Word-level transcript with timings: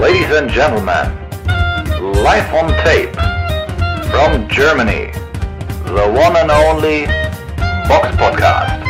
Ladies 0.00 0.30
and 0.30 0.48
gentlemen, 0.48 1.10
live 2.22 2.54
on 2.54 2.68
tape 2.84 3.12
from 4.12 4.46
Germany, 4.48 5.10
the 5.86 6.06
one 6.14 6.36
and 6.36 6.52
only 6.52 7.06
Box 7.88 8.06
Podcast. 8.16 8.80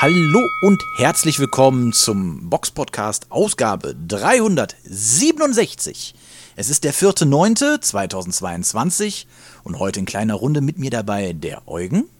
Hallo 0.00 0.46
und 0.60 0.82
herzlich 0.98 1.40
willkommen 1.40 1.94
zum 1.94 2.50
Box 2.50 2.70
Podcast 2.70 3.28
Ausgabe 3.30 3.96
367. 4.06 6.14
Es 6.56 6.68
ist 6.68 6.84
der 6.84 6.92
4.9.2022 6.92 9.24
und 9.64 9.78
heute 9.78 10.00
in 10.00 10.04
kleiner 10.04 10.34
Runde 10.34 10.60
mit 10.60 10.78
mir 10.78 10.90
dabei 10.90 11.32
der 11.32 11.66
Eugen. 11.66 12.10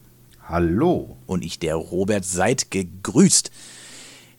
Hallo. 0.49 1.19
Und 1.27 1.45
ich, 1.45 1.59
der 1.59 1.75
Robert, 1.75 2.25
seid 2.25 2.71
gegrüßt. 2.71 3.51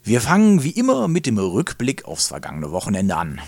Wir 0.02 0.22
fangen 0.22 0.64
wie 0.64 0.72
immer 0.72 1.08
mit 1.08 1.28
dem 1.28 1.38
Rückblick 1.38 2.06
aufs 2.06 2.30
vergangene 2.30 2.72
Wochenende 2.72 3.16
an. 3.16 3.40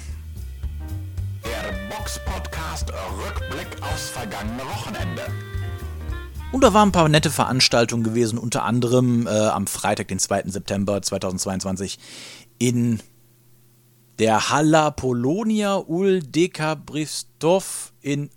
Der 1.43 1.89
Box 1.89 2.19
Podcast 2.23 2.91
Rückblick 2.91 3.81
aufs 3.81 4.09
vergangene 4.09 4.61
Wochenende. 4.61 5.23
Und 6.51 6.63
da 6.63 6.71
waren 6.71 6.89
ein 6.89 6.91
paar 6.91 7.09
nette 7.09 7.31
Veranstaltungen 7.31 8.03
gewesen, 8.03 8.37
unter 8.37 8.63
anderem 8.63 9.25
äh, 9.25 9.31
am 9.31 9.65
Freitag, 9.65 10.09
den 10.09 10.19
2. 10.19 10.43
September 10.45 11.01
2022 11.01 11.97
in 12.59 13.01
der 14.19 14.51
Halla 14.51 14.91
Polonia 14.91 15.77
Ul 15.77 16.21
Dekabristov 16.21 17.91
in 18.01 18.29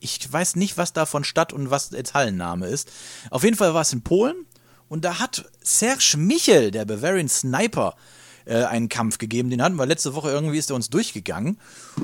ich 0.00 0.30
weiß 0.30 0.56
nicht, 0.56 0.76
was 0.76 0.92
davon 0.92 1.24
Stadt 1.24 1.52
und 1.52 1.70
was 1.70 1.90
jetzt 1.90 2.14
Hallenname 2.14 2.66
ist. 2.66 2.90
Auf 3.30 3.44
jeden 3.44 3.56
Fall 3.56 3.74
war 3.74 3.82
es 3.82 3.92
in 3.92 4.02
Polen 4.02 4.46
und 4.88 5.04
da 5.04 5.18
hat 5.18 5.50
Serge 5.62 6.16
Michel, 6.16 6.70
der 6.70 6.84
Bavarian 6.84 7.28
Sniper, 7.28 7.94
äh, 8.48 8.64
einen 8.64 8.88
Kampf 8.88 9.18
gegeben. 9.18 9.50
Den 9.50 9.62
hatten 9.62 9.76
wir 9.76 9.86
letzte 9.86 10.14
Woche 10.14 10.30
irgendwie, 10.30 10.58
ist 10.58 10.70
er 10.70 10.76
uns 10.76 10.90
durchgegangen. 10.90 11.58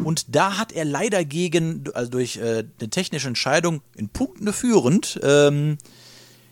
Und 0.04 0.34
da 0.34 0.58
hat 0.58 0.72
er 0.72 0.84
leider 0.84 1.24
gegen, 1.24 1.84
also 1.94 2.10
durch 2.10 2.36
äh, 2.36 2.64
eine 2.78 2.90
technische 2.90 3.28
Entscheidung 3.28 3.80
in 3.96 4.10
Punkten 4.10 4.52
führend, 4.52 5.18
ähm, 5.22 5.78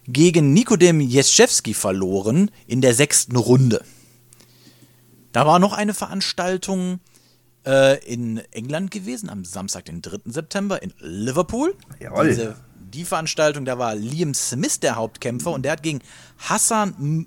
gegen 0.06 0.52
Nikodem 0.52 1.00
Jeschewski 1.00 1.74
verloren 1.74 2.50
in 2.66 2.80
der 2.80 2.94
sechsten 2.94 3.36
Runde. 3.36 3.84
Da 5.32 5.46
war 5.46 5.58
noch 5.58 5.72
eine 5.72 5.94
Veranstaltung 5.94 7.00
äh, 7.66 8.04
in 8.04 8.38
England 8.50 8.90
gewesen, 8.90 9.28
am 9.28 9.44
Samstag, 9.44 9.86
den 9.86 10.02
3. 10.02 10.18
September 10.26 10.82
in 10.82 10.92
Liverpool. 10.98 11.74
Jawohl. 12.00 12.28
Diese, 12.28 12.56
die 12.92 13.04
Veranstaltung, 13.04 13.64
da 13.64 13.78
war 13.78 13.94
Liam 13.94 14.34
Smith 14.34 14.80
der 14.80 14.96
Hauptkämpfer 14.96 15.50
und 15.50 15.64
der 15.64 15.72
hat 15.72 15.82
gegen 15.82 16.00
Hassan 16.38 17.26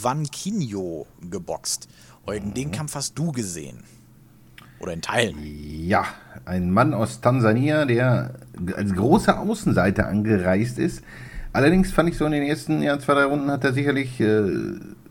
Vanquinho 0.00 1.06
geboxt. 1.30 1.88
Eugen, 2.26 2.54
den 2.54 2.70
Kampf 2.70 2.94
hast 2.94 3.18
du 3.18 3.32
gesehen. 3.32 3.84
Oder 4.78 4.94
in 4.94 5.02
Teilen. 5.02 5.36
Ja, 5.42 6.06
ein 6.46 6.70
Mann 6.70 6.94
aus 6.94 7.20
Tansania, 7.20 7.84
der 7.84 8.34
als 8.74 8.94
großer 8.94 9.38
Außenseiter 9.40 10.06
angereist 10.06 10.78
ist. 10.78 11.02
Allerdings 11.52 11.92
fand 11.92 12.08
ich 12.08 12.16
so 12.16 12.24
in 12.24 12.32
den 12.32 12.44
ersten 12.44 12.80
ja, 12.82 12.98
zwei, 12.98 13.14
drei 13.14 13.24
Runden 13.24 13.50
hat 13.50 13.64
er 13.64 13.72
sicherlich 13.72 14.20
äh, 14.20 14.42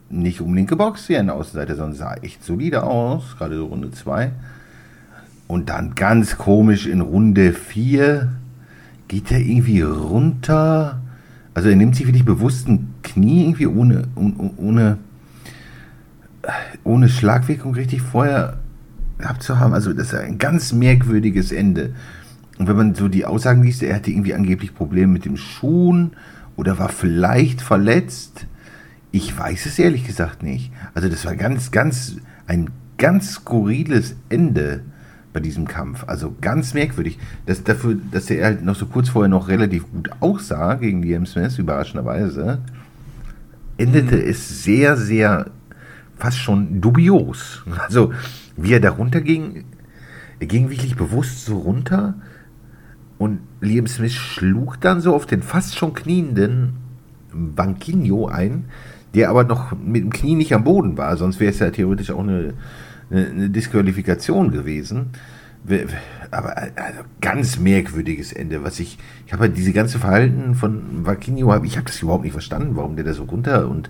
nicht 0.09 0.41
unbedingt 0.41 0.69
geboxt 0.69 1.09
wie 1.09 1.17
ein 1.17 1.29
Außenseiter, 1.29 1.75
sondern 1.75 1.95
sah 1.95 2.13
echt 2.15 2.43
solide 2.43 2.83
aus, 2.83 3.35
gerade 3.37 3.57
so 3.57 3.67
Runde 3.67 3.91
2. 3.91 4.31
Und 5.47 5.69
dann 5.69 5.95
ganz 5.95 6.37
komisch 6.37 6.85
in 6.85 7.01
Runde 7.01 7.53
4 7.53 8.29
geht 9.07 9.31
er 9.31 9.39
irgendwie 9.39 9.81
runter. 9.81 11.01
Also 11.53 11.69
er 11.69 11.75
nimmt 11.75 11.95
sich 11.95 12.05
wirklich 12.05 12.25
bewusst 12.25 12.67
ein 12.67 12.93
Knie 13.03 13.45
irgendwie 13.45 13.67
ohne, 13.67 14.03
ohne, 14.15 14.51
ohne, 14.57 14.97
ohne 16.83 17.09
Schlagwirkung 17.09 17.73
richtig 17.73 18.01
vorher 18.01 18.57
abzuhaben. 19.17 19.73
Also 19.73 19.93
das 19.93 20.13
ist 20.13 20.19
ein 20.19 20.37
ganz 20.37 20.71
merkwürdiges 20.71 21.51
Ende. 21.51 21.93
Und 22.57 22.67
wenn 22.67 22.75
man 22.75 22.95
so 22.95 23.07
die 23.07 23.25
Aussagen 23.25 23.63
liest, 23.63 23.81
er 23.83 23.95
hatte 23.95 24.11
irgendwie 24.11 24.33
angeblich 24.33 24.75
Probleme 24.75 25.13
mit 25.13 25.25
dem 25.25 25.37
Schuhen 25.37 26.11
oder 26.55 26.77
war 26.77 26.89
vielleicht 26.89 27.61
verletzt. 27.61 28.45
Ich 29.11 29.37
weiß 29.37 29.65
es 29.65 29.79
ehrlich 29.79 30.05
gesagt 30.05 30.43
nicht. 30.43 30.71
Also 30.93 31.09
das 31.09 31.25
war 31.25 31.35
ganz, 31.35 31.71
ganz, 31.71 32.17
ein 32.47 32.69
ganz 32.97 33.33
skurriles 33.33 34.15
Ende 34.29 34.81
bei 35.33 35.39
diesem 35.39 35.67
Kampf. 35.67 36.03
Also 36.07 36.35
ganz 36.41 36.73
merkwürdig. 36.73 37.17
Das, 37.45 37.63
dafür, 37.63 37.97
dass 38.11 38.29
er 38.29 38.45
halt 38.45 38.63
noch 38.63 38.75
so 38.75 38.85
kurz 38.85 39.09
vorher 39.09 39.29
noch 39.29 39.47
relativ 39.47 39.89
gut 39.91 40.09
aussah 40.19 40.75
gegen 40.75 41.01
Liam 41.01 41.25
Smith, 41.25 41.57
überraschenderweise, 41.57 42.59
endete 43.77 44.21
es 44.21 44.63
sehr, 44.63 44.97
sehr 44.97 45.49
fast 46.17 46.37
schon 46.37 46.81
dubios. 46.81 47.63
Also 47.79 48.13
wie 48.57 48.73
er 48.73 48.79
da 48.79 48.91
runterging, 48.91 49.65
er 50.39 50.47
ging 50.47 50.69
wirklich 50.69 50.95
bewusst 50.95 51.45
so 51.45 51.57
runter 51.57 52.15
und 53.17 53.39
Liam 53.61 53.87
Smith 53.87 54.13
schlug 54.13 54.79
dann 54.81 55.01
so 55.01 55.15
auf 55.15 55.25
den 55.25 55.41
fast 55.41 55.77
schon 55.77 55.93
knienden 55.93 56.73
Banquinho 57.31 58.27
ein, 58.27 58.65
der 59.13 59.29
aber 59.29 59.43
noch 59.43 59.71
mit 59.77 60.03
dem 60.03 60.11
Knie 60.11 60.35
nicht 60.35 60.53
am 60.53 60.63
Boden 60.63 60.97
war, 60.97 61.17
sonst 61.17 61.39
wäre 61.39 61.51
es 61.51 61.59
ja 61.59 61.71
theoretisch 61.71 62.11
auch 62.11 62.19
eine, 62.19 62.53
eine, 63.09 63.27
eine 63.27 63.49
Disqualifikation 63.49 64.51
gewesen. 64.51 65.07
We- 65.63 65.87
Aber 66.31 66.55
also 66.57 67.01
ganz 67.19 67.59
merkwürdiges 67.59 68.31
Ende, 68.31 68.63
was 68.63 68.79
ich, 68.79 68.97
ich 69.25 69.33
habe 69.33 69.43
halt 69.43 69.57
diese 69.57 69.73
ganze 69.73 69.99
Verhalten 69.99 70.55
von 70.55 71.03
hab- 71.05 71.25
ich 71.65 71.75
habe 71.77 71.85
das 71.85 72.01
überhaupt 72.01 72.23
nicht 72.23 72.33
verstanden, 72.33 72.75
warum 72.75 72.95
der 72.95 73.03
da 73.05 73.13
so 73.13 73.23
runter 73.23 73.67
und 73.69 73.89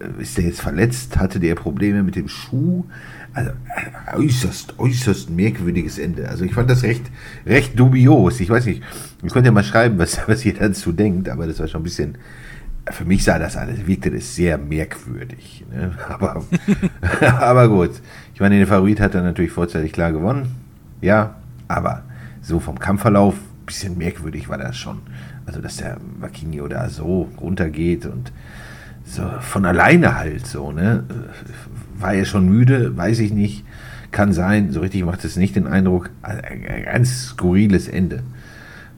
äh, 0.00 0.20
ist 0.22 0.36
der 0.36 0.44
jetzt 0.44 0.60
verletzt, 0.60 1.16
hatte 1.16 1.40
der 1.40 1.54
Probleme 1.54 2.02
mit 2.02 2.16
dem 2.16 2.28
Schuh, 2.28 2.84
also 3.32 3.50
äh, 3.50 4.16
äußerst, 4.18 4.78
äußerst 4.78 5.30
merkwürdiges 5.30 5.98
Ende. 5.98 6.28
Also 6.28 6.44
ich 6.44 6.52
fand 6.54 6.68
das 6.68 6.82
recht, 6.82 7.04
recht 7.46 7.78
dubios. 7.78 8.40
Ich 8.40 8.50
weiß 8.50 8.66
nicht, 8.66 8.82
ihr 9.22 9.30
könnt 9.30 9.46
ja 9.46 9.52
mal 9.52 9.64
schreiben, 9.64 9.98
was, 9.98 10.20
was 10.26 10.44
ihr 10.44 10.54
dazu 10.54 10.92
denkt, 10.92 11.28
aber 11.30 11.46
das 11.46 11.60
war 11.60 11.68
schon 11.68 11.80
ein 11.80 11.84
bisschen, 11.84 12.18
für 12.90 13.04
mich 13.04 13.24
sah 13.24 13.38
das 13.38 13.56
alles, 13.56 13.86
wirkte 13.86 14.10
das 14.10 14.34
sehr 14.34 14.58
merkwürdig. 14.58 15.64
Ne? 15.72 15.92
Aber, 16.08 16.44
aber 17.40 17.68
gut. 17.68 17.90
Ich 18.34 18.40
meine, 18.40 18.56
den 18.56 18.66
Favorit 18.66 19.00
hat 19.00 19.14
er 19.14 19.22
natürlich 19.22 19.50
vorzeitig 19.50 19.92
klar 19.92 20.12
gewonnen. 20.12 20.54
Ja, 21.00 21.36
aber 21.68 22.02
so 22.42 22.60
vom 22.60 22.78
Kampfverlauf, 22.78 23.34
bisschen 23.66 23.98
merkwürdig 23.98 24.48
war 24.48 24.58
das 24.58 24.76
schon. 24.76 25.00
Also, 25.46 25.60
dass 25.60 25.76
der 25.76 25.98
Vaquinho 26.20 26.68
da 26.68 26.88
so 26.88 27.28
runtergeht 27.40 28.06
und 28.06 28.32
so 29.04 29.22
von 29.40 29.64
alleine 29.64 30.16
halt 30.16 30.46
so, 30.46 30.72
ne? 30.72 31.04
War 31.98 32.14
er 32.14 32.24
schon 32.24 32.48
müde? 32.48 32.96
Weiß 32.96 33.18
ich 33.20 33.32
nicht. 33.32 33.64
Kann 34.12 34.32
sein. 34.32 34.70
So 34.70 34.80
richtig 34.80 35.04
macht 35.04 35.24
es 35.24 35.36
nicht 35.36 35.56
den 35.56 35.66
Eindruck. 35.66 36.10
Also, 36.22 36.42
Ein 36.42 36.84
ganz 36.84 37.26
skurriles 37.28 37.88
Ende. 37.88 38.22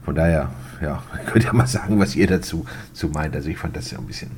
Von 0.03 0.15
daher, 0.15 0.49
ja, 0.81 1.03
könnt 1.25 1.45
ihr 1.45 1.53
mal 1.53 1.67
sagen, 1.67 1.99
was 1.99 2.15
ihr 2.15 2.27
dazu 2.27 2.65
zu 2.93 3.09
meint. 3.09 3.35
Also 3.35 3.49
ich 3.49 3.57
fand 3.57 3.75
das 3.75 3.91
ja 3.91 3.97
ein 3.97 4.05
bisschen, 4.05 4.31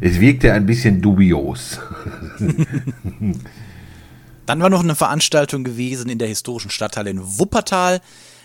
es 0.00 0.20
wirkte 0.20 0.52
ein 0.52 0.66
bisschen 0.66 1.00
dubios. 1.00 1.80
Dann 4.46 4.60
war 4.60 4.68
noch 4.70 4.84
eine 4.84 4.94
Veranstaltung 4.94 5.64
gewesen 5.64 6.08
in 6.08 6.18
der 6.18 6.28
historischen 6.28 6.70
Stadthalle 6.70 7.10
in 7.10 7.20
Wuppertal. 7.20 8.00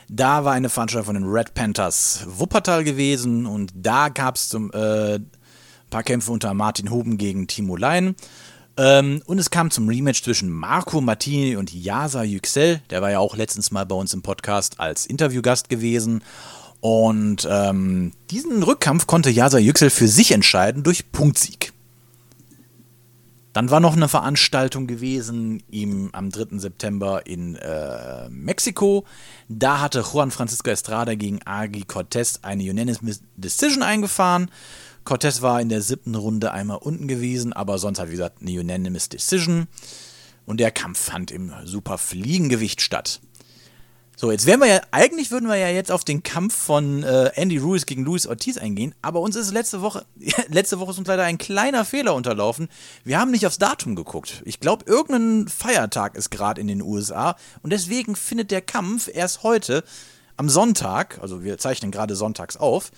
Da 0.07 0.43
war 0.43 0.53
eine 0.53 0.69
Veranstaltung 0.69 1.05
von 1.05 1.15
den 1.15 1.29
Red 1.29 1.53
Panthers 1.53 2.25
Wuppertal 2.27 2.83
gewesen 2.83 3.45
und 3.45 3.71
da 3.75 4.09
gab 4.09 4.35
es 4.35 4.53
äh, 4.53 5.19
paar 5.91 6.03
Kämpfe 6.03 6.31
unter 6.31 6.53
Martin 6.55 6.89
Huben 6.89 7.17
gegen 7.17 7.45
Timo 7.45 7.75
Lein. 7.75 8.15
Ähm, 8.77 9.21
und 9.25 9.37
es 9.37 9.51
kam 9.51 9.69
zum 9.69 9.87
Rematch 9.87 10.23
zwischen 10.23 10.49
Marco 10.49 11.01
Martini 11.01 11.55
und 11.55 11.71
Yasa 11.71 12.23
Yüksel. 12.23 12.81
Der 12.89 13.01
war 13.01 13.11
ja 13.11 13.19
auch 13.19 13.35
letztens 13.35 13.69
mal 13.69 13.85
bei 13.85 13.95
uns 13.95 14.13
im 14.13 14.23
Podcast 14.23 14.79
als 14.79 15.05
Interviewgast 15.05 15.69
gewesen. 15.69 16.23
Und 16.81 17.47
ähm, 17.49 18.11
diesen 18.31 18.63
Rückkampf 18.63 19.05
konnte 19.07 19.29
Yasa 19.29 19.59
Yüksel 19.59 19.91
für 19.91 20.07
sich 20.07 20.31
entscheiden 20.31 20.83
durch 20.83 21.11
Punktsieg. 21.11 21.71
Dann 23.53 23.69
war 23.69 23.81
noch 23.81 23.95
eine 23.95 24.07
Veranstaltung 24.07 24.87
gewesen 24.87 25.61
im, 25.69 26.09
am 26.13 26.29
3. 26.29 26.57
September 26.57 27.25
in 27.27 27.55
äh, 27.55 28.29
Mexiko. 28.29 29.05
Da 29.49 29.81
hatte 29.81 30.05
Juan 30.11 30.31
Francisco 30.31 30.69
Estrada 30.69 31.15
gegen 31.15 31.39
Agi 31.45 31.83
Cortez 31.83 32.39
eine 32.43 32.63
Unanimous 32.63 33.21
Decision 33.35 33.83
eingefahren. 33.83 34.49
Cortez 35.03 35.41
war 35.41 35.59
in 35.59 35.69
der 35.69 35.81
siebten 35.81 36.15
Runde 36.15 36.51
einmal 36.51 36.77
unten 36.77 37.07
gewesen, 37.07 37.51
aber 37.51 37.77
sonst 37.77 37.99
hat, 37.99 38.07
wie 38.07 38.13
gesagt, 38.13 38.41
eine 38.41 38.59
Unanimous 38.59 39.09
Decision. 39.09 39.67
Und 40.45 40.59
der 40.59 40.71
Kampf 40.71 40.99
fand 40.99 41.29
im 41.29 41.51
super 41.65 41.97
Fliegengewicht 41.97 42.81
statt. 42.81 43.19
So, 44.21 44.31
jetzt 44.31 44.45
wären 44.45 44.59
wir 44.59 44.67
ja, 44.67 44.81
eigentlich 44.91 45.31
würden 45.31 45.49
wir 45.49 45.55
ja 45.55 45.69
jetzt 45.69 45.91
auf 45.91 46.03
den 46.03 46.21
Kampf 46.21 46.55
von 46.55 47.01
äh, 47.01 47.31
Andy 47.33 47.57
Ruiz 47.57 47.87
gegen 47.87 48.05
Luis 48.05 48.27
Ortiz 48.27 48.59
eingehen, 48.59 48.93
aber 49.01 49.19
uns 49.19 49.35
ist 49.35 49.51
letzte 49.51 49.81
Woche, 49.81 50.05
letzte 50.47 50.79
Woche 50.79 50.91
ist 50.91 50.99
uns 50.99 51.07
leider 51.07 51.23
ein 51.23 51.39
kleiner 51.39 51.85
Fehler 51.85 52.13
unterlaufen. 52.13 52.69
Wir 53.03 53.19
haben 53.19 53.31
nicht 53.31 53.47
aufs 53.47 53.57
Datum 53.57 53.95
geguckt. 53.95 54.43
Ich 54.45 54.59
glaube, 54.59 54.85
irgendein 54.85 55.47
Feiertag 55.47 56.15
ist 56.15 56.29
gerade 56.29 56.61
in 56.61 56.67
den 56.67 56.83
USA 56.83 57.35
und 57.63 57.73
deswegen 57.73 58.15
findet 58.15 58.51
der 58.51 58.61
Kampf 58.61 59.09
erst 59.11 59.41
heute 59.41 59.83
am 60.37 60.49
Sonntag, 60.49 61.17
also 61.19 61.43
wir 61.43 61.57
zeichnen 61.57 61.89
gerade 61.89 62.15
sonntags 62.15 62.57
auf, 62.57 62.91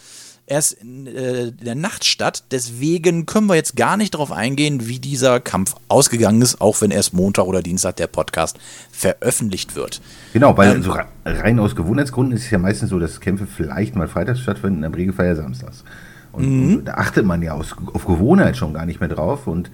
erst 0.45 0.73
in, 0.73 1.07
äh, 1.07 1.47
in 1.47 1.57
der 1.57 1.75
Nacht 1.75 2.05
statt. 2.05 2.43
Deswegen 2.51 3.25
können 3.25 3.47
wir 3.47 3.55
jetzt 3.55 3.75
gar 3.75 3.97
nicht 3.97 4.13
darauf 4.13 4.31
eingehen, 4.31 4.87
wie 4.87 4.99
dieser 4.99 5.39
Kampf 5.39 5.75
ausgegangen 5.87 6.41
ist, 6.41 6.61
auch 6.61 6.81
wenn 6.81 6.91
erst 6.91 7.13
Montag 7.13 7.45
oder 7.45 7.61
Dienstag 7.61 7.95
der 7.95 8.07
Podcast 8.07 8.57
veröffentlicht 8.91 9.75
wird. 9.75 10.01
Genau, 10.33 10.57
weil 10.57 10.75
ähm, 10.75 10.83
so 10.83 10.95
rein 11.25 11.59
aus 11.59 11.75
Gewohnheitsgründen 11.75 12.35
ist 12.35 12.45
es 12.45 12.51
ja 12.51 12.57
meistens 12.57 12.89
so, 12.89 12.99
dass 12.99 13.19
Kämpfe 13.19 13.47
vielleicht 13.47 13.95
mal 13.95 14.07
freitags 14.07 14.41
stattfinden, 14.41 14.83
am 14.83 14.93
Regelfall 14.93 15.27
ja 15.27 15.35
samstags. 15.35 15.83
Und, 16.31 16.49
mhm. 16.49 16.75
und, 16.77 16.85
da 16.85 16.95
achtet 16.95 17.25
man 17.25 17.41
ja 17.41 17.53
aus, 17.53 17.75
auf 17.93 18.05
Gewohnheit 18.05 18.57
schon 18.57 18.73
gar 18.73 18.85
nicht 18.85 18.99
mehr 18.99 19.09
drauf. 19.09 19.47
Und 19.47 19.71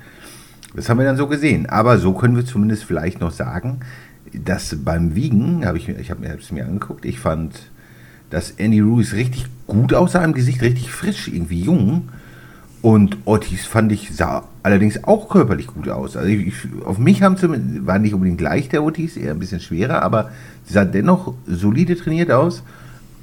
das 0.76 0.90
haben 0.90 1.00
wir 1.00 1.06
dann 1.06 1.18
so 1.18 1.28
gesehen. 1.28 1.68
Aber 1.68 1.98
so 1.98 2.14
können 2.14 2.36
wir 2.36 2.46
zumindest 2.46 2.84
vielleicht 2.84 3.22
noch 3.22 3.32
sagen, 3.32 3.80
dass 4.34 4.76
beim 4.84 5.16
Wiegen, 5.16 5.66
habe 5.66 5.78
ich, 5.78 5.90
ich 5.90 6.12
habe 6.12 6.22
mir, 6.22 6.38
es 6.38 6.52
mir 6.52 6.66
angeguckt, 6.66 7.06
ich 7.06 7.20
fand, 7.20 7.72
dass 8.30 8.52
Andy 8.52 8.80
Ruiz 8.80 9.14
richtig 9.14 9.48
gut 9.68 9.94
aussah 9.94 10.24
im 10.24 10.34
Gesicht, 10.34 10.62
richtig 10.62 10.92
frisch, 10.92 11.28
irgendwie 11.28 11.62
jung. 11.62 12.10
Und 12.82 13.18
Ortiz 13.26 13.66
fand 13.66 13.92
ich, 13.92 14.16
sah 14.16 14.48
allerdings 14.64 15.04
auch 15.04 15.30
körperlich 15.30 15.68
gut 15.68 15.90
aus. 15.90 16.16
Also 16.16 16.30
ich, 16.30 16.54
auf 16.86 16.98
mich 16.98 17.22
haben 17.22 17.38
zumindest, 17.38 17.86
war 17.86 18.00
nicht 18.00 18.14
unbedingt 18.14 18.38
gleich 18.38 18.70
der 18.70 18.84
Ortiz, 18.84 19.18
eher 19.18 19.32
ein 19.32 19.40
bisschen 19.40 19.60
schwerer, 19.60 20.02
aber 20.02 20.32
sie 20.66 20.74
sah 20.74 20.86
dennoch 20.86 21.34
solide 21.46 21.98
trainiert 21.98 22.32
aus. 22.32 22.64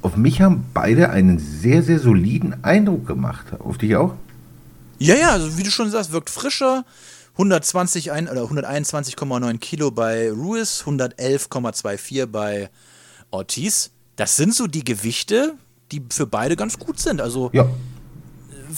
Auf 0.03 0.15
mich 0.15 0.41
haben 0.41 0.65
beide 0.73 1.09
einen 1.09 1.39
sehr, 1.39 1.81
sehr 1.81 1.99
soliden 1.99 2.63
Eindruck 2.63 3.07
gemacht. 3.07 3.47
Auf 3.59 3.79
dich 3.79 3.95
auch? 3.95 4.13
Ja, 4.99 5.15
ja, 5.15 5.31
also 5.31 5.57
wie 5.57 5.63
du 5.63 5.71
schon 5.71 5.89
sagst, 5.89 6.11
wirkt 6.11 6.29
frischer. 6.29 6.85
120 7.33 8.11
ein, 8.11 8.27
oder 8.27 8.43
121,9 8.43 9.57
Kilo 9.59 9.91
bei 9.91 10.31
Ruiz, 10.31 10.83
111,24 10.85 12.25
bei 12.25 12.69
Ortiz. 13.29 13.91
Das 14.17 14.35
sind 14.35 14.53
so 14.53 14.67
die 14.67 14.83
Gewichte, 14.83 15.53
die 15.91 16.03
für 16.09 16.27
beide 16.27 16.55
ganz 16.55 16.77
gut 16.77 16.99
sind. 16.99 17.21
Also 17.21 17.49
ja. 17.53 17.69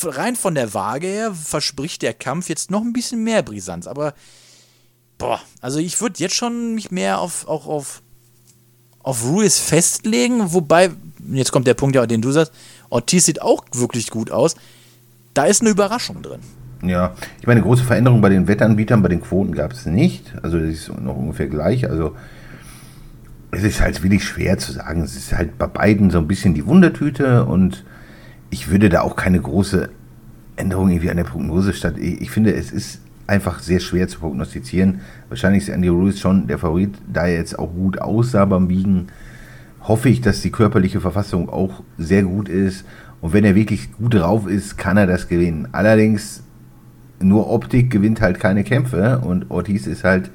rein 0.04 0.36
von 0.36 0.54
der 0.54 0.74
Waage 0.74 1.08
her 1.08 1.34
verspricht 1.34 2.04
der 2.04 2.14
Kampf 2.14 2.50
jetzt 2.50 2.70
noch 2.70 2.82
ein 2.82 2.94
bisschen 2.94 3.24
mehr 3.24 3.42
Brisanz. 3.42 3.88
Aber 3.88 4.14
boah, 5.18 5.40
also 5.62 5.80
ich 5.80 6.00
würde 6.02 6.20
jetzt 6.20 6.36
schon 6.36 6.76
mich 6.76 6.92
mehr 6.92 7.20
auf, 7.20 7.48
auch 7.48 7.68
auf, 7.68 8.02
auf 9.02 9.24
Ruiz 9.24 9.58
festlegen. 9.58 10.54
Wobei, 10.54 10.92
jetzt 11.32 11.52
kommt 11.52 11.68
der 11.68 11.74
Punkt, 11.74 11.96
ja, 11.96 12.06
den 12.06 12.22
du 12.22 12.32
sagst, 12.32 12.52
Ortiz 12.90 13.26
sieht 13.26 13.42
auch 13.42 13.64
wirklich 13.74 14.12
gut 14.12 14.32
aus. 14.32 14.56
Da 15.34 15.46
ist 15.46 15.62
eine 15.62 15.70
Überraschung 15.70 16.22
drin. 16.22 16.42
Ja, 16.82 17.16
ich 17.40 17.48
meine, 17.48 17.62
große 17.62 17.84
Veränderungen 17.84 18.22
bei 18.22 18.30
den 18.30 18.48
Wettanbietern, 18.48 19.02
bei 19.02 19.10
den 19.10 19.22
Quoten 19.22 19.54
gab 19.54 19.72
es 19.72 19.86
nicht. 19.86 20.34
Also 20.42 20.60
das 20.60 20.70
ist 20.70 20.90
noch 20.90 21.16
ungefähr 21.16 21.48
gleich. 21.48 21.90
Also 21.90 22.16
es 23.52 23.64
ist 23.64 23.82
halt 23.82 24.04
wirklich 24.04 24.24
schwer 24.24 24.58
zu 24.58 24.72
sagen. 24.72 25.02
Es 25.02 25.16
ist 25.16 25.34
halt 25.34 25.58
bei 25.58 25.68
beiden 25.68 26.12
so 26.12 26.20
ein 26.20 26.28
bisschen 26.28 26.54
die 26.54 26.66
Wundertüte 26.66 27.46
und 27.46 27.84
ich 28.50 28.70
würde 28.70 28.90
da 28.90 29.02
auch 29.02 29.16
keine 29.16 29.40
große 29.40 29.90
Änderung 30.56 30.90
irgendwie 30.90 31.10
an 31.10 31.18
der 31.18 31.24
Prognose 31.24 31.74
statt. 31.74 31.98
Ich 31.98 32.32
finde, 32.32 32.54
es 32.54 32.72
ist 32.72 33.02
einfach 33.28 33.60
sehr 33.60 33.80
schwer 33.80 34.08
zu 34.08 34.20
prognostizieren. 34.20 35.02
Wahrscheinlich 35.30 35.64
ist 35.64 35.70
Andy 35.70 35.88
Ruiz 35.88 36.20
schon 36.20 36.48
der 36.48 36.58
Favorit, 36.58 36.96
da 37.12 37.28
er 37.28 37.36
jetzt 37.36 37.58
auch 37.58 37.72
gut 37.72 38.00
aussah 38.00 38.46
beim 38.46 38.70
Wiegen. 38.70 39.08
Hoffe 39.82 40.10
ich, 40.10 40.22
dass 40.22 40.42
die 40.42 40.52
körperliche 40.52 41.00
Verfassung 41.00 41.50
auch 41.50 41.84
sehr 41.98 42.24
gut 42.24 42.50
ist. 42.50 42.86
Und 43.22 43.34
wenn 43.34 43.46
er 43.46 43.56
wirklich 43.56 43.94
gut 43.94 44.16
drauf 44.16 44.48
ist, 44.48 44.78
kann 44.78 44.98
er 44.98 45.08
das 45.08 45.28
gewinnen. 45.28 45.70
Allerdings 45.72 46.44
nur 47.22 47.50
Optik 47.50 47.92
gewinnt 47.92 48.22
halt 48.22 48.40
keine 48.40 48.64
Kämpfe 48.64 49.20
und 49.20 49.50
Ortiz 49.52 49.88
ist 49.88 50.04
halt 50.04 50.32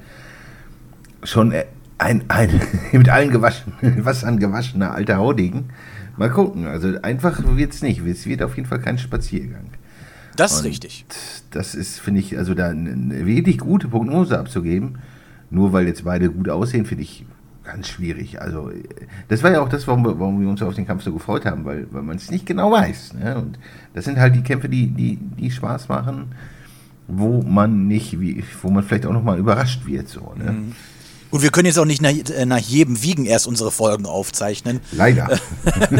schon 1.23 1.53
ein, 1.97 2.23
ein 2.27 2.61
mit 2.91 3.09
allen 3.09 3.31
gewaschenen, 3.31 3.75
Wassern 4.05 4.39
gewaschener 4.39 4.91
alter 4.91 5.17
Haudegen. 5.17 5.69
Mal 6.17 6.29
gucken, 6.29 6.65
also 6.67 6.93
einfach 7.01 7.41
wird 7.57 7.73
es 7.73 7.81
nicht. 7.81 8.05
Es 8.05 8.25
wird 8.25 8.41
auf 8.41 8.55
jeden 8.55 8.67
Fall 8.67 8.79
kein 8.79 8.97
Spaziergang. 8.97 9.65
Das 10.35 10.53
ist 10.53 10.59
und 10.59 10.65
richtig. 10.67 11.05
Das 11.51 11.75
ist, 11.75 11.99
finde 11.99 12.21
ich, 12.21 12.37
also 12.37 12.53
da 12.53 12.69
eine 12.69 13.25
wirklich 13.25 13.57
gute 13.59 13.87
Prognose 13.87 14.37
abzugeben, 14.37 14.99
nur 15.49 15.73
weil 15.73 15.87
jetzt 15.87 16.05
beide 16.05 16.29
gut 16.29 16.49
aussehen, 16.49 16.85
finde 16.85 17.03
ich 17.03 17.25
ganz 17.63 17.87
schwierig. 17.87 18.41
Also, 18.41 18.71
das 19.27 19.43
war 19.43 19.51
ja 19.51 19.61
auch 19.61 19.69
das, 19.69 19.87
warum 19.87 20.05
wir, 20.05 20.19
warum 20.19 20.39
wir 20.39 20.47
uns 20.47 20.61
auf 20.61 20.75
den 20.75 20.85
Kampf 20.85 21.03
so 21.03 21.11
gefreut 21.11 21.45
haben, 21.45 21.65
weil, 21.65 21.87
weil 21.91 22.03
man 22.03 22.17
es 22.17 22.29
nicht 22.29 22.45
genau 22.45 22.71
weiß. 22.71 23.13
Ne? 23.13 23.37
Und 23.37 23.59
das 23.93 24.05
sind 24.05 24.19
halt 24.19 24.35
die 24.35 24.43
Kämpfe, 24.43 24.69
die, 24.69 24.87
die, 24.87 25.17
die 25.17 25.51
Spaß 25.51 25.89
machen 25.89 26.33
wo 27.07 27.41
man 27.41 27.87
nicht, 27.87 28.19
wie, 28.19 28.43
wo 28.61 28.69
man 28.69 28.83
vielleicht 28.83 29.05
auch 29.05 29.13
nochmal 29.13 29.37
überrascht 29.37 29.85
wird. 29.85 30.07
So, 30.07 30.33
ne? 30.35 30.51
Mhm. 30.51 30.71
Gut, 31.35 31.41
wir 31.41 31.51
können 31.51 31.65
jetzt 31.65 31.77
auch 31.77 31.83
nicht 31.83 32.01
nach, 32.01 32.11
äh, 32.11 32.45
nach, 32.45 32.59
jedem 32.59 33.03
Wiegen 33.03 33.25
erst 33.25 33.45
unsere 33.45 33.69
Folgen 33.69 34.05
aufzeichnen. 34.05 34.79
Leider. 34.93 35.27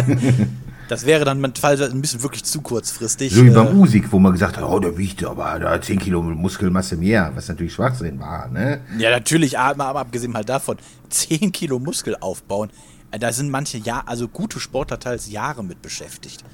das 0.88 1.06
wäre 1.06 1.26
dann 1.26 1.44
teilweise 1.54 1.92
ein 1.92 2.00
bisschen 2.00 2.24
wirklich 2.24 2.46
zu 2.46 2.62
kurzfristig. 2.62 3.34
So 3.34 3.44
wie 3.44 3.50
beim 3.50 3.68
äh, 3.68 3.82
Usik, 3.82 4.14
wo 4.14 4.20
man 4.20 4.32
gesagt 4.32 4.56
hat, 4.56 4.64
oh, 4.64 4.80
der 4.80 4.98
wiegt 4.98 5.26
aber 5.26 5.60
da 5.60 5.82
10 5.82 6.00
Kilo 6.00 6.22
Muskelmasse 6.22 6.96
mehr, 6.96 7.34
was 7.36 7.50
natürlich 7.50 7.74
Schwachsinn 7.74 8.18
war. 8.18 8.48
Ne? 8.48 8.80
Ja, 8.98 9.10
natürlich, 9.10 9.60
aber, 9.60 9.88
abgesehen 9.98 10.32
mal 10.32 10.46
davon, 10.46 10.78
10 11.10 11.52
Kilo 11.52 11.80
Muskel 11.80 12.16
aufbauen, 12.22 12.70
äh, 13.12 13.20
da 13.20 13.34
sind 13.34 13.50
manche 13.50 13.78
Jahre, 13.78 14.08
also 14.08 14.30
gute 14.30 14.62
Sportler 14.62 15.02
teils 15.02 15.30
Jahre 15.30 15.66
mit 15.66 15.82
beschäftigt 15.82 16.46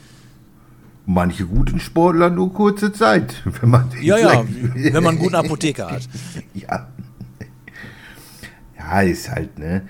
manche 1.05 1.45
guten 1.45 1.79
Sportler 1.79 2.29
nur 2.29 2.53
kurze 2.53 2.91
Zeit, 2.93 3.41
wenn 3.61 3.69
man 3.69 3.89
ja 4.01 4.17
ja, 4.17 4.45
wenn 4.75 4.93
man 4.93 5.15
einen 5.15 5.19
guten 5.19 5.35
Apotheker 5.45 5.91
hat. 5.91 6.07
ja, 6.53 6.87
ja 8.81 9.01
ist 9.01 9.31
halt 9.31 9.59
ne. 9.59 9.83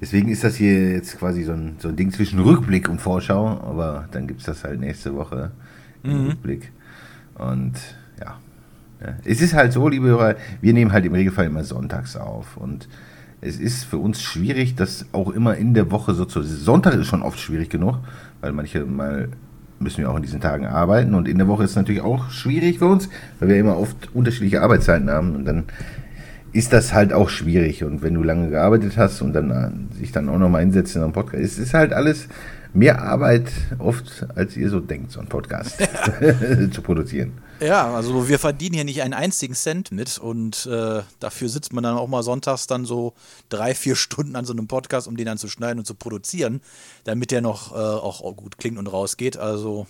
Deswegen 0.00 0.28
ist 0.28 0.44
das 0.44 0.56
hier 0.56 0.92
jetzt 0.92 1.18
quasi 1.18 1.44
so 1.44 1.52
ein, 1.52 1.76
so 1.78 1.88
ein 1.88 1.96
Ding 1.96 2.10
zwischen 2.10 2.38
Rückblick 2.40 2.88
und 2.88 3.00
Vorschau, 3.00 3.46
aber 3.46 4.08
dann 4.10 4.26
gibt 4.26 4.40
es 4.40 4.46
das 4.46 4.64
halt 4.64 4.80
nächste 4.80 5.14
Woche 5.14 5.52
im 6.02 6.24
mhm. 6.24 6.26
Rückblick. 6.30 6.72
Und 7.36 7.72
ja. 8.20 8.38
ja, 9.00 9.14
es 9.24 9.40
ist 9.40 9.54
halt 9.54 9.72
so, 9.72 9.88
liebe 9.88 10.08
Hörer, 10.08 10.36
wir 10.60 10.72
nehmen 10.72 10.92
halt 10.92 11.06
im 11.06 11.14
Regelfall 11.14 11.46
immer 11.46 11.64
sonntags 11.64 12.16
auf 12.16 12.56
und 12.56 12.88
es 13.40 13.58
ist 13.58 13.84
für 13.84 13.98
uns 13.98 14.22
schwierig, 14.22 14.74
das 14.74 15.06
auch 15.12 15.30
immer 15.30 15.56
in 15.56 15.74
der 15.74 15.90
Woche 15.90 16.14
so 16.14 16.24
zu. 16.24 16.42
Sonntag 16.42 16.94
ist 16.94 17.06
schon 17.06 17.22
oft 17.22 17.38
schwierig 17.38 17.68
genug, 17.68 17.98
weil 18.40 18.52
manche 18.52 18.84
mal 18.84 19.28
müssen 19.78 19.98
wir 19.98 20.10
auch 20.10 20.16
in 20.16 20.22
diesen 20.22 20.40
Tagen 20.40 20.66
arbeiten. 20.66 21.14
Und 21.14 21.28
in 21.28 21.38
der 21.38 21.48
Woche 21.48 21.64
ist 21.64 21.70
es 21.70 21.76
natürlich 21.76 22.00
auch 22.00 22.30
schwierig 22.30 22.78
für 22.78 22.86
uns, 22.86 23.08
weil 23.38 23.48
wir 23.48 23.56
immer 23.56 23.78
oft 23.78 24.14
unterschiedliche 24.14 24.62
Arbeitszeiten 24.62 25.10
haben. 25.10 25.34
Und 25.34 25.44
dann 25.44 25.64
ist 26.54 26.72
das 26.72 26.94
halt 26.94 27.12
auch 27.12 27.28
schwierig. 27.28 27.84
Und 27.84 28.02
wenn 28.02 28.14
du 28.14 28.22
lange 28.22 28.48
gearbeitet 28.48 28.96
hast 28.96 29.20
und 29.20 29.32
dann 29.32 29.50
äh, 29.50 29.98
sich 29.98 30.12
dann 30.12 30.28
auch 30.28 30.38
nochmal 30.38 30.62
einsetzt 30.62 30.96
in 30.96 31.02
einem 31.02 31.12
Podcast, 31.12 31.42
es 31.42 31.58
ist 31.58 31.74
halt 31.74 31.92
alles 31.92 32.28
mehr 32.72 33.02
Arbeit 33.02 33.52
oft, 33.78 34.26
als 34.34 34.56
ihr 34.56 34.70
so 34.70 34.80
denkt, 34.80 35.12
so 35.12 35.20
einen 35.20 35.28
Podcast 35.28 35.78
zu 36.72 36.82
produzieren. 36.82 37.32
Ja, 37.60 37.94
also 37.94 38.28
wir 38.28 38.38
verdienen 38.38 38.74
hier 38.74 38.84
nicht 38.84 39.02
einen 39.02 39.14
einzigen 39.14 39.54
Cent 39.54 39.92
mit 39.92 40.18
und 40.18 40.66
äh, 40.66 41.02
dafür 41.20 41.48
sitzt 41.48 41.72
man 41.72 41.84
dann 41.84 41.96
auch 41.96 42.08
mal 42.08 42.22
sonntags 42.22 42.66
dann 42.66 42.84
so 42.84 43.14
drei, 43.48 43.74
vier 43.74 43.96
Stunden 43.96 44.36
an 44.36 44.44
so 44.44 44.52
einem 44.52 44.66
Podcast, 44.66 45.06
um 45.06 45.16
den 45.16 45.26
dann 45.26 45.38
zu 45.38 45.48
schneiden 45.48 45.78
und 45.78 45.86
zu 45.86 45.94
produzieren, 45.94 46.60
damit 47.04 47.30
der 47.30 47.40
noch 47.40 47.72
äh, 47.72 47.76
auch, 47.76 48.20
gut 48.36 48.58
klingt 48.58 48.78
und 48.78 48.88
rausgeht. 48.88 49.36
Also 49.36 49.86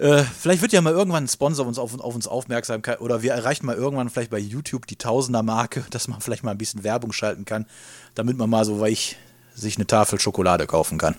äh, 0.00 0.24
vielleicht 0.24 0.62
wird 0.62 0.72
ja 0.72 0.80
mal 0.80 0.92
irgendwann 0.92 1.24
ein 1.24 1.28
Sponsor 1.28 1.66
uns 1.66 1.78
auf, 1.78 1.98
auf 2.00 2.14
uns 2.14 2.26
aufmerksam 2.26 2.82
oder 3.00 3.22
wir 3.22 3.32
erreichen 3.32 3.66
mal 3.66 3.76
irgendwann 3.76 4.08
vielleicht 4.08 4.30
bei 4.30 4.38
YouTube 4.38 4.86
die 4.86 4.96
Tausender-Marke, 4.96 5.84
dass 5.90 6.08
man 6.08 6.20
vielleicht 6.20 6.42
mal 6.42 6.52
ein 6.52 6.58
bisschen 6.58 6.84
Werbung 6.84 7.12
schalten 7.12 7.44
kann, 7.44 7.66
damit 8.14 8.36
man 8.36 8.48
mal 8.48 8.64
so 8.64 8.80
weich 8.80 9.16
sich 9.54 9.76
eine 9.76 9.86
Tafel 9.86 10.18
Schokolade 10.18 10.66
kaufen 10.66 10.96
kann. 10.96 11.16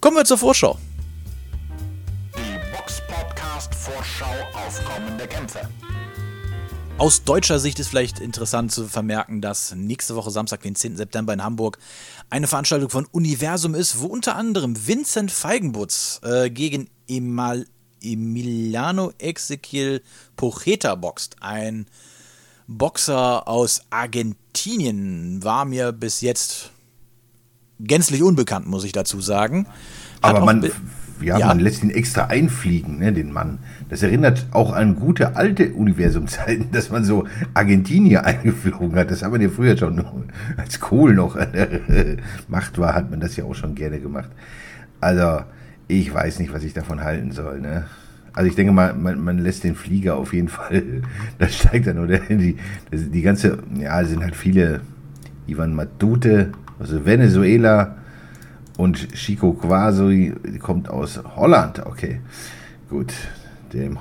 Kommen 0.00 0.16
wir 0.16 0.24
zur 0.24 0.38
Vorschau. 0.38 0.78
Vorschau 3.88 4.26
auf 4.52 4.84
kommende 4.84 5.26
Kämpfe. 5.26 5.60
Aus 6.98 7.22
deutscher 7.22 7.60
Sicht 7.60 7.78
ist 7.78 7.86
vielleicht 7.86 8.18
interessant 8.18 8.72
zu 8.72 8.88
vermerken, 8.88 9.40
dass 9.40 9.72
nächste 9.72 10.16
Woche 10.16 10.32
Samstag, 10.32 10.62
den 10.62 10.74
10. 10.74 10.96
September 10.96 11.32
in 11.32 11.44
Hamburg, 11.44 11.78
eine 12.28 12.48
Veranstaltung 12.48 12.90
von 12.90 13.06
Universum 13.12 13.76
ist, 13.76 14.00
wo 14.00 14.06
unter 14.06 14.34
anderem 14.34 14.74
Vincent 14.88 15.30
Feigenbutz 15.30 16.20
äh, 16.24 16.50
gegen 16.50 16.90
Emal 17.06 17.66
Emiliano 18.02 19.12
Ezequiel 19.18 20.02
Pojeta 20.36 20.96
boxt. 20.96 21.36
Ein 21.40 21.86
Boxer 22.66 23.46
aus 23.46 23.82
Argentinien 23.90 25.42
war 25.44 25.66
mir 25.66 25.92
bis 25.92 26.20
jetzt 26.20 26.72
gänzlich 27.78 28.24
unbekannt, 28.24 28.66
muss 28.66 28.82
ich 28.82 28.92
dazu 28.92 29.20
sagen. 29.20 29.68
Hat 30.20 30.34
Aber 30.34 30.44
man 30.44 30.68
ja, 31.20 31.38
ja, 31.38 31.46
man 31.46 31.60
lässt 31.60 31.82
ihn 31.82 31.90
extra 31.90 32.26
einfliegen, 32.26 32.98
ne, 32.98 33.12
den 33.12 33.32
Mann. 33.32 33.60
Das 33.88 34.02
erinnert 34.02 34.46
auch 34.52 34.72
an 34.72 34.96
gute 34.96 35.36
alte 35.36 35.72
Universumzeiten, 35.72 36.70
dass 36.72 36.90
man 36.90 37.04
so 37.04 37.26
Argentinier 37.54 38.24
eingeflogen 38.24 38.96
hat. 38.96 39.10
Das 39.10 39.22
haben 39.22 39.32
wir 39.32 39.40
ja 39.40 39.48
früher 39.48 39.76
schon, 39.76 40.04
als 40.56 40.80
Kohl 40.80 41.14
noch 41.14 41.36
an 41.36 41.52
der 41.52 41.68
Macht 42.48 42.78
war, 42.78 42.94
hat 42.94 43.10
man 43.10 43.20
das 43.20 43.36
ja 43.36 43.44
auch 43.44 43.54
schon 43.54 43.74
gerne 43.74 43.98
gemacht. 43.98 44.30
Also, 45.00 45.42
ich 45.86 46.12
weiß 46.12 46.38
nicht, 46.38 46.52
was 46.52 46.64
ich 46.64 46.74
davon 46.74 47.02
halten 47.02 47.32
soll, 47.32 47.60
ne. 47.60 47.84
Also 48.34 48.50
ich 48.50 48.54
denke 48.54 48.72
mal, 48.72 48.94
man, 48.94 49.24
man 49.24 49.38
lässt 49.38 49.64
den 49.64 49.74
Flieger 49.74 50.16
auf 50.16 50.32
jeden 50.32 50.48
Fall, 50.48 51.02
da 51.38 51.48
steigt 51.48 51.86
dann 51.86 51.98
oder 51.98 52.18
die, 52.18 52.56
die 52.92 53.22
ganze, 53.22 53.58
ja, 53.74 54.04
sind 54.04 54.22
halt 54.22 54.36
viele, 54.36 54.80
Ivan 55.46 55.74
Matute, 55.74 56.52
also 56.78 57.04
Venezuela, 57.04 57.96
Und 58.76 59.12
Chico 59.12 59.54
Quasi 59.54 60.34
kommt 60.60 60.88
aus 60.88 61.20
Holland. 61.34 61.84
Okay, 61.84 62.20
gut. 62.88 63.12
Der 63.72 63.86
im 63.86 63.98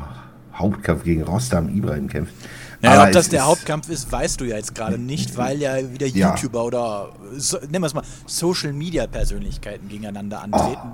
Hauptkampf 0.54 1.04
gegen 1.04 1.24
Rostam 1.24 1.70
Ibrahim 1.70 2.08
kämpft. 2.08 2.34
Aber 2.82 3.04
ob 3.06 3.12
das 3.12 3.30
der 3.30 3.46
Hauptkampf 3.46 3.90
ist, 3.90 4.12
weißt 4.12 4.40
du 4.40 4.46
ja 4.46 4.56
jetzt 4.56 4.76
gerade 4.76 4.98
nicht, 4.98 5.38
weil 5.38 5.60
ja 5.60 5.92
wieder 5.92 6.08
Ja. 6.08 6.32
YouTuber 6.32 6.64
oder 6.64 7.14
so, 7.36 7.58
nennen 7.60 7.82
wir 7.82 7.88
es 7.88 7.94
mal 7.94 8.04
Social 8.26 8.74
Media 8.74 9.08
Persönlichkeiten 9.08 9.88
gegeneinander 9.90 10.42
antreten. 10.42 10.94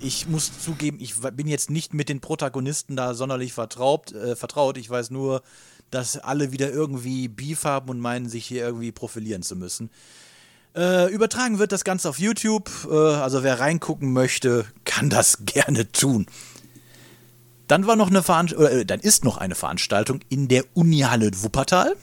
Ich 0.00 0.26
muss 0.28 0.50
zugeben, 0.60 0.98
ich 1.00 1.20
bin 1.20 1.46
jetzt 1.46 1.70
nicht 1.70 1.94
mit 1.94 2.08
den 2.08 2.20
Protagonisten 2.20 2.96
da 2.96 3.14
sonderlich 3.14 3.52
vertraut. 3.52 4.12
Äh, 4.12 4.34
vertraut. 4.34 4.76
Ich 4.78 4.90
weiß 4.90 5.10
nur, 5.10 5.42
dass 5.92 6.16
alle 6.18 6.50
wieder 6.50 6.70
irgendwie 6.72 7.28
Beef 7.28 7.64
haben 7.64 7.88
und 7.88 8.00
meinen, 8.00 8.28
sich 8.28 8.44
hier 8.46 8.64
irgendwie 8.64 8.90
profilieren 8.90 9.42
zu 9.42 9.54
müssen. 9.54 9.90
Äh, 10.74 11.12
übertragen 11.12 11.58
wird 11.60 11.70
das 11.70 11.84
Ganze 11.84 12.08
auf 12.08 12.18
YouTube. 12.18 12.68
Äh, 12.90 12.94
also 12.96 13.42
wer 13.44 13.60
reingucken 13.60 14.12
möchte, 14.12 14.64
kann 14.84 15.08
das 15.10 15.38
gerne 15.46 15.90
tun. 15.92 16.26
Dann 17.68 17.86
war 17.86 17.96
noch 17.96 18.10
eine 18.10 18.22
Veranstaltung, 18.22 18.80
äh, 18.80 18.84
dann 18.84 19.00
ist 19.00 19.24
noch 19.24 19.38
eine 19.38 19.54
Veranstaltung 19.54 20.20
in 20.28 20.48
der 20.48 20.64
Unihalle 20.74 21.30
Wuppertal. 21.42 21.94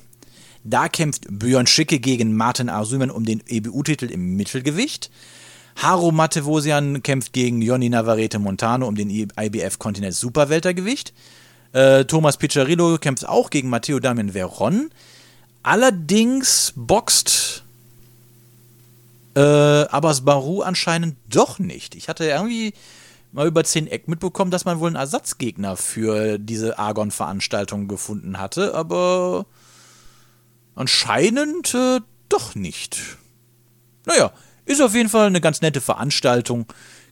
Da 0.63 0.89
kämpft 0.89 1.25
Björn 1.29 1.67
Schicke 1.67 1.99
gegen 1.99 2.35
Martin 2.35 2.69
Arsümen 2.69 3.11
um 3.11 3.25
den 3.25 3.41
EBU-Titel 3.47 4.05
im 4.05 4.35
Mittelgewicht. 4.35 5.09
Haro 5.75 6.11
Matevosian 6.11 7.03
kämpft 7.03 7.31
gegen 7.31 7.61
Jonny 7.61 7.89
Navarrete 7.89 8.39
Montano 8.39 8.87
um 8.87 8.95
den 8.95 9.09
IBF 9.09 9.79
Continent 9.79 10.13
Superweltergewicht. 10.13 11.13
Äh, 11.71 12.05
Thomas 12.05 12.37
Picciarillo 12.37 12.97
kämpft 12.97 13.27
auch 13.27 13.49
gegen 13.49 13.69
Matteo 13.69 13.99
Damian 13.99 14.33
Veron. 14.33 14.89
Allerdings 15.63 16.73
boxt 16.75 17.63
äh, 19.35 19.39
Abbas 19.39 20.21
Baru 20.21 20.61
anscheinend 20.61 21.15
doch 21.29 21.59
nicht. 21.59 21.95
Ich 21.95 22.09
hatte 22.09 22.25
irgendwie 22.25 22.73
mal 23.31 23.47
über 23.47 23.63
10 23.63 23.87
Eck 23.87 24.07
mitbekommen, 24.07 24.51
dass 24.51 24.65
man 24.65 24.79
wohl 24.79 24.87
einen 24.87 24.95
Ersatzgegner 24.95 25.77
für 25.77 26.37
diese 26.37 26.79
Argon-Veranstaltung 26.79 27.87
gefunden 27.87 28.39
hatte, 28.39 28.73
aber 28.73 29.45
anscheinend 30.75 31.73
äh, 31.73 31.99
doch 32.29 32.55
nicht. 32.55 33.17
Naja, 34.05 34.31
ist 34.65 34.81
auf 34.81 34.93
jeden 34.93 35.09
Fall 35.09 35.27
eine 35.27 35.41
ganz 35.41 35.61
nette 35.61 35.81
Veranstaltung. 35.81 36.65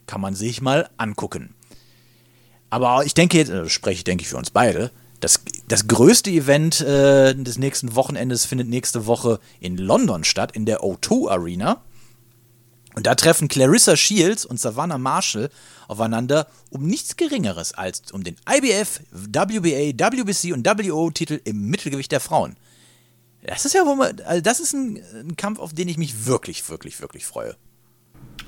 Kann 0.06 0.22
man 0.22 0.36
sich 0.36 0.62
mal 0.62 0.90
angucken. 0.98 1.54
Aber 2.70 3.06
ich 3.06 3.14
denke 3.14 3.38
jetzt, 3.38 3.50
äh, 3.50 3.68
spreche 3.70 3.98
ich 3.98 4.04
denke 4.04 4.24
ich 4.24 4.30
für 4.30 4.38
uns 4.38 4.52
beide, 4.52 4.92
das, 5.20 5.42
das 5.68 5.88
größte 5.88 6.30
Event 6.30 6.82
äh, 6.82 7.34
des 7.34 7.58
nächsten 7.58 7.96
Wochenendes 7.96 8.46
findet 8.46 8.68
nächste 8.68 9.08
Woche 9.08 9.40
in 9.60 9.78
London 9.78 10.24
statt, 10.24 10.52
in 10.52 10.66
der 10.66 10.82
O2 10.82 11.30
Arena. 11.30 11.82
Und 12.98 13.06
da 13.06 13.14
treffen 13.14 13.48
Clarissa 13.48 13.96
Shields 13.96 14.44
und 14.44 14.60
Savannah 14.60 14.98
Marshall 14.98 15.52
aufeinander 15.88 16.48
um 16.72 16.82
nichts 16.82 17.16
Geringeres 17.16 17.76
als 17.76 18.12
um 18.12 18.24
den 18.24 18.38
IBF, 18.50 19.02
WBA, 19.12 19.94
WBC 19.94 20.52
und 20.52 20.66
WO-Titel 20.66 21.40
im 21.44 21.70
Mittelgewicht 21.70 22.12
der 22.12 22.20
Frauen. 22.20 22.56
Das 23.44 23.66
ist 23.66 23.76
ja 23.76 23.86
wohl 23.86 23.98
mal, 23.98 24.16
also 24.26 24.42
das 24.42 24.60
ist 24.60 24.74
ein, 24.74 25.00
ein 25.14 25.36
Kampf, 25.36 25.60
auf 25.60 25.74
den 25.74 25.88
ich 25.90 26.00
mich 26.00 26.26
wirklich, 26.26 26.68
wirklich, 26.72 27.00
wirklich 27.00 27.28
freue. 27.28 27.56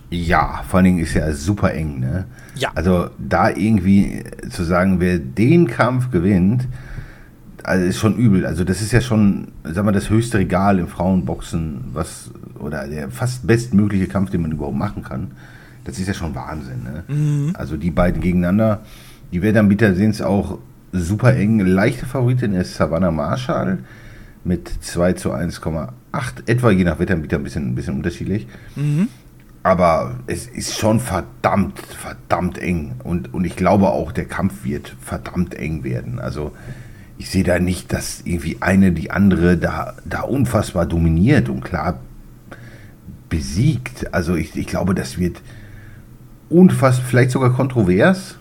Ja, 0.10 0.65
vor 0.68 0.77
allen 0.77 0.86
Dingen 0.86 1.00
ist 1.03 1.13
ja 1.13 1.32
super 1.32 1.72
eng, 1.75 2.00
ne? 2.00 2.25
Ja. 2.56 2.72
Also 2.74 3.12
da 3.20 3.51
irgendwie 3.51 4.24
zu 4.50 4.63
sagen, 4.63 5.00
wer 5.00 5.20
den 5.20 5.68
Kampf 5.68 6.10
gewinnt, 6.10 6.68
also 7.63 7.86
ist 7.86 7.98
schon 7.98 8.16
übel. 8.16 8.46
Also 8.46 8.63
das 8.63 8.82
ist 8.82 8.92
ja 8.92 9.01
schon, 9.01 9.50
sag 9.63 9.86
mal, 9.86 9.92
das 9.92 10.10
höchste 10.10 10.38
Regal 10.38 10.80
im 10.80 10.88
Frauenboxen, 10.88 11.86
was, 11.94 12.32
oder 12.60 12.88
der 12.88 13.10
fast 13.10 13.46
bestmögliche 13.46 14.08
Kampf, 14.08 14.32
den 14.32 14.42
man 14.42 14.51
überhaupt 14.51 14.78
machen 14.78 15.04
kann. 15.04 15.32
Das 15.84 16.00
ist 16.00 16.08
ja 16.08 16.13
schon 16.13 16.36
Wahnsinn, 16.36 16.84
ne? 16.84 17.04
Also 17.56 17.78
die 17.78 17.92
beiden 17.92 18.22
gegeneinander, 18.22 18.82
die 19.32 19.42
Wettanbieter 19.42 19.96
sehen 19.96 20.12
es 20.12 20.22
auch 20.22 20.60
super 20.92 21.36
eng. 21.36 21.60
Leichte 21.60 22.06
Favoritin 22.06 22.54
ist 22.54 22.75
Savannah 22.75 23.12
Marshall 23.12 23.80
mit 24.44 24.70
2 24.82 25.13
zu 25.13 25.34
1,8, 25.34 25.89
etwa 26.48 26.72
je 26.72 26.84
nach 26.84 27.00
Wettanbieter 27.00 27.38
ein 27.38 27.44
bisschen, 27.44 27.70
ein 27.70 27.75
bisschen 27.75 27.96
unterschiedlich. 27.96 28.48
Aber 29.63 30.16
es 30.28 30.48
ist 30.48 30.78
schon 30.78 31.00
verdammt, 31.00 31.80
verdammt 31.80 32.58
eng. 32.58 32.94
Und, 33.04 33.34
und 33.34 33.46
ich 33.46 33.56
glaube 33.56 33.89
auch, 33.89 34.12
der 34.12 34.25
Kampf 34.25 34.63
wird 34.63 34.96
verdammt 35.01 35.56
eng 35.56 35.84
werden. 35.84 36.20
Also 36.20 36.54
ich 37.19 37.29
sehe 37.29 37.43
da 37.43 37.59
nicht, 37.59 37.91
dass 37.91 38.21
irgendwie 38.23 38.57
eine 38.61 38.93
die 38.93 39.11
andere 39.11 39.57
da, 39.57 39.93
da 40.05 40.21
unfassbar 40.21 40.85
dominiert 40.85 41.49
und 41.49 41.61
klar 41.63 41.99
besiegt. 43.27 44.13
Also 44.13 44.35
ich, 44.35 44.55
ich 44.55 44.65
glaube, 44.67 44.95
das 44.95 45.17
wird 45.17 45.41
unfassbar, 46.49 47.05
vielleicht 47.07 47.31
sogar 47.31 47.51
kontrovers. 47.53 48.38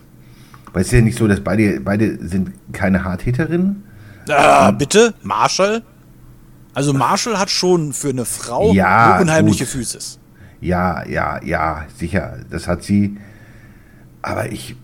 Weil 0.71 0.81
es 0.83 0.87
ist 0.87 0.93
ja 0.93 1.01
nicht 1.01 1.17
so, 1.17 1.27
dass 1.27 1.41
beide, 1.41 1.81
beide 1.81 2.25
sind 2.25 2.51
keine 2.71 3.03
Hardhitterinnen. 3.03 3.83
Ah, 4.29 4.71
bitte? 4.71 5.13
Marshall? 5.23 5.83
Also 6.73 6.93
Marshall 6.93 7.37
hat 7.37 7.49
schon 7.49 7.91
für 7.91 8.09
eine 8.09 8.23
Frau 8.23 8.71
Ja, 8.73 9.19
unheimliche 9.19 9.65
gut. 9.65 9.73
Physis. 9.73 10.19
Ja, 10.61 11.05
ja, 11.05 11.43
ja, 11.43 11.85
sicher, 11.97 12.37
das 12.49 12.67
hat 12.67 12.83
sie. 12.83 13.17
Aber 14.21 14.51
ich 14.51 14.77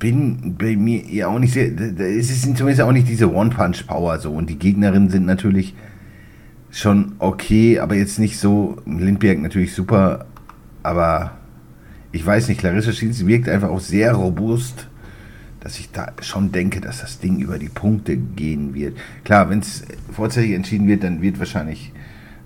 bin 0.00 0.56
bei 0.58 0.74
mir 0.76 1.04
ja 1.04 1.28
auch 1.28 1.38
nicht 1.38 1.52
sehr. 1.52 1.70
Es 2.00 2.30
ist 2.30 2.42
zumindest 2.42 2.80
auch 2.80 2.90
nicht 2.90 3.08
diese 3.08 3.32
One-Punch-Power 3.32 4.18
so. 4.18 4.32
Und 4.32 4.50
die 4.50 4.58
Gegnerinnen 4.58 5.10
sind 5.10 5.26
natürlich 5.26 5.74
schon 6.70 7.12
okay, 7.18 7.78
aber 7.78 7.94
jetzt 7.94 8.18
nicht 8.18 8.38
so. 8.38 8.78
Lindberg 8.86 9.40
natürlich 9.40 9.74
super, 9.74 10.26
aber 10.82 11.32
ich 12.12 12.26
weiß 12.26 12.48
nicht, 12.48 12.58
Clarissa 12.58 12.92
Shields 12.92 13.26
wirkt 13.26 13.48
einfach 13.48 13.68
auch 13.68 13.80
sehr 13.80 14.14
robust, 14.14 14.88
dass 15.60 15.78
ich 15.78 15.92
da 15.92 16.12
schon 16.22 16.50
denke, 16.50 16.80
dass 16.80 17.02
das 17.02 17.20
Ding 17.20 17.38
über 17.38 17.58
die 17.58 17.68
Punkte 17.68 18.16
gehen 18.16 18.74
wird. 18.74 18.96
Klar, 19.24 19.50
wenn 19.50 19.58
es 19.58 19.84
vorzeitig 20.10 20.52
entschieden 20.52 20.88
wird, 20.88 21.04
dann 21.04 21.20
wird 21.20 21.38
wahrscheinlich 21.38 21.92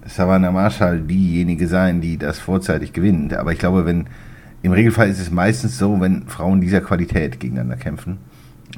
Savannah 0.07 0.51
Marshall 0.51 1.01
diejenige 1.01 1.69
sein, 1.69 2.01
die 2.01 2.19
das 2.19 2.41
vorzeitig 2.41 2.93
gewinnt. 2.93 3.33
Aber 3.35 3.53
ich 3.53 3.61
glaube, 3.61 3.87
wenn 3.87 4.07
im 4.65 4.73
Regelfall 4.73 5.11
ist 5.11 5.21
es 5.21 5.31
meistens 5.31 5.77
so, 5.77 6.01
wenn 6.01 6.27
Frauen 6.27 6.63
dieser 6.63 6.81
Qualität 6.81 7.39
gegeneinander 7.39 7.77
kämpfen, 7.77 8.17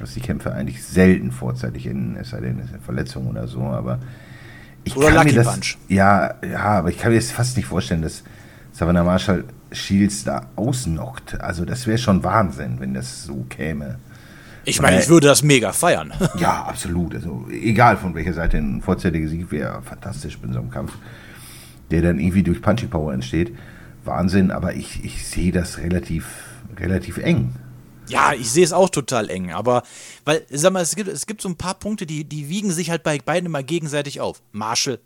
dass 0.00 0.14
die 0.14 0.20
Kämpfe 0.20 0.52
eigentlich 0.52 0.84
selten 0.84 1.30
vorzeitig 1.30 1.86
enden, 1.86 2.16
es 2.20 2.30
sei 2.30 2.40
denn, 2.40 2.58
es 2.58 2.66
ist 2.66 2.74
eine 2.74 2.82
Verletzung 2.82 3.28
oder 3.28 3.46
so, 3.46 3.62
aber 3.62 4.00
ich 4.82 4.96
Oder 4.96 5.08
kann 5.08 5.16
Lucky 5.18 5.28
mir 5.28 5.44
das, 5.44 5.52
Punch. 5.52 5.78
Ja, 5.86 6.34
ja, 6.42 6.58
aber 6.58 6.88
ich 6.88 6.98
kann 6.98 7.12
mir 7.12 7.18
das 7.18 7.30
fast 7.30 7.56
nicht 7.56 7.66
vorstellen, 7.66 8.02
dass 8.02 8.24
Savannah 8.72 9.04
Marshall 9.04 9.44
Shields 9.70 10.24
da 10.24 10.46
ausnockt. 10.56 11.40
Also 11.40 11.64
das 11.64 11.86
wäre 11.86 11.98
schon 11.98 12.24
Wahnsinn, 12.24 12.80
wenn 12.80 12.92
das 12.92 13.22
so 13.22 13.46
käme. 13.48 14.00
Ich 14.64 14.82
meine, 14.82 14.98
ich 15.00 15.08
würde 15.08 15.28
das 15.28 15.44
mega 15.44 15.70
feiern. 15.70 16.12
Ja, 16.40 16.64
absolut. 16.64 17.14
Also 17.14 17.46
egal 17.48 17.96
von 17.96 18.12
welcher 18.16 18.32
Seite 18.32 18.58
ein 18.58 18.82
vorzeitiger 18.82 19.28
Sieg 19.28 19.52
wäre 19.52 19.80
fantastisch 19.82 20.36
bei 20.38 20.52
so 20.52 20.58
einem 20.58 20.70
Kampf, 20.70 20.94
der 21.92 22.02
dann 22.02 22.18
irgendwie 22.18 22.42
durch 22.42 22.60
Punching 22.60 22.90
Power 22.90 23.14
entsteht. 23.14 23.54
Wahnsinn, 24.06 24.50
aber 24.50 24.74
ich, 24.74 25.04
ich 25.04 25.26
sehe 25.26 25.52
das 25.52 25.78
relativ, 25.78 26.26
relativ 26.78 27.18
eng. 27.18 27.54
Ja, 28.08 28.32
ich 28.32 28.50
sehe 28.50 28.64
es 28.64 28.72
auch 28.72 28.88
total 28.88 29.30
eng, 29.30 29.52
aber 29.52 29.82
weil, 30.24 30.46
sag 30.50 30.72
mal, 30.72 30.82
es 30.82 30.94
gibt, 30.94 31.08
es 31.08 31.26
gibt 31.26 31.42
so 31.42 31.48
ein 31.48 31.56
paar 31.56 31.74
Punkte, 31.74 32.06
die, 32.06 32.24
die 32.24 32.48
wiegen 32.48 32.70
sich 32.70 32.90
halt 32.90 33.02
bei 33.02 33.18
beiden 33.18 33.46
immer 33.46 33.62
gegenseitig 33.62 34.20
auf. 34.20 34.42
Marshall, 34.52 35.00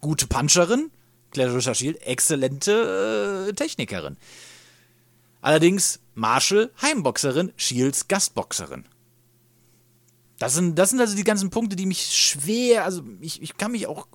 gute 0.00 0.26
Puncherin, 0.26 0.90
Clarissa 1.32 1.74
Shield, 1.74 2.00
exzellente 2.02 3.48
äh, 3.48 3.52
Technikerin. 3.52 4.16
Allerdings 5.42 6.00
Marshall, 6.14 6.70
Heimboxerin, 6.80 7.52
Shields, 7.56 8.08
Gastboxerin. 8.08 8.84
Das 10.38 10.54
sind, 10.54 10.78
das 10.78 10.90
sind 10.90 11.00
also 11.00 11.16
die 11.16 11.24
ganzen 11.24 11.50
Punkte, 11.50 11.76
die 11.76 11.86
mich 11.86 12.06
schwer, 12.14 12.84
also 12.84 13.02
ich, 13.20 13.42
ich 13.42 13.56
kann 13.56 13.72
mich 13.72 13.86
auch, 13.86 14.08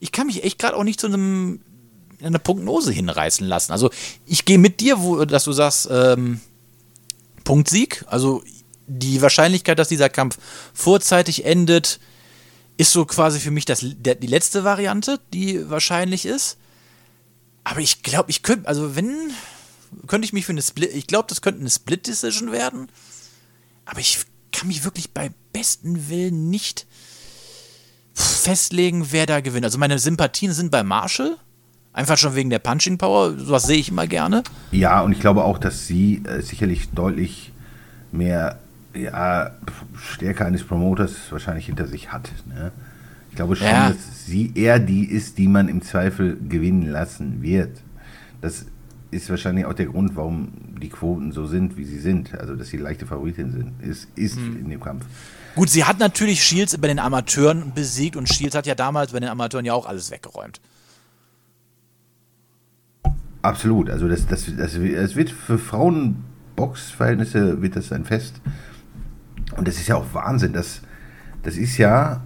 ich 0.00 0.12
kann 0.12 0.26
mich 0.26 0.44
echt 0.44 0.58
gerade 0.58 0.76
auch 0.76 0.84
nicht 0.84 1.00
zu 1.00 1.06
einem, 1.06 1.62
einer 2.22 2.38
Prognose 2.38 2.92
hinreißen 2.92 3.46
lassen. 3.46 3.72
Also 3.72 3.90
ich 4.26 4.44
gehe 4.44 4.58
mit 4.58 4.80
dir, 4.80 5.00
wo, 5.00 5.24
dass 5.24 5.44
du 5.44 5.52
sagst, 5.52 5.88
ähm, 5.90 6.40
Punktsieg. 7.44 8.04
Also 8.08 8.42
die 8.86 9.22
Wahrscheinlichkeit, 9.22 9.78
dass 9.78 9.88
dieser 9.88 10.08
Kampf 10.08 10.38
vorzeitig 10.74 11.44
endet, 11.44 12.00
ist 12.76 12.92
so 12.92 13.04
quasi 13.04 13.40
für 13.40 13.50
mich 13.50 13.64
das, 13.64 13.80
der, 13.82 14.14
die 14.14 14.26
letzte 14.26 14.64
Variante, 14.64 15.20
die 15.32 15.68
wahrscheinlich 15.70 16.26
ist. 16.26 16.56
Aber 17.64 17.80
ich 17.80 18.02
glaube, 18.02 18.30
ich 18.30 18.42
könnte, 18.42 18.68
also 18.68 18.96
wenn, 18.96 19.32
könnte 20.06 20.24
ich 20.24 20.32
mich 20.32 20.46
für 20.46 20.52
eine 20.52 20.62
Split, 20.62 20.92
ich 20.94 21.06
glaube, 21.06 21.28
das 21.28 21.42
könnte 21.42 21.60
eine 21.60 21.70
Split-Decision 21.70 22.50
werden. 22.50 22.88
Aber 23.84 24.00
ich 24.00 24.18
kann 24.52 24.68
mich 24.68 24.84
wirklich 24.84 25.12
bei 25.12 25.30
besten 25.52 26.08
Willen 26.08 26.50
nicht 26.50 26.86
festlegen, 28.14 29.08
wer 29.10 29.26
da 29.26 29.40
gewinnt. 29.40 29.64
Also 29.64 29.78
meine 29.78 29.98
Sympathien 29.98 30.52
sind 30.52 30.70
bei 30.70 30.82
Marshall. 30.82 31.36
Einfach 31.92 32.16
schon 32.16 32.34
wegen 32.34 32.48
der 32.50 32.58
Punching 32.58 32.96
Power. 32.98 33.36
Sowas 33.38 33.64
sehe 33.64 33.76
ich 33.78 33.90
immer 33.90 34.06
gerne. 34.06 34.42
Ja, 34.70 35.02
und 35.02 35.12
ich 35.12 35.20
glaube 35.20 35.44
auch, 35.44 35.58
dass 35.58 35.86
sie 35.86 36.22
äh, 36.26 36.40
sicherlich 36.40 36.90
deutlich 36.90 37.52
mehr 38.12 38.58
ja, 38.94 39.50
Stärke 39.98 40.44
eines 40.44 40.64
Promoters 40.64 41.14
wahrscheinlich 41.30 41.66
hinter 41.66 41.86
sich 41.86 42.12
hat. 42.12 42.30
Ne? 42.48 42.72
Ich 43.30 43.36
glaube 43.36 43.56
schon, 43.56 43.66
Ja. 43.66 43.88
dass 43.90 44.26
sie 44.26 44.52
eher 44.54 44.78
die 44.78 45.04
ist, 45.06 45.38
die 45.38 45.48
man 45.48 45.68
im 45.68 45.82
Zweifel 45.82 46.38
gewinnen 46.48 46.88
lassen 46.90 47.42
wird. 47.42 47.78
Das 48.40 48.66
ist 49.10 49.28
wahrscheinlich 49.30 49.66
auch 49.66 49.74
der 49.74 49.86
Grund, 49.86 50.16
warum 50.16 50.48
die 50.80 50.88
Quoten 50.88 51.32
so 51.32 51.46
sind, 51.46 51.76
wie 51.76 51.84
sie 51.84 51.98
sind. 51.98 52.34
Also, 52.38 52.56
dass 52.56 52.68
sie 52.68 52.78
leichte 52.78 53.06
Favoritin 53.06 53.52
sind, 53.52 53.72
ist, 53.82 54.08
ist 54.16 54.38
Mhm. 54.38 54.56
in 54.60 54.70
dem 54.70 54.80
Kampf. 54.80 55.04
Gut, 55.54 55.68
sie 55.68 55.84
hat 55.84 55.98
natürlich 55.98 56.42
Shields 56.42 56.76
bei 56.78 56.88
den 56.88 56.98
Amateuren 56.98 57.72
besiegt 57.74 58.16
und 58.16 58.28
Shields 58.30 58.54
hat 58.56 58.66
ja 58.66 58.74
damals 58.74 59.12
bei 59.12 59.20
den 59.20 59.28
Amateuren 59.28 59.66
ja 59.66 59.74
auch 59.74 59.84
alles 59.86 60.10
weggeräumt. 60.10 60.60
Absolut. 63.42 63.90
Also, 63.90 64.08
das, 64.08 64.26
das, 64.26 64.46
das, 64.56 64.78
das 64.78 65.16
wird 65.16 65.30
für 65.30 65.58
Frauenboxverhältnisse 65.58 67.60
wird 67.60 67.76
das 67.76 67.92
ein 67.92 68.04
Fest. 68.04 68.40
Und 69.56 69.68
das 69.68 69.76
ist 69.76 69.88
ja 69.88 69.96
auch 69.96 70.14
Wahnsinn. 70.14 70.52
Das, 70.52 70.80
das 71.42 71.56
ist 71.56 71.76
ja 71.76 72.22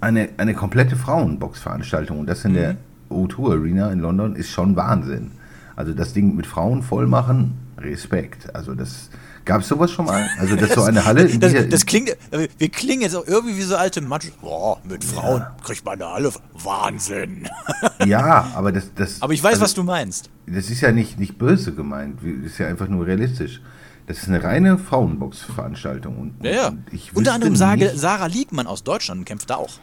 eine, 0.00 0.28
eine 0.36 0.54
komplette 0.54 0.96
Frauenboxveranstaltung. 0.96 2.20
Und 2.20 2.28
das 2.28 2.44
in 2.44 2.54
der 2.54 2.76
O2 3.10 3.58
Arena 3.58 3.90
in 3.90 3.98
London 3.98 4.36
ist 4.36 4.50
schon 4.50 4.76
Wahnsinn. 4.76 5.32
Also, 5.74 5.92
das 5.92 6.12
Ding 6.12 6.36
mit 6.36 6.46
Frauen 6.46 6.82
voll 6.82 7.08
machen, 7.08 7.54
Respekt. 7.84 8.54
Also, 8.54 8.74
das. 8.74 9.10
Gab 9.44 9.60
es 9.60 9.68
sowas 9.68 9.90
schon 9.90 10.06
mal? 10.06 10.26
Also, 10.38 10.56
dass 10.56 10.72
so 10.72 10.82
eine 10.84 11.04
Halle. 11.04 11.24
Das, 11.28 11.52
dieser- 11.52 11.66
das 11.66 11.84
klingt, 11.84 12.08
äh, 12.30 12.48
wir 12.56 12.68
klingen 12.70 13.02
jetzt 13.02 13.14
auch 13.14 13.26
irgendwie 13.26 13.58
wie 13.58 13.62
so 13.62 13.76
alte 13.76 14.00
Matsch. 14.00 14.28
Boah, 14.40 14.80
mit 14.88 15.04
Frauen 15.04 15.44
kriegt 15.62 15.84
man 15.84 16.00
eine 16.00 16.10
Halle. 16.10 16.32
Wahnsinn. 16.54 17.46
ja, 18.06 18.50
aber 18.54 18.72
das. 18.72 18.84
das 18.94 19.20
Aber 19.20 19.34
ich 19.34 19.42
weiß, 19.42 19.52
also, 19.54 19.64
was 19.64 19.74
du 19.74 19.82
meinst. 19.82 20.30
Das 20.46 20.70
ist 20.70 20.80
ja 20.80 20.92
nicht, 20.92 21.18
nicht 21.18 21.36
böse 21.36 21.74
gemeint, 21.74 22.20
das 22.22 22.52
ist 22.52 22.58
ja 22.58 22.68
einfach 22.68 22.88
nur 22.88 23.06
realistisch. 23.06 23.60
Das 24.06 24.18
ist 24.18 24.28
eine 24.28 24.42
reine 24.42 24.78
Frauenbox-Veranstaltung. 24.78 26.16
Und, 26.18 26.34
Ja, 26.44 26.50
ja. 26.52 26.68
und 26.68 26.82
Unter 27.14 27.34
anderem 27.34 27.56
sage, 27.56 27.92
Sarah 27.96 28.26
Liegmann 28.26 28.66
aus 28.66 28.82
Deutschland 28.82 29.26
kämpft 29.26 29.50
da 29.50 29.56
auch. 29.56 29.74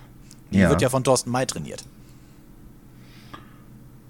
Die 0.51 0.59
Ja. 0.59 0.69
wird 0.69 0.81
ja 0.81 0.89
von 0.89 1.03
Thorsten 1.03 1.31
May 1.31 1.45
trainiert. 1.45 1.83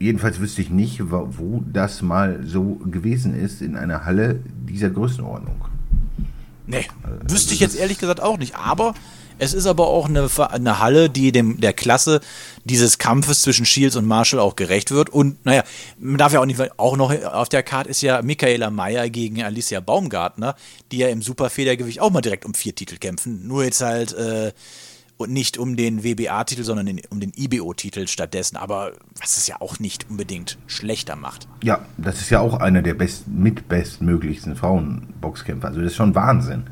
Jedenfalls 0.01 0.39
wüsste 0.39 0.63
ich 0.63 0.72
nicht, 0.72 1.00
wo, 1.12 1.63
das 1.72 2.01
mal 2.01 2.41
so 2.43 2.79
gewesen 2.89 3.36
ist 3.39 3.62
in 3.62 3.75
einer 3.77 4.03
Halle 4.03 4.39
dieser 4.67 4.89
Größenordnung. 4.89 5.63
Nee, 6.65 6.88
wüsste 7.27 7.53
ich 7.53 7.60
jetzt 7.60 7.75
ehrlich 7.75 8.00
gesagt 8.00 8.20
auch 8.20 8.39
nicht. 8.39 8.55
Aber 8.55 8.96
es 9.38 9.53
ist 9.53 9.67
aber 9.67 9.86
auch 9.86 10.10
eine, 10.10 10.27
eine 10.50 10.79
Halle, 10.79 11.12
die 11.12 11.31
dem 11.31 11.62
der 11.62 11.74
Klasse 11.74 12.20
dieses 12.63 12.98
Kampfes 12.98 13.43
zwischen 13.43 13.67
Shields 13.67 13.96
und 13.96 14.08
Marshall 14.08 14.39
auch 14.39 14.55
gerecht 14.55 14.89
wird. 14.89 15.12
Und 15.12 15.46
naja, 15.46 15.63
man 16.00 16.17
darf 16.17 16.34
ja 16.34 16.39
auch 16.39 16.46
nicht, 16.46 16.60
auch 16.79 16.98
noch 16.98 17.13
auf 17.24 17.50
der 17.50 17.62
Karte 17.62 17.89
ist 17.91 18.01
ja 18.01 18.24
Michaela 18.24 18.72
Mayer 18.72 19.08
gegen 19.08 19.43
Alicia 19.43 19.81
Baumgartner, 19.81 20.55
die 20.91 20.98
ja 20.98 21.10
im 21.10 21.22
Superfedergewicht 21.22 22.00
auch 22.00 22.10
mal 22.10 22.22
direkt 22.22 22.46
um 22.46 22.55
vier 22.55 22.74
Titel 22.74 22.98
kämpfen. 22.98 23.48
Nur 23.48 23.65
jetzt 23.65 23.81
halt 23.81 24.13
äh, 24.13 24.51
und 25.22 25.32
nicht 25.32 25.58
um 25.58 25.75
den 25.75 26.04
WBA-Titel, 26.04 26.63
sondern 26.63 26.86
den, 26.86 27.01
um 27.10 27.20
den 27.20 27.32
IBO-Titel 27.36 28.08
stattdessen. 28.08 28.58
Aber 28.58 28.94
was 29.20 29.38
es 29.38 29.48
ja 29.48 29.62
auch 29.62 29.80
nicht 29.80 30.08
unbedingt 30.10 30.58
schlechter 30.68 31.16
macht. 31.16 31.48
Ja, 31.63 31.80
das 31.98 32.22
ist 32.22 32.30
ja 32.30 32.40
auch 32.40 32.60
einer 32.60 32.82
der 32.82 32.94
best, 32.94 33.28
mit 33.28 33.68
bestmöglichsten 33.70 34.56
Frauenboxkämpfer. 34.56 35.68
Also 35.68 35.82
das 35.82 35.92
ist 35.92 35.98
schon 35.98 36.16
Wahnsinn. 36.16 36.63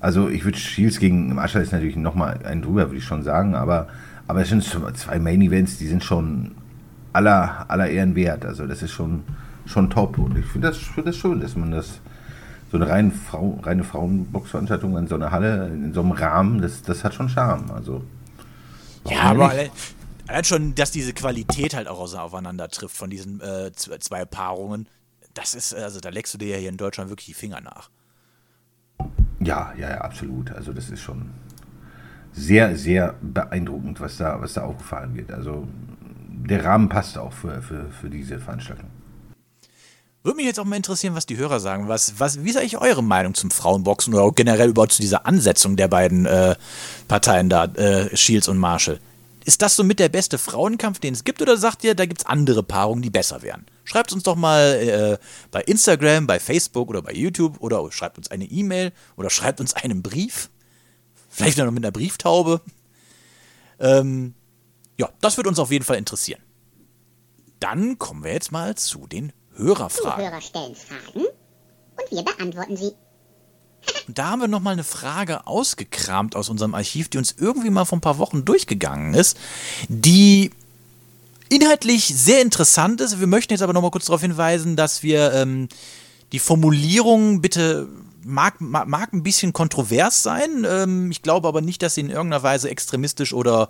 Also 0.00 0.28
ich 0.28 0.44
würde 0.44 0.58
Shields 0.58 0.98
gegen 0.98 1.34
Marshall 1.34 1.62
ist 1.62 1.72
natürlich 1.72 1.96
nochmal 1.96 2.40
ein 2.44 2.60
drüber, 2.60 2.88
würde 2.88 2.98
ich 2.98 3.04
schon 3.04 3.22
sagen, 3.22 3.54
aber, 3.54 3.88
aber 4.26 4.42
es 4.42 4.50
sind 4.50 4.62
zwei 4.62 5.18
Main-Events, 5.18 5.78
die 5.78 5.86
sind 5.86 6.04
schon 6.04 6.52
aller, 7.14 7.64
aller 7.68 7.88
Ehren 7.88 8.14
wert. 8.14 8.44
Also 8.44 8.66
das 8.66 8.82
ist 8.82 8.92
schon, 8.92 9.22
schon 9.64 9.88
top. 9.88 10.18
Und 10.18 10.36
ich 10.36 10.44
finde 10.44 10.68
das, 10.68 10.76
find 10.76 11.06
das 11.06 11.16
schön, 11.16 11.40
dass 11.40 11.56
man 11.56 11.70
das 11.70 12.00
so 12.74 12.82
eine 12.82 12.90
rein 12.90 13.12
Frau, 13.12 13.60
reine 13.62 13.84
Frauenboxveranstaltung 13.84 14.98
in 14.98 15.06
so 15.06 15.14
einer 15.14 15.30
Halle, 15.30 15.68
in 15.68 15.94
so 15.94 16.00
einem 16.00 16.10
Rahmen, 16.10 16.60
das, 16.60 16.82
das 16.82 17.04
hat 17.04 17.14
schon 17.14 17.28
Charme. 17.28 17.70
Also 17.70 18.02
Ja, 19.08 19.20
aber 19.22 19.50
allein, 19.50 19.70
allein 20.26 20.42
schon, 20.42 20.74
dass 20.74 20.90
diese 20.90 21.12
Qualität 21.12 21.74
halt 21.74 21.86
auch 21.86 22.00
aufeinander 22.00 22.68
trifft 22.68 22.96
von 22.96 23.10
diesen 23.10 23.40
äh, 23.40 23.70
zwei 23.74 24.24
Paarungen, 24.24 24.88
das 25.34 25.54
ist, 25.54 25.72
also 25.72 26.00
da 26.00 26.08
leckst 26.08 26.34
du 26.34 26.38
dir 26.38 26.48
ja 26.48 26.56
hier 26.56 26.68
in 26.68 26.76
Deutschland 26.76 27.10
wirklich 27.10 27.26
die 27.26 27.34
Finger 27.34 27.60
nach. 27.60 27.90
Ja, 29.38 29.72
ja, 29.78 29.90
ja, 29.90 30.00
absolut. 30.00 30.50
Also 30.50 30.72
das 30.72 30.90
ist 30.90 31.00
schon 31.00 31.30
sehr, 32.32 32.76
sehr 32.76 33.14
beeindruckend, 33.22 34.00
was 34.00 34.16
da, 34.16 34.40
was 34.40 34.54
da 34.54 34.62
aufgefahren 34.62 35.14
wird. 35.14 35.30
Also 35.30 35.68
der 36.28 36.64
Rahmen 36.64 36.88
passt 36.88 37.18
auch 37.18 37.32
für, 37.32 37.62
für, 37.62 37.84
für 37.92 38.10
diese 38.10 38.40
Veranstaltung. 38.40 38.90
Würde 40.24 40.36
mich 40.36 40.46
jetzt 40.46 40.58
auch 40.58 40.64
mal 40.64 40.76
interessieren, 40.76 41.14
was 41.14 41.26
die 41.26 41.36
Hörer 41.36 41.60
sagen. 41.60 41.86
Was, 41.86 42.18
was, 42.18 42.42
wie 42.42 42.48
ist 42.48 42.56
eigentlich 42.56 42.78
eure 42.78 43.02
Meinung 43.02 43.34
zum 43.34 43.50
Frauenboxen 43.50 44.14
oder 44.14 44.32
generell 44.32 44.70
überhaupt 44.70 44.92
zu 44.92 45.02
dieser 45.02 45.26
Ansetzung 45.26 45.76
der 45.76 45.86
beiden 45.86 46.24
äh, 46.24 46.56
Parteien 47.08 47.50
da, 47.50 47.66
äh, 47.66 48.16
Shields 48.16 48.48
und 48.48 48.56
Marshall? 48.56 49.00
Ist 49.44 49.60
das 49.60 49.76
so 49.76 49.84
mit 49.84 49.98
der 49.98 50.08
beste 50.08 50.38
Frauenkampf, 50.38 50.98
den 50.98 51.12
es 51.12 51.24
gibt, 51.24 51.42
oder 51.42 51.58
sagt 51.58 51.84
ihr, 51.84 51.94
da 51.94 52.06
gibt 52.06 52.22
es 52.22 52.26
andere 52.26 52.62
Paarungen, 52.62 53.02
die 53.02 53.10
besser 53.10 53.42
wären? 53.42 53.66
Schreibt 53.84 54.14
uns 54.14 54.22
doch 54.22 54.34
mal 54.34 54.62
äh, 54.62 55.18
bei 55.50 55.60
Instagram, 55.60 56.26
bei 56.26 56.40
Facebook 56.40 56.88
oder 56.88 57.02
bei 57.02 57.12
YouTube 57.12 57.60
oder 57.60 57.92
schreibt 57.92 58.16
uns 58.16 58.30
eine 58.30 58.46
E-Mail 58.46 58.92
oder 59.16 59.28
schreibt 59.28 59.60
uns 59.60 59.74
einen 59.74 60.00
Brief. 60.02 60.48
Vielleicht 61.28 61.58
noch 61.58 61.70
mit 61.70 61.84
einer 61.84 61.92
Brieftaube. 61.92 62.62
Ähm, 63.78 64.32
ja, 64.96 65.10
das 65.20 65.36
wird 65.36 65.46
uns 65.46 65.58
auf 65.58 65.70
jeden 65.70 65.84
Fall 65.84 65.98
interessieren. 65.98 66.40
Dann 67.60 67.98
kommen 67.98 68.24
wir 68.24 68.32
jetzt 68.32 68.52
mal 68.52 68.74
zu 68.74 69.06
den 69.06 69.34
Hörerfragen. 69.56 70.24
Zuhörer 70.24 70.40
stellen 70.40 70.74
Fragen 70.74 71.26
und 71.26 72.10
wir 72.10 72.22
beantworten 72.22 72.76
sie. 72.76 72.92
Und 74.06 74.18
da 74.18 74.30
haben 74.30 74.40
wir 74.40 74.48
nochmal 74.48 74.72
eine 74.72 74.84
Frage 74.84 75.46
ausgekramt 75.46 76.36
aus 76.36 76.48
unserem 76.48 76.74
Archiv, 76.74 77.08
die 77.08 77.18
uns 77.18 77.34
irgendwie 77.38 77.68
mal 77.68 77.84
vor 77.84 77.98
ein 77.98 78.02
paar 78.02 78.18
Wochen 78.18 78.44
durchgegangen 78.44 79.12
ist, 79.14 79.38
die 79.88 80.50
inhaltlich 81.50 82.06
sehr 82.06 82.40
interessant 82.40 83.00
ist. 83.00 83.20
Wir 83.20 83.26
möchten 83.26 83.52
jetzt 83.52 83.62
aber 83.62 83.72
nochmal 83.74 83.90
kurz 83.90 84.06
darauf 84.06 84.22
hinweisen, 84.22 84.76
dass 84.76 85.02
wir 85.02 85.32
ähm, 85.34 85.68
die 86.32 86.38
Formulierung 86.38 87.40
bitte 87.40 87.88
mag, 88.24 88.60
mag, 88.60 89.12
ein 89.12 89.22
bisschen 89.22 89.52
kontrovers 89.52 90.22
sein. 90.22 90.66
Ähm, 90.68 91.10
ich 91.10 91.22
glaube 91.22 91.48
aber 91.48 91.60
nicht, 91.60 91.82
dass 91.82 91.94
sie 91.94 92.02
in 92.02 92.10
irgendeiner 92.10 92.42
Weise 92.42 92.70
extremistisch 92.70 93.32
oder 93.32 93.68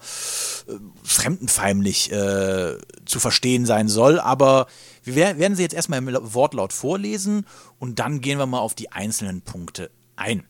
äh, 0.68 0.72
fremdenfeindlich 1.02 2.12
äh, 2.12 2.78
zu 3.04 3.20
verstehen 3.20 3.66
sein 3.66 3.88
soll. 3.88 4.20
Aber 4.20 4.66
wir 5.02 5.14
wer- 5.16 5.38
werden 5.38 5.56
sie 5.56 5.62
jetzt 5.62 5.74
erstmal 5.74 5.98
im 5.98 6.34
Wortlaut 6.34 6.72
vorlesen 6.72 7.46
und 7.78 7.98
dann 7.98 8.20
gehen 8.20 8.38
wir 8.38 8.46
mal 8.46 8.60
auf 8.60 8.74
die 8.74 8.90
einzelnen 8.92 9.42
Punkte 9.42 9.90
ein. 10.16 10.44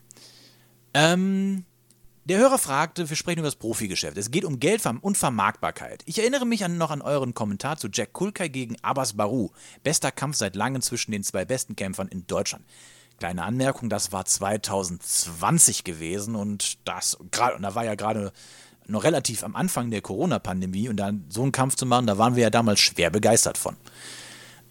Ähm, 0.95 1.65
der 2.27 2.39
Hörer 2.39 2.57
fragte, 2.57 3.11
wir 3.11 3.17
sprechen 3.17 3.41
über 3.41 3.49
das 3.49 3.57
Profigeschäft. 3.57 4.17
Es 4.17 4.31
geht 4.31 4.47
um 4.47 4.59
Geld 4.59 4.83
und 5.03 5.19
Vermarktbarkeit. 5.19 6.03
Ich 6.07 6.19
erinnere 6.21 6.47
mich 6.47 6.65
an, 6.65 6.79
noch 6.79 6.91
an 6.91 7.03
euren 7.03 7.35
Kommentar 7.35 7.77
zu 7.77 7.89
Jack 7.93 8.15
Kulkai 8.15 8.49
gegen 8.49 8.77
Abbas 8.81 9.13
Baru. 9.13 9.51
Bester 9.83 10.11
Kampf 10.11 10.37
seit 10.37 10.57
langem 10.57 10.81
zwischen 10.81 11.13
den 11.13 11.23
zwei 11.23 11.45
besten 11.45 11.77
Kämpfern 11.77 12.09
in 12.09 12.27
Deutschland. 12.27 12.65
Kleine 13.19 13.45
Anmerkung, 13.45 13.89
das 13.89 14.13
war 14.13 14.25
2020 14.25 15.85
gewesen 15.85 16.35
und 16.35 16.87
das 16.87 17.17
gerade 17.31 17.61
da 17.61 17.75
war 17.75 17.85
ja 17.85 17.95
gerade 17.95 18.33
noch 18.87 19.05
relativ 19.05 19.45
am 19.45 19.57
Anfang 19.57 19.91
der 19.91 20.03
Corona-Pandemie 20.03 20.89
und 20.89 20.97
dann 20.97 21.25
so 21.29 21.43
einen 21.43 21.53
Kampf 21.53 21.77
zu 21.77 21.87
machen, 21.87 22.07
da 22.07 22.19
waren 22.19 22.37
wir 22.37 22.43
ja 22.43 22.51
damals 22.51 22.81
schwer 22.81 23.11
begeistert 23.11 23.57
von. 23.57 23.77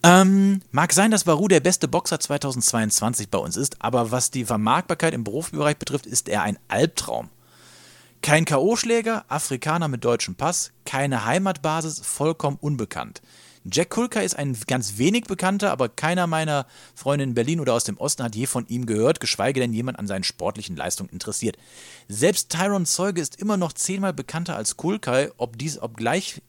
Ähm, 0.05 0.61
mag 0.71 0.91
sein, 0.91 1.11
dass 1.11 1.23
Baru 1.23 1.47
der 1.47 1.61
beste 1.61 1.87
Boxer 1.87 2.19
2022 2.19 3.29
bei 3.29 3.37
uns 3.37 3.55
ist, 3.55 3.81
aber 3.81 4.11
was 4.11 4.31
die 4.31 4.43
Vermarktbarkeit 4.43 5.13
im 5.13 5.23
Berufsbereich 5.23 5.77
betrifft, 5.77 6.05
ist 6.05 6.27
er 6.27 6.43
ein 6.43 6.59
Albtraum. 6.67 7.29
Kein 8.21 8.45
K.O.-Schläger, 8.45 9.23
Afrikaner 9.29 9.87
mit 9.87 10.03
deutschem 10.03 10.35
Pass, 10.35 10.71
keine 10.85 11.25
Heimatbasis, 11.25 12.01
vollkommen 12.01 12.57
unbekannt. 12.59 13.21
Jack 13.71 13.91
Kulka 13.91 14.19
ist 14.19 14.37
ein 14.37 14.57
ganz 14.67 14.97
wenig 14.97 15.23
bekannter, 15.23 15.71
aber 15.71 15.87
keiner 15.87 16.27
meiner 16.27 16.65
Freunde 16.95 17.23
in 17.23 17.33
Berlin 17.33 17.61
oder 17.61 17.73
aus 17.73 17.85
dem 17.85 17.97
Osten 17.97 18.23
hat 18.23 18.35
je 18.35 18.45
von 18.45 18.67
ihm 18.67 18.85
gehört, 18.85 19.21
geschweige 19.21 19.61
denn 19.61 19.73
jemand 19.73 19.99
an 19.99 20.07
seinen 20.07 20.25
sportlichen 20.25 20.75
Leistungen 20.75 21.09
interessiert. 21.09 21.57
Selbst 22.09 22.49
Tyron 22.49 22.85
Zeuge 22.85 23.21
ist 23.21 23.39
immer 23.39 23.55
noch 23.55 23.71
zehnmal 23.71 24.13
bekannter 24.13 24.57
als 24.57 24.75
Kulkai, 24.75 25.31
ob 25.37 25.57
dies 25.57 25.81
obgleich. 25.81 26.41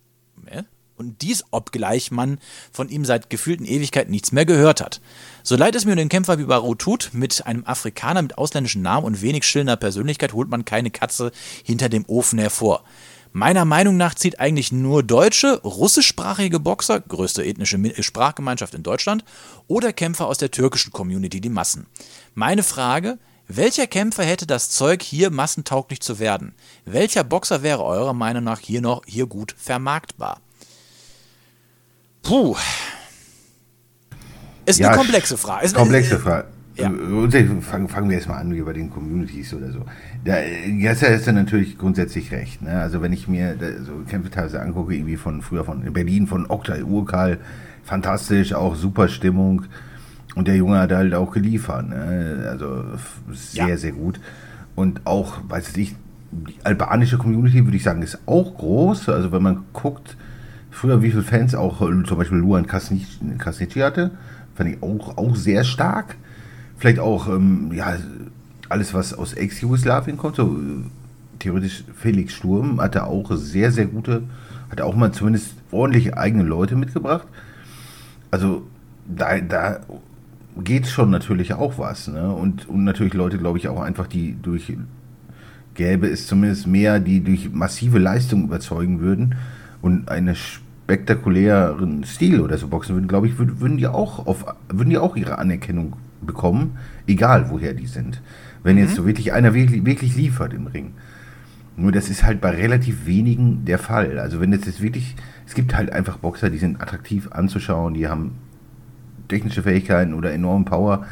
Äh? 0.47 0.65
Und 0.97 1.23
dies 1.23 1.45
obgleich 1.51 2.13
man 2.13 2.39
von 2.71 2.89
ihm 2.89 3.05
seit 3.05 3.29
gefühlten 3.29 3.67
Ewigkeiten 3.67 4.13
nichts 4.13 4.31
mehr 4.31 4.45
gehört 4.45 4.81
hat. 4.81 5.01
So 5.43 5.57
leid 5.57 5.75
es 5.75 5.85
mir 5.85 5.93
um 5.93 5.99
den 5.99 6.09
Kämpfer 6.09 6.39
wie 6.39 6.45
Barou 6.45 6.77
tut, 6.77 7.11
mit 7.13 7.47
einem 7.47 7.65
Afrikaner 7.67 8.23
mit 8.23 8.39
ausländischen 8.39 8.83
Namen 8.83 9.05
und 9.05 9.21
wenig 9.21 9.45
schillender 9.45 9.77
Persönlichkeit 9.77 10.33
holt 10.33 10.49
man 10.49 10.65
keine 10.65 10.93
Katze 10.93 11.33
hinter 11.65 11.89
dem 11.89 12.05
Ofen 12.07 12.39
hervor. 12.39 12.85
Meiner 13.37 13.65
Meinung 13.65 13.97
nach 13.97 14.15
zieht 14.15 14.39
eigentlich 14.39 14.71
nur 14.71 15.03
deutsche, 15.03 15.61
russischsprachige 15.63 16.61
Boxer, 16.61 17.01
größte 17.01 17.45
ethnische 17.45 17.81
Sprachgemeinschaft 18.01 18.75
in 18.75 18.85
Deutschland, 18.85 19.25
oder 19.67 19.93
Kämpfer 19.93 20.29
aus 20.29 20.39
der 20.39 20.53
türkischen 20.53 20.93
Community 20.93 21.41
die 21.41 21.49
Massen. 21.49 21.89
Meine 22.35 22.63
Frage, 22.63 23.19
welcher 23.49 23.89
Kämpfer 23.89 24.23
hätte 24.23 24.47
das 24.47 24.71
Zeug, 24.71 25.03
hier 25.03 25.33
massentauglich 25.33 25.99
zu 26.01 26.21
werden? 26.21 26.55
Welcher 26.85 27.25
Boxer 27.25 27.65
wäre 27.65 27.83
eurer 27.83 28.15
Meinung 28.15 28.45
nach 28.45 28.61
hier 28.61 28.81
noch 28.81 29.03
hier 29.05 29.27
gut 29.27 29.57
vermarktbar? 29.59 30.41
Puh. 32.23 32.55
Ist 34.65 34.79
Ja, 34.79 34.91
eine 34.91 34.97
komplexe 34.97 35.37
Frage. 35.37 35.67
Ist, 35.67 35.75
Komplexe 35.75 36.21
Frage. 36.21 36.54
Ja. 36.77 36.91
Äh, 36.91 37.61
Fangen, 37.61 37.89
fangen 37.89 38.09
wir 38.09 38.17
erstmal 38.17 38.41
an 38.41 38.55
wie 38.55 38.61
bei 38.61 38.73
den 38.73 38.91
Communities 38.91 39.55
oder 39.55 39.71
so. 39.71 39.85
Da 40.25 40.37
Gesser 40.67 41.09
ist 41.09 41.27
dann 41.27 41.37
natürlich 41.37 41.79
grundsätzlich 41.79 42.33
recht. 42.33 42.63
Ne? 42.63 42.71
Also 42.81 43.01
wenn 43.01 43.13
ich 43.13 43.29
mir 43.29 43.55
da, 43.55 43.67
so 43.85 43.93
Kämpfe 44.09 44.31
teilweise 44.31 44.61
angucke, 44.61 44.95
irgendwie 44.95 45.17
von 45.17 45.41
früher 45.43 45.65
von 45.65 45.93
Berlin, 45.93 46.27
von 46.27 46.47
Oktay 46.47 46.83
Urkal, 46.83 47.39
fantastisch, 47.85 48.53
auch 48.55 48.75
super 48.75 49.09
Stimmung. 49.09 49.63
Und 50.35 50.49
der 50.49 50.57
Junge 50.57 50.79
hat 50.81 50.91
halt 50.91 51.15
auch 51.15 51.31
geliefert. 51.33 51.89
Ne? 51.89 52.47
Also 52.51 52.85
sehr, 53.33 53.69
Ja. 53.69 53.77
sehr 53.77 53.93
gut. 53.93 54.21
Und 54.75 55.07
auch, 55.07 55.39
weiß 55.49 55.77
ich, 55.77 55.95
die 56.33 56.55
albanische 56.65 57.19
Community, 57.19 57.65
würde 57.65 57.77
ich 57.77 57.85
sagen, 57.85 58.03
ist 58.03 58.19
auch 58.27 58.57
groß. 58.57 59.09
Also 59.11 59.31
wenn 59.31 59.43
man 59.43 59.61
guckt, 59.73 60.17
früher 60.73 61.01
wie 61.03 61.11
viele 61.13 61.23
Fans 61.23 61.55
auch 61.55 61.81
äh, 61.83 62.03
zum 62.05 62.19
Beispiel 62.19 62.39
Luan 62.39 62.67
Krasniqi 62.67 63.79
hatte, 63.81 64.11
fand 64.57 64.71
ich 64.71 64.83
auch, 64.83 65.17
auch 65.17 65.37
sehr 65.37 65.63
stark. 65.63 66.17
Vielleicht 66.79 66.99
auch, 66.99 67.29
ähm, 67.29 67.71
ja, 67.73 67.97
alles, 68.69 68.95
was 68.95 69.15
aus 69.15 69.35
Ex-Jugoslawien 69.35 70.17
kommt, 70.17 70.37
so 70.37 70.57
theoretisch 71.39 71.85
Felix 71.95 72.33
Sturm 72.35 72.81
hatte 72.81 73.05
auch 73.05 73.31
sehr, 73.37 73.71
sehr 73.71 73.87
gute, 73.87 74.23
hatte 74.71 74.85
auch 74.85 74.97
mal 74.97 75.13
zumindest 75.13 75.55
ordentliche 75.71 76.17
eigene 76.17 76.43
Leute 76.43 76.77
mitgebracht. 76.77 77.27
Also 78.31 78.67
da, 79.07 79.39
da 79.41 79.81
geht 80.63 80.87
schon 80.87 81.11
natürlich 81.11 81.55
auch 81.55 81.79
was. 81.79 82.09
Ne? 82.09 82.33
Und, 82.33 82.69
und 82.69 82.85
natürlich 82.85 83.15
Leute, 83.15 83.39
glaube 83.39 83.59
ich, 83.59 83.69
auch 83.69 83.81
einfach, 83.81 84.07
die 84.07 84.37
durch, 84.41 84.73
gäbe 85.75 86.09
es 86.09 86.27
zumindest 86.27 86.67
mehr, 86.67 87.01
die 87.01 87.21
durch 87.23 87.53
massive 87.53 87.99
Leistung 87.99 88.45
überzeugen 88.45 89.01
würden 89.01 89.35
und 89.83 90.09
einen 90.09 90.35
spektakulären 90.35 92.05
Stil 92.05 92.41
oder 92.41 92.59
so 92.59 92.69
boxen 92.69 92.95
würden, 92.95 93.09
glaube 93.09 93.27
ich, 93.27 93.39
würden 93.39 93.77
die 93.77 93.87
auch 93.87 94.27
auf, 94.27 94.45
würden 94.69 94.91
die 94.91 94.99
auch 94.99 95.17
ihre 95.17 95.39
Anerkennung 95.39 95.95
bekommen, 96.27 96.79
egal 97.07 97.51
woher 97.51 97.75
die 97.75 97.87
sind. 97.87 98.21
Wenn 98.63 98.79
jetzt 98.79 98.95
so 98.95 99.07
wirklich 99.07 99.33
einer 99.33 99.53
wirklich, 99.55 99.85
wirklich 99.85 100.17
liefert 100.17 100.55
im 100.55 100.67
Ring. 100.67 100.93
Nur 101.77 101.93
das 101.93 102.09
ist 102.09 102.25
halt 102.25 102.41
bei 102.41 102.51
relativ 102.51 103.07
wenigen 103.07 103.65
der 103.65 103.79
Fall. 103.79 104.19
Also 104.19 104.41
wenn 104.41 104.53
jetzt, 104.53 104.67
jetzt 104.67 104.81
wirklich, 104.81 105.17
es 105.47 105.55
gibt 105.55 105.75
halt 105.75 105.93
einfach 105.93 106.19
Boxer, 106.19 106.51
die 106.51 106.59
sind 106.59 106.81
attraktiv 106.81 107.29
anzuschauen, 107.33 107.95
die 107.95 108.09
haben 108.09 108.33
technische 109.29 109.63
Fähigkeiten 109.63 110.15
oder 110.15 110.33
enormen 110.33 110.65
Power. 110.65 111.07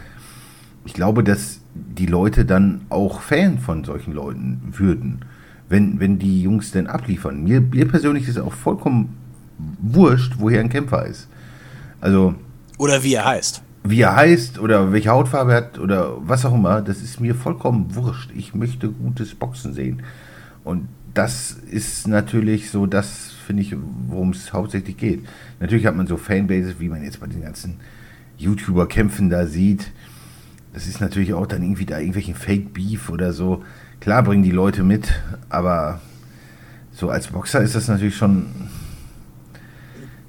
Ich 0.85 0.95
glaube, 0.95 1.25
dass 1.25 1.61
die 1.75 2.07
Leute 2.07 2.45
dann 2.45 2.83
auch 2.89 3.21
Fan 3.21 3.59
von 3.59 3.85
solchen 3.85 4.13
Leuten 4.13 4.61
würden, 4.73 5.25
wenn, 5.69 6.01
wenn 6.01 6.19
die 6.19 6.43
Jungs 6.43 6.71
denn 6.71 6.87
abliefern. 6.87 7.43
Mir, 7.43 7.61
mir 7.61 7.89
persönlich 7.89 8.29
ist 8.29 8.39
auch 8.39 8.53
vollkommen 8.53 9.17
wurscht, 9.81 10.35
woher 10.39 10.61
ein 10.61 10.69
Kämpfer 10.69 11.07
ist. 11.07 11.29
Also, 12.01 12.35
Oder 12.79 13.03
wie 13.03 13.15
er 13.15 13.25
heißt. 13.25 13.63
Wie 13.85 14.01
er 14.01 14.15
heißt 14.15 14.59
oder 14.59 14.93
welche 14.93 15.11
Hautfarbe 15.11 15.53
er 15.53 15.57
hat 15.57 15.79
oder 15.79 16.17
was 16.21 16.45
auch 16.45 16.55
immer, 16.55 16.83
das 16.83 17.03
ist 17.03 17.21
mir 17.21 17.35
vollkommen 17.35 17.95
wurscht. 17.95 18.31
Ich 18.35 18.55
möchte 18.55 18.91
gutes 18.91 19.35
Boxen 19.35 19.75
sehen. 19.75 20.03
Und 20.65 20.89
das 21.15 21.53
ist 21.71 22.07
natürlich 22.07 22.71
so, 22.71 22.87
das 22.87 23.33
finde 23.47 23.63
ich, 23.63 23.77
worum 24.09 24.31
es 24.31 24.53
hauptsächlich 24.53 24.97
geht. 24.97 25.27
Natürlich 25.61 25.87
hat 25.87 25.97
man 25.97 26.07
so 26.07 26.17
Fanbases, 26.17 26.79
wie 26.79 26.89
man 26.89 27.03
jetzt 27.03 27.21
bei 27.21 27.27
den 27.27 27.43
ganzen 27.43 27.81
YouTuber-Kämpfen 28.39 29.29
da 29.29 29.47
sieht. 29.47 29.91
Das 30.73 30.87
ist 30.87 31.01
natürlich 31.01 31.35
auch 31.35 31.47
dann 31.47 31.63
irgendwie 31.63 31.85
da 31.85 31.99
irgendwelchen 31.99 32.35
Fake-Beef 32.35 33.11
oder 33.11 33.33
so. 33.33 33.63
Klar 34.01 34.23
bringen 34.23 34.43
die 34.43 34.51
Leute 34.51 34.85
mit, 34.85 35.13
aber 35.49 36.01
so 36.93 37.11
als 37.11 37.29
Boxer 37.29 37.61
ist 37.61 37.75
das 37.75 37.89
natürlich 37.89 38.17
schon, 38.17 38.47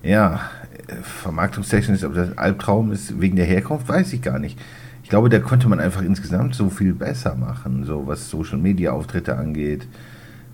ja, 0.02 0.42
vermarktungstechnisch, 1.02 2.04
ob 2.04 2.16
das 2.16 2.38
Albtraum 2.38 2.92
ist 2.92 3.20
wegen 3.20 3.36
der 3.36 3.46
Herkunft, 3.46 3.88
weiß 3.88 4.14
ich 4.14 4.22
gar 4.22 4.40
nicht. 4.40 4.60
Ich 5.04 5.10
glaube, 5.10 5.30
da 5.30 5.40
könnte 5.40 5.68
man 5.68 5.80
einfach 5.80 6.02
insgesamt 6.02 6.56
so 6.56 6.70
viel 6.70 6.94
besser 6.94 7.36
machen, 7.36 7.84
so 7.86 8.08
was 8.08 8.30
Social 8.30 8.58
Media 8.58 8.92
Auftritte 8.92 9.38
angeht, 9.38 9.88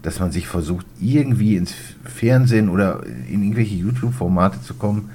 dass 0.01 0.19
man 0.19 0.31
sich 0.31 0.47
versucht, 0.47 0.85
irgendwie 0.99 1.55
ins 1.55 1.73
Fernsehen 2.03 2.69
oder 2.69 3.03
in 3.29 3.43
irgendwelche 3.43 3.75
YouTube-Formate 3.75 4.61
zu 4.61 4.73
kommen. 4.73 5.09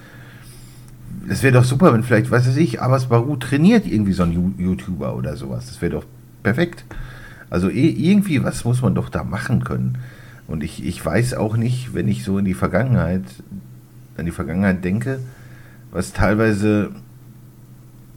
Das 1.29 1.43
wäre 1.43 1.55
doch 1.55 1.65
super, 1.65 1.93
wenn 1.93 2.03
vielleicht, 2.03 2.31
weiß 2.31 2.57
ich 2.57 2.81
Abbas 2.81 3.09
Baru 3.09 3.37
trainiert 3.37 3.87
irgendwie 3.87 4.13
so 4.13 4.25
ein 4.25 4.55
YouTuber 4.59 5.17
oder 5.17 5.37
sowas. 5.37 5.67
Das 5.67 5.81
wäre 5.81 5.93
doch 5.93 6.05
perfekt. 6.43 6.85
Also 7.51 7.71
eh- 7.71 7.89
irgendwie 7.89 8.43
was 8.43 8.65
muss 8.65 8.83
man 8.83 8.95
doch 8.95 9.09
da 9.09 9.25
machen 9.25 9.65
können. 9.65 9.99
Und 10.47 10.63
ich, 10.63 10.85
ich 10.85 11.05
weiß 11.05 11.35
auch 11.35 11.57
nicht, 11.57 11.95
wenn 11.95 12.09
ich 12.09 12.25
so 12.25 12.39
in 12.39 12.45
die 12.45 12.55
Vergangenheit, 12.55 13.23
an 14.17 14.25
die 14.25 14.31
Vergangenheit 14.31 14.85
denke, 14.85 15.21
was 15.91 16.13
teilweise 16.13 16.91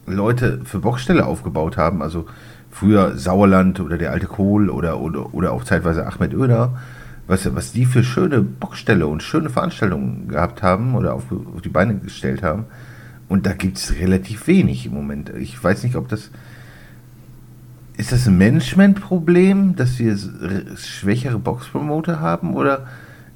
Leute 0.06 0.60
für 0.64 0.78
Boxställe 0.78 1.26
aufgebaut 1.26 1.76
haben, 1.76 2.02
also 2.02 2.26
früher 2.70 3.16
Sauerland 3.16 3.80
oder 3.80 3.98
der 3.98 4.12
alte 4.12 4.26
Kohl 4.26 4.70
oder, 4.70 5.00
oder, 5.00 5.34
oder 5.34 5.52
auch 5.52 5.64
zeitweise 5.64 6.06
Ahmed 6.06 6.34
Oeder, 6.34 6.76
was, 7.26 7.54
was 7.54 7.72
die 7.72 7.84
für 7.84 8.02
schöne 8.02 8.40
Boxställe 8.40 9.06
und 9.06 9.22
schöne 9.22 9.50
Veranstaltungen 9.50 10.28
gehabt 10.28 10.62
haben 10.62 10.94
oder 10.94 11.14
auf, 11.14 11.24
auf 11.30 11.60
die 11.62 11.68
Beine 11.68 11.96
gestellt 11.98 12.42
haben. 12.42 12.64
Und 13.28 13.46
da 13.46 13.52
gibt 13.52 13.76
es 13.76 13.96
relativ 13.96 14.46
wenig 14.46 14.86
im 14.86 14.94
Moment. 14.94 15.30
Ich 15.38 15.62
weiß 15.62 15.82
nicht, 15.84 15.96
ob 15.96 16.08
das. 16.08 16.30
Ist 17.98 18.12
das 18.12 18.28
ein 18.28 18.38
Management-Problem, 18.38 19.74
dass 19.74 19.98
wir 19.98 20.16
schwächere 20.76 21.38
Boxpromoter 21.38 22.20
haben 22.20 22.54
oder 22.54 22.86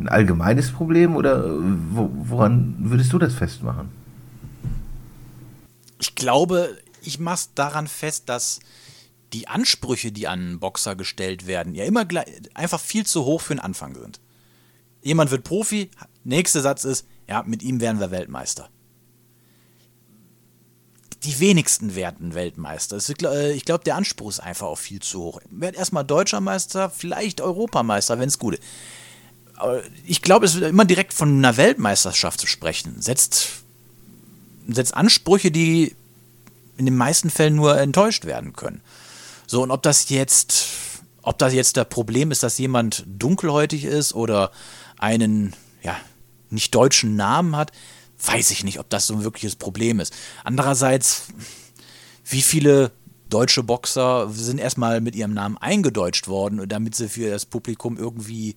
ein 0.03 0.09
allgemeines 0.09 0.71
Problem 0.71 1.17
oder 1.17 1.45
äh, 1.45 1.51
wo, 1.91 2.11
woran 2.13 2.77
würdest 2.79 3.13
du 3.13 3.19
das 3.19 3.35
festmachen? 3.35 3.89
Ich 6.01 6.15
glaube, 6.15 6.77
ich 7.03 7.19
mach's 7.19 7.55
daran 7.55 7.87
fest, 7.87 8.29
dass 8.29 8.61
die 9.33 9.49
Ansprüche, 9.49 10.13
die 10.13 10.29
an 10.29 10.41
einen 10.41 10.61
Boxer 10.61 10.97
gestellt 10.97 11.47
werden, 11.47 11.75
ja 11.75 11.85
immer 11.85 12.05
gleich, 12.05 12.27
einfach 12.55 12.81
viel 12.81 13.07
zu 13.07 13.25
hoch 13.25 13.41
für 13.41 13.55
den 13.55 13.61
Anfang 13.61 13.95
sind. 13.95 14.21
Jemand 15.03 15.31
wird 15.31 15.45
Profi, 15.45 15.91
nächster 16.25 16.61
Satz 16.61 16.85
ist, 16.85 17.07
ja, 17.29 17.43
mit 17.45 17.63
ihm 17.63 17.81
werden 17.81 18.01
wir 18.01 18.11
Weltmeister. 18.11 18.69
Die 21.25 21.39
wenigsten 21.39 21.95
werden 21.95 22.35
Weltmeister. 22.35 22.97
Es 22.97 23.09
äh, 23.09 23.53
Ich 23.53 23.65
glaube, 23.65 23.85
der 23.85 23.95
Anspruch 23.97 24.31
ist 24.31 24.41
einfach 24.41 24.67
auch 24.67 24.79
viel 24.79 25.01
zu 25.01 25.23
hoch. 25.23 25.41
Werd 25.51 25.77
erstmal 25.77 26.05
Deutscher 26.05 26.41
Meister, 26.41 26.91
vielleicht 26.91 27.41
Europameister, 27.41 28.19
wenn 28.19 28.29
es 28.29 28.41
gut 28.41 28.55
ist. 28.55 28.65
Ich 30.07 30.23
glaube, 30.23 30.47
es 30.47 30.55
ist 30.55 30.63
immer 30.63 30.85
direkt 30.85 31.13
von 31.13 31.39
einer 31.39 31.57
Weltmeisterschaft 31.57 32.41
zu 32.41 32.47
sprechen. 32.47 33.01
Setzt 33.01 33.63
setzt 34.69 34.95
Ansprüche, 34.95 35.51
die 35.51 35.95
in 36.77 36.87
den 36.87 36.97
meisten 36.97 37.31
Fällen 37.31 37.57
nur 37.57 37.79
enttäuscht 37.79 38.25
werden 38.25 38.53
können. 38.55 38.81
So, 39.47 39.63
und 39.63 39.71
ob 39.71 39.83
das 39.83 40.09
jetzt, 40.09 40.67
ob 41.23 41.39
das 41.39 41.53
jetzt 41.53 41.77
das 41.77 41.89
Problem 41.89 42.31
ist, 42.31 42.43
dass 42.43 42.59
jemand 42.59 43.05
dunkelhäutig 43.07 43.85
ist 43.85 44.15
oder 44.15 44.51
einen, 44.99 45.55
ja, 45.83 45.97
nicht 46.51 46.75
deutschen 46.75 47.17
Namen 47.17 47.57
hat, 47.57 47.73
weiß 48.25 48.51
ich 48.51 48.65
nicht, 48.65 48.79
ob 48.79 48.89
das 48.89 49.07
so 49.07 49.15
ein 49.15 49.25
wirkliches 49.25 49.57
Problem 49.57 50.01
ist. 50.01 50.15
Andererseits, 50.45 51.25
wie 52.25 52.43
viele 52.43 52.93
deutsche 53.29 53.63
Boxer 53.63 54.31
sind 54.31 54.59
erstmal 54.59 55.01
mit 55.01 55.17
ihrem 55.17 55.35
Namen 55.35 55.59
eingedeutscht 55.59 56.29
worden, 56.29 56.69
damit 56.69 56.95
sie 56.95 57.09
für 57.09 57.31
das 57.31 57.47
Publikum 57.47 57.97
irgendwie 57.97 58.57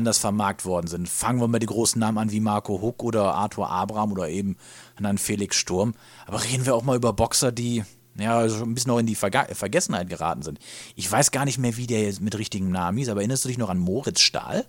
anders 0.00 0.18
vermarkt 0.18 0.64
worden 0.64 0.86
sind. 0.86 1.08
Fangen 1.08 1.40
wir 1.40 1.48
mal 1.48 1.58
die 1.58 1.66
großen 1.66 2.00
Namen 2.00 2.16
an 2.16 2.32
wie 2.32 2.40
Marco 2.40 2.80
Huck 2.80 3.02
oder 3.02 3.34
Arthur 3.34 3.70
Abraham 3.70 4.12
oder 4.12 4.28
eben 4.28 4.56
dann 4.98 5.18
Felix 5.18 5.56
Sturm. 5.56 5.94
Aber 6.26 6.42
reden 6.42 6.64
wir 6.64 6.74
auch 6.74 6.82
mal 6.82 6.96
über 6.96 7.12
Boxer, 7.12 7.52
die 7.52 7.84
ja 8.18 8.40
ein 8.40 8.74
bisschen 8.74 8.90
noch 8.90 8.98
in 8.98 9.06
die 9.06 9.14
Verga 9.14 9.46
Vergessenheit 9.52 10.08
geraten 10.08 10.42
sind. 10.42 10.58
Ich 10.96 11.10
weiß 11.10 11.30
gar 11.30 11.44
nicht 11.44 11.58
mehr, 11.58 11.76
wie 11.76 11.86
der 11.86 12.02
jetzt 12.02 12.20
mit 12.20 12.36
richtigem 12.38 12.70
Namen 12.70 12.98
hieß, 12.98 13.10
aber 13.10 13.20
erinnerst 13.20 13.44
du 13.44 13.48
dich 13.48 13.58
noch 13.58 13.68
an 13.68 13.78
Moritz 13.78 14.20
Stahl? 14.20 14.64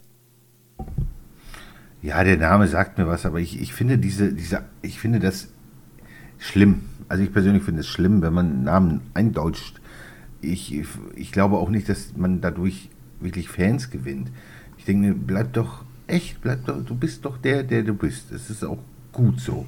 Ja, 2.01 2.23
der 2.23 2.37
Name 2.37 2.67
sagt 2.67 2.97
mir 2.97 3.07
was, 3.07 3.25
aber 3.25 3.39
ich, 3.39 3.61
ich 3.61 3.73
finde 3.73 3.97
diese, 3.97 4.33
diese, 4.33 4.63
ich 4.81 4.99
finde 4.99 5.19
das 5.19 5.47
schlimm. 6.39 6.81
Also 7.07 7.23
ich 7.23 7.31
persönlich 7.31 7.63
finde 7.63 7.81
es 7.81 7.87
schlimm, 7.87 8.21
wenn 8.21 8.33
man 8.33 8.63
Namen 8.63 9.01
eindeutscht. 9.13 9.79
Ich, 10.41 10.83
ich 11.15 11.31
glaube 11.31 11.57
auch 11.57 11.69
nicht, 11.69 11.87
dass 11.87 12.15
man 12.17 12.41
dadurch 12.41 12.89
wirklich 13.19 13.49
Fans 13.49 13.91
gewinnt. 13.91 14.31
Ich 14.81 14.85
denke, 14.85 15.09
mir, 15.09 15.13
bleib 15.13 15.53
doch 15.53 15.85
echt, 16.07 16.41
bleib 16.41 16.65
doch, 16.65 16.83
du 16.83 16.95
bist 16.95 17.23
doch 17.23 17.37
der, 17.37 17.61
der 17.61 17.83
du 17.83 17.93
bist. 17.93 18.31
Es 18.31 18.49
ist 18.49 18.63
auch 18.63 18.79
gut 19.11 19.39
so. 19.39 19.67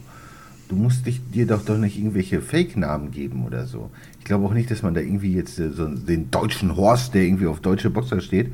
Du 0.69 0.76
musst 0.76 1.06
dich, 1.06 1.21
dir 1.30 1.45
doch 1.45 1.63
doch 1.63 1.78
nicht 1.78 1.99
irgendwelche 1.99 2.41
Fake-Namen 2.41 3.12
geben 3.12 3.45
oder 3.45 3.67
so. 3.67 3.91
Ich 4.17 4.26
glaube 4.26 4.45
auch 4.45 4.56
nicht, 4.56 4.71
dass 4.71 4.82
man 4.82 4.95
da 4.95 5.02
irgendwie 5.02 5.36
jetzt 5.36 5.60
äh, 5.60 5.69
so 5.69 5.88
den 5.88 6.32
deutschen 6.32 6.76
Horst, 6.76 7.13
der 7.13 7.21
irgendwie 7.21 7.45
auf 7.45 7.60
deutsche 7.60 7.91
Boxer 7.91 8.21
steht, 8.21 8.52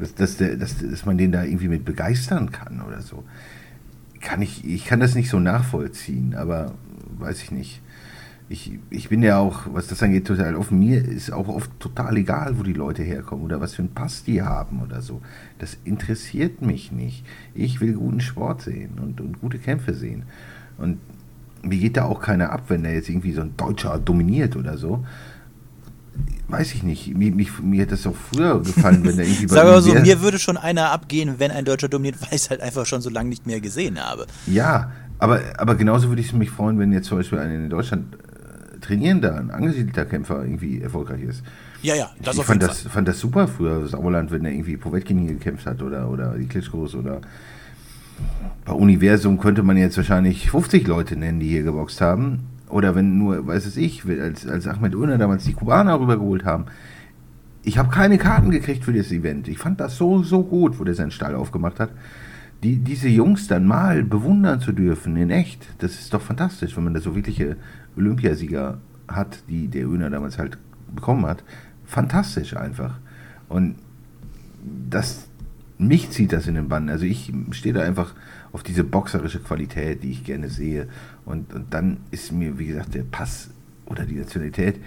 dass, 0.00 0.16
dass, 0.16 0.38
der, 0.38 0.56
dass, 0.56 0.78
dass 0.78 1.06
man 1.06 1.18
den 1.18 1.30
da 1.30 1.44
irgendwie 1.44 1.68
mit 1.68 1.84
begeistern 1.84 2.50
kann 2.50 2.80
oder 2.80 3.00
so. 3.00 3.22
Kann 4.20 4.42
ich, 4.42 4.64
ich 4.64 4.84
kann 4.84 4.98
das 4.98 5.14
nicht 5.14 5.30
so 5.30 5.38
nachvollziehen, 5.38 6.34
aber 6.34 6.74
weiß 7.16 7.44
ich 7.44 7.52
nicht. 7.52 7.80
Ich, 8.52 8.70
ich 8.90 9.08
bin 9.08 9.22
ja 9.22 9.38
auch, 9.38 9.62
was 9.72 9.86
das 9.86 10.02
angeht, 10.02 10.26
total 10.26 10.56
offen. 10.56 10.78
Mir 10.78 11.02
ist 11.02 11.32
auch 11.32 11.48
oft 11.48 11.70
total 11.80 12.18
egal, 12.18 12.58
wo 12.58 12.62
die 12.62 12.74
Leute 12.74 13.02
herkommen 13.02 13.46
oder 13.46 13.62
was 13.62 13.72
für 13.72 13.80
einen 13.80 13.94
Pass 13.94 14.24
die 14.24 14.42
haben 14.42 14.82
oder 14.82 15.00
so. 15.00 15.22
Das 15.58 15.78
interessiert 15.84 16.60
mich 16.60 16.92
nicht. 16.92 17.24
Ich 17.54 17.80
will 17.80 17.94
guten 17.94 18.20
Sport 18.20 18.60
sehen 18.60 18.98
und, 19.02 19.22
und 19.22 19.40
gute 19.40 19.56
Kämpfe 19.56 19.94
sehen. 19.94 20.24
Und 20.76 20.98
mir 21.62 21.78
geht 21.78 21.96
da 21.96 22.04
auch 22.04 22.20
keiner 22.20 22.50
ab, 22.50 22.64
wenn 22.68 22.82
da 22.82 22.90
jetzt 22.90 23.08
irgendwie 23.08 23.32
so 23.32 23.40
ein 23.40 23.56
Deutscher 23.56 23.98
dominiert 23.98 24.54
oder 24.54 24.76
so. 24.76 25.02
Weiß 26.48 26.74
ich 26.74 26.82
nicht. 26.82 27.16
Mir, 27.16 27.32
mich, 27.32 27.58
mir 27.62 27.80
hätte 27.80 27.92
das 27.92 28.06
auch 28.06 28.14
früher 28.14 28.60
gefallen, 28.62 29.02
wenn 29.02 29.16
da 29.16 29.22
irgendwie 29.22 29.48
Sag 29.48 29.64
mal 29.64 29.80
so, 29.80 29.94
mir 29.94 30.20
würde 30.20 30.38
schon 30.38 30.58
einer 30.58 30.90
abgehen, 30.90 31.36
wenn 31.38 31.52
ein 31.52 31.64
Deutscher 31.64 31.88
dominiert, 31.88 32.20
weil 32.20 32.28
ich 32.34 32.42
es 32.42 32.50
halt 32.50 32.60
einfach 32.60 32.84
schon 32.84 33.00
so 33.00 33.08
lange 33.08 33.30
nicht 33.30 33.46
mehr 33.46 33.62
gesehen 33.62 33.98
habe. 33.98 34.26
Ja, 34.46 34.92
aber, 35.18 35.40
aber 35.56 35.74
genauso 35.76 36.08
würde 36.08 36.20
ich 36.20 36.34
mich 36.34 36.50
freuen, 36.50 36.78
wenn 36.78 36.92
jetzt 36.92 37.06
zum 37.06 37.16
Beispiel 37.16 37.38
ein 37.38 37.50
in 37.50 37.70
Deutschland 37.70 38.16
trainierender, 38.82 39.36
ein 39.36 39.50
angesiedelter 39.50 40.04
Kämpfer 40.04 40.44
irgendwie 40.44 40.82
erfolgreich 40.82 41.22
ist. 41.22 41.42
Ja, 41.82 41.94
ja, 41.94 42.10
das 42.22 42.34
ich 42.34 42.40
auf 42.40 42.46
fand 42.46 42.62
das, 42.62 42.82
fand 42.82 43.08
das 43.08 43.18
super 43.18 43.48
früher, 43.48 43.86
Sauerland, 43.86 44.30
wenn 44.30 44.44
er 44.44 44.52
irgendwie 44.52 44.76
Povetkin 44.76 45.26
gekämpft 45.26 45.66
hat 45.66 45.82
oder, 45.82 46.10
oder 46.10 46.36
die 46.36 46.46
Klitschkos 46.46 46.94
oder 46.94 47.20
bei 48.64 48.72
Universum 48.72 49.38
könnte 49.38 49.62
man 49.62 49.76
jetzt 49.76 49.96
wahrscheinlich 49.96 50.50
50 50.50 50.86
Leute 50.86 51.16
nennen, 51.16 51.40
die 51.40 51.48
hier 51.48 51.62
geboxt 51.62 52.00
haben. 52.00 52.40
Oder 52.68 52.94
wenn 52.94 53.18
nur, 53.18 53.46
weiß 53.46 53.66
es 53.66 53.76
ich, 53.76 54.04
als, 54.06 54.46
als 54.46 54.66
Ahmed 54.66 54.94
Unna 54.94 55.18
damals 55.18 55.44
die 55.44 55.52
Kubaner 55.52 55.98
rübergeholt 56.00 56.44
haben. 56.44 56.66
Ich 57.64 57.78
habe 57.78 57.90
keine 57.90 58.18
Karten 58.18 58.50
gekriegt 58.50 58.84
für 58.84 58.92
das 58.92 59.12
Event. 59.12 59.48
Ich 59.48 59.58
fand 59.58 59.80
das 59.80 59.96
so, 59.96 60.22
so 60.22 60.42
gut, 60.42 60.78
wo 60.78 60.84
der 60.84 60.94
seinen 60.94 61.10
Stall 61.10 61.34
aufgemacht 61.34 61.80
hat. 61.80 61.90
Die, 62.62 62.76
diese 62.76 63.08
Jungs 63.08 63.48
dann 63.48 63.66
mal 63.66 64.04
bewundern 64.04 64.60
zu 64.60 64.72
dürfen, 64.72 65.16
in 65.16 65.30
echt, 65.30 65.66
das 65.78 65.98
ist 65.98 66.14
doch 66.14 66.22
fantastisch, 66.22 66.76
wenn 66.76 66.84
man 66.84 66.94
da 66.94 67.00
so 67.00 67.16
wirkliche 67.16 67.56
Olympiasieger 67.96 68.78
hat, 69.08 69.42
die 69.48 69.68
der 69.68 69.86
Öner 69.86 70.10
damals 70.10 70.38
halt 70.38 70.58
bekommen 70.94 71.26
hat. 71.26 71.42
Fantastisch 71.84 72.56
einfach. 72.56 72.98
Und 73.48 73.76
das, 74.90 75.28
mich 75.78 76.10
zieht 76.10 76.32
das 76.32 76.46
in 76.46 76.54
den 76.54 76.68
Bann. 76.68 76.88
Also 76.88 77.04
ich 77.04 77.32
stehe 77.50 77.74
da 77.74 77.82
einfach 77.82 78.14
auf 78.52 78.62
diese 78.62 78.84
boxerische 78.84 79.40
Qualität, 79.40 80.02
die 80.02 80.12
ich 80.12 80.24
gerne 80.24 80.48
sehe. 80.48 80.88
Und, 81.24 81.52
und 81.52 81.74
dann 81.74 81.98
ist 82.10 82.32
mir, 82.32 82.58
wie 82.58 82.66
gesagt, 82.66 82.94
der 82.94 83.02
Pass 83.02 83.50
oder 83.86 84.04
die 84.04 84.14
Nationalität 84.14 84.80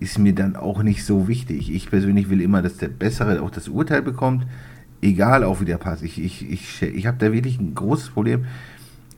ist 0.00 0.18
mir 0.18 0.34
dann 0.34 0.56
auch 0.56 0.82
nicht 0.82 1.04
so 1.04 1.28
wichtig. 1.28 1.74
Ich 1.74 1.90
persönlich 1.90 2.30
will 2.30 2.40
immer, 2.40 2.62
dass 2.62 2.76
der 2.76 2.88
Bessere 2.88 3.42
auch 3.42 3.50
das 3.50 3.68
Urteil 3.68 4.02
bekommt, 4.02 4.46
egal 5.02 5.44
auch 5.44 5.60
wie 5.60 5.64
der 5.64 5.78
Pass. 5.78 6.02
Ich, 6.02 6.22
ich, 6.22 6.50
ich, 6.50 6.82
ich 6.82 7.06
habe 7.06 7.18
da 7.18 7.32
wirklich 7.32 7.58
ein 7.58 7.74
großes 7.74 8.10
Problem, 8.10 8.44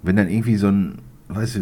wenn 0.02 0.16
dann 0.16 0.28
irgendwie 0.28 0.56
so 0.56 0.68
ein, 0.68 0.98
weißt 1.28 1.56
du, 1.56 1.60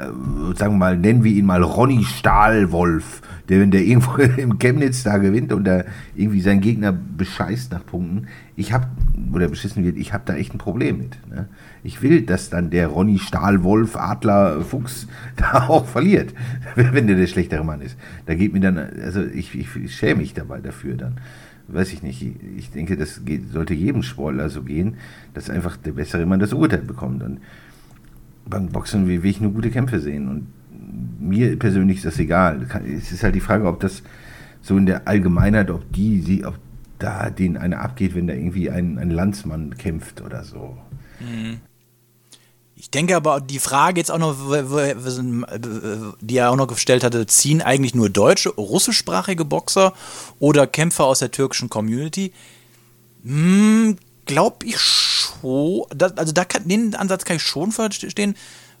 äh, 0.00 0.56
sagen 0.56 0.74
wir 0.74 0.78
mal, 0.78 0.96
nennen 0.96 1.24
wir 1.24 1.32
ihn 1.32 1.46
mal 1.46 1.62
Ronny 1.62 2.04
Stahlwolf, 2.04 3.22
der, 3.48 3.60
wenn 3.60 3.70
der 3.70 3.82
irgendwo 3.82 4.16
im 4.36 4.58
Chemnitz 4.58 5.02
da 5.02 5.18
gewinnt 5.18 5.52
und 5.52 5.64
da 5.64 5.84
irgendwie 6.14 6.40
seinen 6.40 6.60
Gegner 6.60 6.92
bescheißt 6.92 7.72
nach 7.72 7.84
Punkten, 7.84 8.28
ich 8.56 8.72
habe, 8.72 8.86
oder 9.32 9.48
beschissen 9.48 9.84
wird, 9.84 9.96
ich 9.96 10.12
habe 10.12 10.24
da 10.26 10.34
echt 10.34 10.54
ein 10.54 10.58
Problem 10.58 10.98
mit. 10.98 11.18
Ne? 11.28 11.48
Ich 11.82 12.02
will, 12.02 12.22
dass 12.22 12.50
dann 12.50 12.70
der 12.70 12.88
Ronny 12.88 13.18
Stahlwolf, 13.18 13.96
Adler, 13.96 14.62
Fuchs 14.62 15.06
da 15.36 15.68
auch 15.68 15.86
verliert, 15.86 16.34
wenn 16.74 17.06
der 17.06 17.16
der 17.16 17.26
schlechtere 17.26 17.64
Mann 17.64 17.80
ist. 17.80 17.96
Da 18.26 18.34
geht 18.34 18.52
mir 18.52 18.60
dann, 18.60 18.78
also 18.78 19.22
ich, 19.22 19.54
ich, 19.54 19.74
ich 19.76 19.94
schäme 19.94 20.20
mich 20.20 20.34
dabei 20.34 20.60
dafür 20.60 20.96
dann. 20.96 21.18
Weiß 21.72 21.92
ich 21.92 22.02
nicht. 22.02 22.24
Ich 22.56 22.70
denke, 22.70 22.96
das 22.96 23.24
geht, 23.24 23.52
sollte 23.52 23.74
jedem 23.74 24.02
Sportler 24.02 24.48
so 24.48 24.62
gehen, 24.62 24.96
dass 25.34 25.50
einfach 25.50 25.76
der 25.76 25.92
bessere 25.92 26.26
Mann 26.26 26.40
das 26.40 26.52
Urteil 26.52 26.82
bekommt. 26.82 27.22
Und 27.22 27.40
beim 28.46 28.68
Boxen 28.68 29.06
will 29.06 29.22
will 29.22 29.30
ich 29.30 29.40
nur 29.40 29.52
gute 29.52 29.70
Kämpfe 29.70 30.00
sehen. 30.00 30.28
Und 30.28 30.46
mir 31.20 31.58
persönlich 31.58 31.98
ist 31.98 32.06
das 32.06 32.18
egal. 32.18 32.66
Es 32.86 33.12
ist 33.12 33.22
halt 33.22 33.34
die 33.34 33.40
Frage, 33.40 33.66
ob 33.66 33.80
das 33.80 34.02
so 34.62 34.76
in 34.76 34.86
der 34.86 35.06
Allgemeinheit, 35.06 35.70
ob 35.70 35.90
die, 35.92 36.20
sie, 36.20 36.44
ob 36.44 36.58
da 36.98 37.30
denen 37.30 37.56
einer 37.56 37.80
abgeht, 37.80 38.14
wenn 38.14 38.26
da 38.26 38.34
irgendwie 38.34 38.70
ein, 38.70 38.98
ein 38.98 39.10
Landsmann 39.10 39.76
kämpft 39.76 40.20
oder 40.20 40.44
so. 40.44 40.76
Ich 42.80 42.90
denke 42.90 43.14
aber, 43.14 43.42
die 43.42 43.58
Frage 43.58 44.00
jetzt 44.00 44.10
auch 44.10 44.16
noch, 44.16 44.36
die 46.22 46.36
er 46.38 46.50
auch 46.50 46.56
noch 46.56 46.66
gestellt 46.66 47.04
hatte, 47.04 47.26
ziehen 47.26 47.60
eigentlich 47.60 47.94
nur 47.94 48.08
deutsche, 48.08 48.48
russischsprachige 48.48 49.44
Boxer 49.44 49.92
oder 50.38 50.66
Kämpfer 50.66 51.04
aus 51.04 51.18
der 51.18 51.30
türkischen 51.30 51.68
Community? 51.68 52.32
Hm, 53.22 53.96
glaube 54.24 54.64
ich 54.64 54.78
schon. 54.78 55.84
Also 56.16 56.32
da 56.32 56.46
kann, 56.46 56.66
den 56.66 56.94
Ansatz 56.94 57.26
kann 57.26 57.36
ich 57.36 57.42
schon 57.42 57.70
verstehen, 57.70 58.34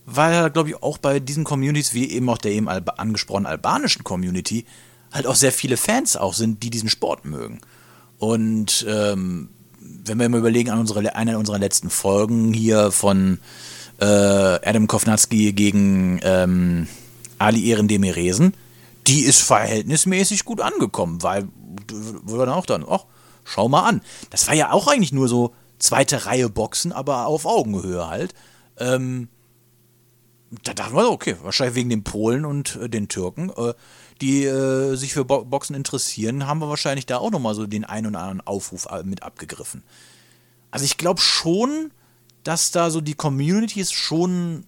weil 0.06 0.48
glaube 0.48 0.70
ich 0.70 0.82
auch 0.82 0.96
bei 0.96 1.20
diesen 1.20 1.44
Communities, 1.44 1.92
wie 1.92 2.10
eben 2.10 2.30
auch 2.30 2.38
der 2.38 2.52
eben 2.52 2.68
angesprochenen 2.68 3.44
albanischen 3.44 4.02
Community, 4.02 4.64
halt 5.12 5.26
auch 5.26 5.34
sehr 5.34 5.52
viele 5.52 5.76
Fans 5.76 6.16
auch 6.16 6.32
sind, 6.32 6.62
die 6.62 6.70
diesen 6.70 6.88
Sport 6.88 7.26
mögen. 7.26 7.60
Und 8.16 8.82
ähm, 8.88 9.50
wenn 9.78 10.18
wir 10.18 10.26
mal 10.30 10.38
überlegen 10.38 10.70
an 10.70 10.78
unsere, 10.78 11.14
eine 11.14 11.38
unserer 11.38 11.58
letzten 11.58 11.90
Folgen 11.90 12.54
hier 12.54 12.92
von 12.92 13.40
äh, 14.00 14.04
Adam 14.04 14.86
Kovnatski 14.86 15.52
gegen 15.52 16.20
ähm, 16.22 16.88
Ali 17.38 17.70
Erendemiresen, 17.70 18.54
die 19.06 19.20
ist 19.20 19.42
verhältnismäßig 19.42 20.44
gut 20.44 20.60
angekommen, 20.60 21.22
weil 21.22 21.48
wir 21.90 22.38
dann 22.38 22.54
auch 22.54 22.66
dann, 22.66 22.84
ach, 22.88 23.04
schau 23.44 23.68
mal 23.68 23.88
an. 23.88 24.02
Das 24.30 24.48
war 24.48 24.54
ja 24.54 24.72
auch 24.72 24.88
eigentlich 24.88 25.12
nur 25.12 25.28
so 25.28 25.54
zweite 25.78 26.26
Reihe 26.26 26.48
Boxen, 26.48 26.92
aber 26.92 27.26
auf 27.26 27.46
Augenhöhe 27.46 28.08
halt. 28.08 28.34
Ähm, 28.78 29.28
da 30.64 30.74
dachten 30.74 30.96
wir, 30.96 31.10
okay, 31.10 31.36
wahrscheinlich 31.42 31.76
wegen 31.76 31.90
den 31.90 32.04
Polen 32.04 32.44
und 32.44 32.76
äh, 32.76 32.88
den 32.88 33.08
Türken, 33.08 33.50
äh, 33.50 33.74
die 34.20 34.44
äh, 34.44 34.96
sich 34.96 35.12
für 35.12 35.24
Bo 35.24 35.44
Boxen 35.44 35.76
interessieren, 35.76 36.46
haben 36.46 36.60
wir 36.60 36.68
wahrscheinlich 36.68 37.06
da 37.06 37.18
auch 37.18 37.30
nochmal 37.30 37.54
so 37.54 37.66
den 37.66 37.84
einen 37.84 38.08
oder 38.08 38.20
anderen 38.20 38.46
Aufruf 38.46 38.86
äh, 38.90 39.02
mit 39.04 39.22
abgegriffen. 39.22 39.82
Also 40.70 40.84
ich 40.84 40.96
glaube 40.96 41.20
schon, 41.20 41.92
dass 42.44 42.70
da 42.70 42.90
so 42.90 43.00
die 43.00 43.14
Communities 43.14 43.92
schon 43.92 44.64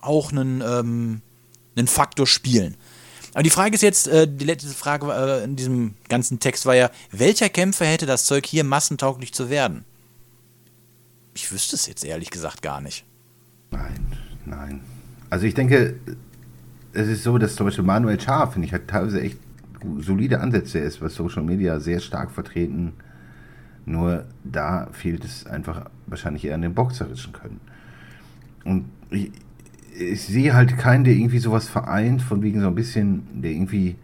auch 0.00 0.32
einen, 0.32 0.60
ähm, 0.60 1.22
einen 1.76 1.86
Faktor 1.86 2.26
spielen. 2.26 2.76
Aber 3.32 3.42
die 3.42 3.50
Frage 3.50 3.74
ist 3.74 3.82
jetzt, 3.82 4.06
äh, 4.06 4.28
die 4.28 4.44
letzte 4.44 4.68
Frage 4.68 5.06
äh, 5.12 5.44
in 5.44 5.56
diesem 5.56 5.94
ganzen 6.08 6.38
Text 6.38 6.66
war 6.66 6.74
ja, 6.74 6.90
welcher 7.10 7.48
Kämpfer 7.48 7.84
hätte 7.84 8.06
das 8.06 8.26
Zeug 8.26 8.46
hier 8.46 8.62
massentauglich 8.64 9.34
zu 9.34 9.50
werden? 9.50 9.84
Ich 11.34 11.50
wüsste 11.50 11.74
es 11.74 11.86
jetzt 11.86 12.04
ehrlich 12.04 12.30
gesagt 12.30 12.62
gar 12.62 12.80
nicht. 12.80 13.04
Nein, 13.72 14.06
nein. 14.44 14.80
Also 15.30 15.46
ich 15.46 15.54
denke, 15.54 15.98
es 16.92 17.08
ist 17.08 17.24
so, 17.24 17.38
dass 17.38 17.56
zum 17.56 17.66
Beispiel 17.66 17.82
Manuel 17.82 18.20
Schar, 18.20 18.52
finde 18.52 18.68
ich, 18.68 18.72
hat 18.72 18.86
teilweise 18.86 19.20
echt 19.20 19.38
solide 19.98 20.40
Ansätze. 20.40 20.78
Ist 20.78 21.00
bei 21.00 21.08
Social 21.08 21.42
Media 21.42 21.80
sehr 21.80 21.98
stark 21.98 22.30
vertreten. 22.30 22.92
Nur 23.86 24.24
da 24.44 24.88
fehlt 24.92 25.24
es 25.24 25.46
einfach 25.46 25.90
wahrscheinlich 26.06 26.44
eher 26.44 26.54
an 26.54 26.62
dem 26.62 26.74
boxerischen 26.74 27.32
Können. 27.32 27.60
Und 28.64 28.86
ich, 29.10 29.30
ich 29.98 30.22
sehe 30.22 30.54
halt 30.54 30.78
keinen, 30.78 31.04
der 31.04 31.14
irgendwie 31.14 31.38
sowas 31.38 31.68
vereint, 31.68 32.22
von 32.22 32.42
wegen 32.42 32.60
so 32.60 32.68
ein 32.68 32.74
bisschen, 32.74 33.42
der 33.42 33.50
irgendwie 33.50 33.96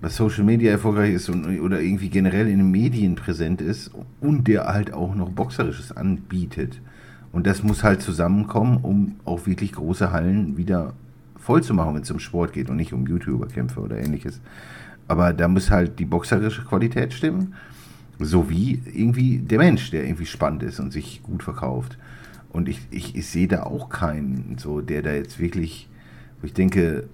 bei 0.00 0.08
Social 0.08 0.44
Media 0.44 0.72
erfolgreich 0.72 1.14
ist 1.14 1.28
und, 1.28 1.60
oder 1.60 1.80
irgendwie 1.80 2.08
generell 2.08 2.48
in 2.48 2.58
den 2.58 2.70
Medien 2.70 3.14
präsent 3.14 3.60
ist 3.60 3.90
und 4.20 4.48
der 4.48 4.64
halt 4.64 4.92
auch 4.92 5.14
noch 5.14 5.30
Boxerisches 5.30 5.96
anbietet. 5.96 6.80
Und 7.30 7.46
das 7.46 7.62
muss 7.62 7.84
halt 7.84 8.02
zusammenkommen, 8.02 8.78
um 8.82 9.16
auch 9.24 9.46
wirklich 9.46 9.72
große 9.72 10.10
Hallen 10.10 10.56
wieder 10.56 10.92
voll 11.38 11.62
zu 11.62 11.72
machen, 11.72 11.94
wenn 11.94 12.02
es 12.02 12.10
um 12.10 12.18
Sport 12.18 12.52
geht 12.52 12.68
und 12.68 12.76
nicht 12.76 12.92
um 12.92 13.06
YouTuber-Kämpfe 13.06 13.80
oder 13.80 13.98
ähnliches. 13.98 14.40
Aber 15.08 15.32
da 15.32 15.48
muss 15.48 15.70
halt 15.70 15.98
die 15.98 16.04
boxerische 16.04 16.64
Qualität 16.64 17.12
stimmen, 17.12 17.54
sowie 18.24 18.82
irgendwie 18.92 19.38
der 19.38 19.58
Mensch, 19.58 19.90
der 19.90 20.04
irgendwie 20.04 20.26
spannend 20.26 20.62
ist 20.62 20.80
und 20.80 20.92
sich 20.92 21.22
gut 21.22 21.42
verkauft. 21.42 21.98
Und 22.50 22.68
ich, 22.68 22.80
ich, 22.90 23.16
ich 23.16 23.26
sehe 23.26 23.48
da 23.48 23.62
auch 23.62 23.88
keinen, 23.88 24.56
so, 24.58 24.80
der 24.80 25.02
da 25.02 25.12
jetzt 25.12 25.38
wirklich, 25.38 25.88
wo 26.40 26.46
ich 26.46 26.52
denke, 26.52 27.04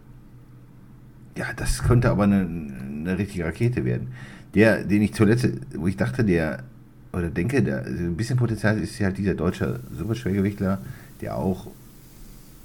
ja, 1.36 1.46
das 1.54 1.82
könnte 1.84 2.10
aber 2.10 2.24
eine, 2.24 2.40
eine 2.40 3.18
richtige 3.18 3.44
Rakete 3.44 3.84
werden. 3.84 4.08
Der, 4.54 4.82
den 4.82 5.02
ich 5.02 5.14
zuletzt, 5.14 5.48
wo 5.76 5.86
ich 5.86 5.96
dachte, 5.96 6.24
der, 6.24 6.64
oder 7.12 7.30
denke, 7.30 7.62
der 7.62 7.84
also 7.84 8.04
ein 8.04 8.16
bisschen 8.16 8.36
Potenzial 8.36 8.78
ist 8.78 8.98
ja 8.98 9.06
halt 9.06 9.18
dieser 9.18 9.34
deutsche 9.34 9.80
Superschwergewichtler, 9.96 10.80
der 11.20 11.36
auch 11.36 11.68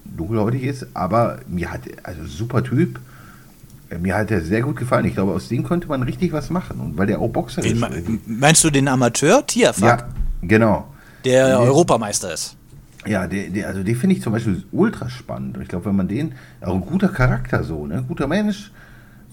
dunkelhäutig 0.04 0.64
ist, 0.64 0.88
aber 0.94 1.40
mir 1.48 1.72
hat, 1.72 1.82
also 2.04 2.26
super 2.26 2.64
Typ, 2.64 3.00
mir 4.00 4.16
hat 4.16 4.32
er 4.32 4.42
sehr 4.42 4.62
gut 4.62 4.76
gefallen. 4.76 5.06
Ich 5.06 5.14
glaube, 5.14 5.34
aus 5.34 5.48
dem 5.50 5.64
könnte 5.64 5.88
man 5.88 6.04
richtig 6.04 6.32
was 6.34 6.50
machen. 6.50 6.80
Und 6.80 6.98
weil 6.98 7.08
der 7.08 7.20
auch 7.20 7.30
Boxer 7.30 7.64
Wen, 7.64 7.74
ist. 7.76 7.80
me- 7.82 8.20
meinst 8.28 8.64
du 8.64 8.70
den 8.70 8.88
Amateur 8.88 9.46
Tierfuck, 9.46 9.84
Ja, 9.84 10.08
genau. 10.42 10.88
der 11.26 11.60
Nee. 11.60 11.66
Europameister 11.66 12.34
ist? 12.34 12.56
Ja, 13.06 13.28
der, 13.28 13.50
der, 13.50 13.68
also 13.68 13.84
den 13.84 13.96
finde 13.96 14.16
ich 14.16 14.22
zum 14.22 14.32
Beispiel 14.34 14.64
ultra 14.72 15.10
spannend. 15.10 15.58
Und 15.58 15.64
ich 15.64 15.70
glaube, 15.70 15.86
wenn 15.86 15.96
man 15.96 16.08
den, 16.08 16.34
auch 16.62 16.74
ein 16.74 16.82
guter 16.82 17.10
Charakter 17.10 17.64
so, 17.64 17.86
ne, 17.86 18.04
guter 18.08 18.28
Mensch, 18.28 18.72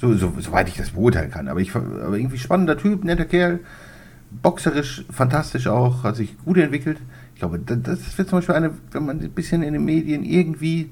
so, 0.01 0.13
so, 0.15 0.33
soweit 0.41 0.67
ich 0.69 0.77
das 0.77 0.91
beurteilen 0.91 1.31
kann, 1.31 1.47
aber 1.47 1.61
ich 1.61 1.75
aber 1.77 2.17
irgendwie 2.17 2.39
spannender 2.39 2.77
Typ, 2.77 3.05
netter 3.05 3.27
Kerl, 3.27 3.61
boxerisch 4.43 5.05
fantastisch 5.11 5.67
auch, 5.67 6.03
hat 6.05 6.17
sich 6.17 6.37
gut 6.45 6.57
entwickelt. 6.59 6.99
Ich 7.35 7.41
glaube, 7.41 7.59
das, 7.59 7.79
das 7.83 8.19
wird 8.19 8.29
zum 8.29 8.39
Beispiel 8.39 8.55
eine, 8.55 8.71
wenn 8.93 9.05
man 9.07 9.21
ein 9.21 9.31
bisschen 9.31 9.63
in 9.63 9.73
den 9.73 9.85
Medien 9.85 10.25
irgendwie, 10.25 10.91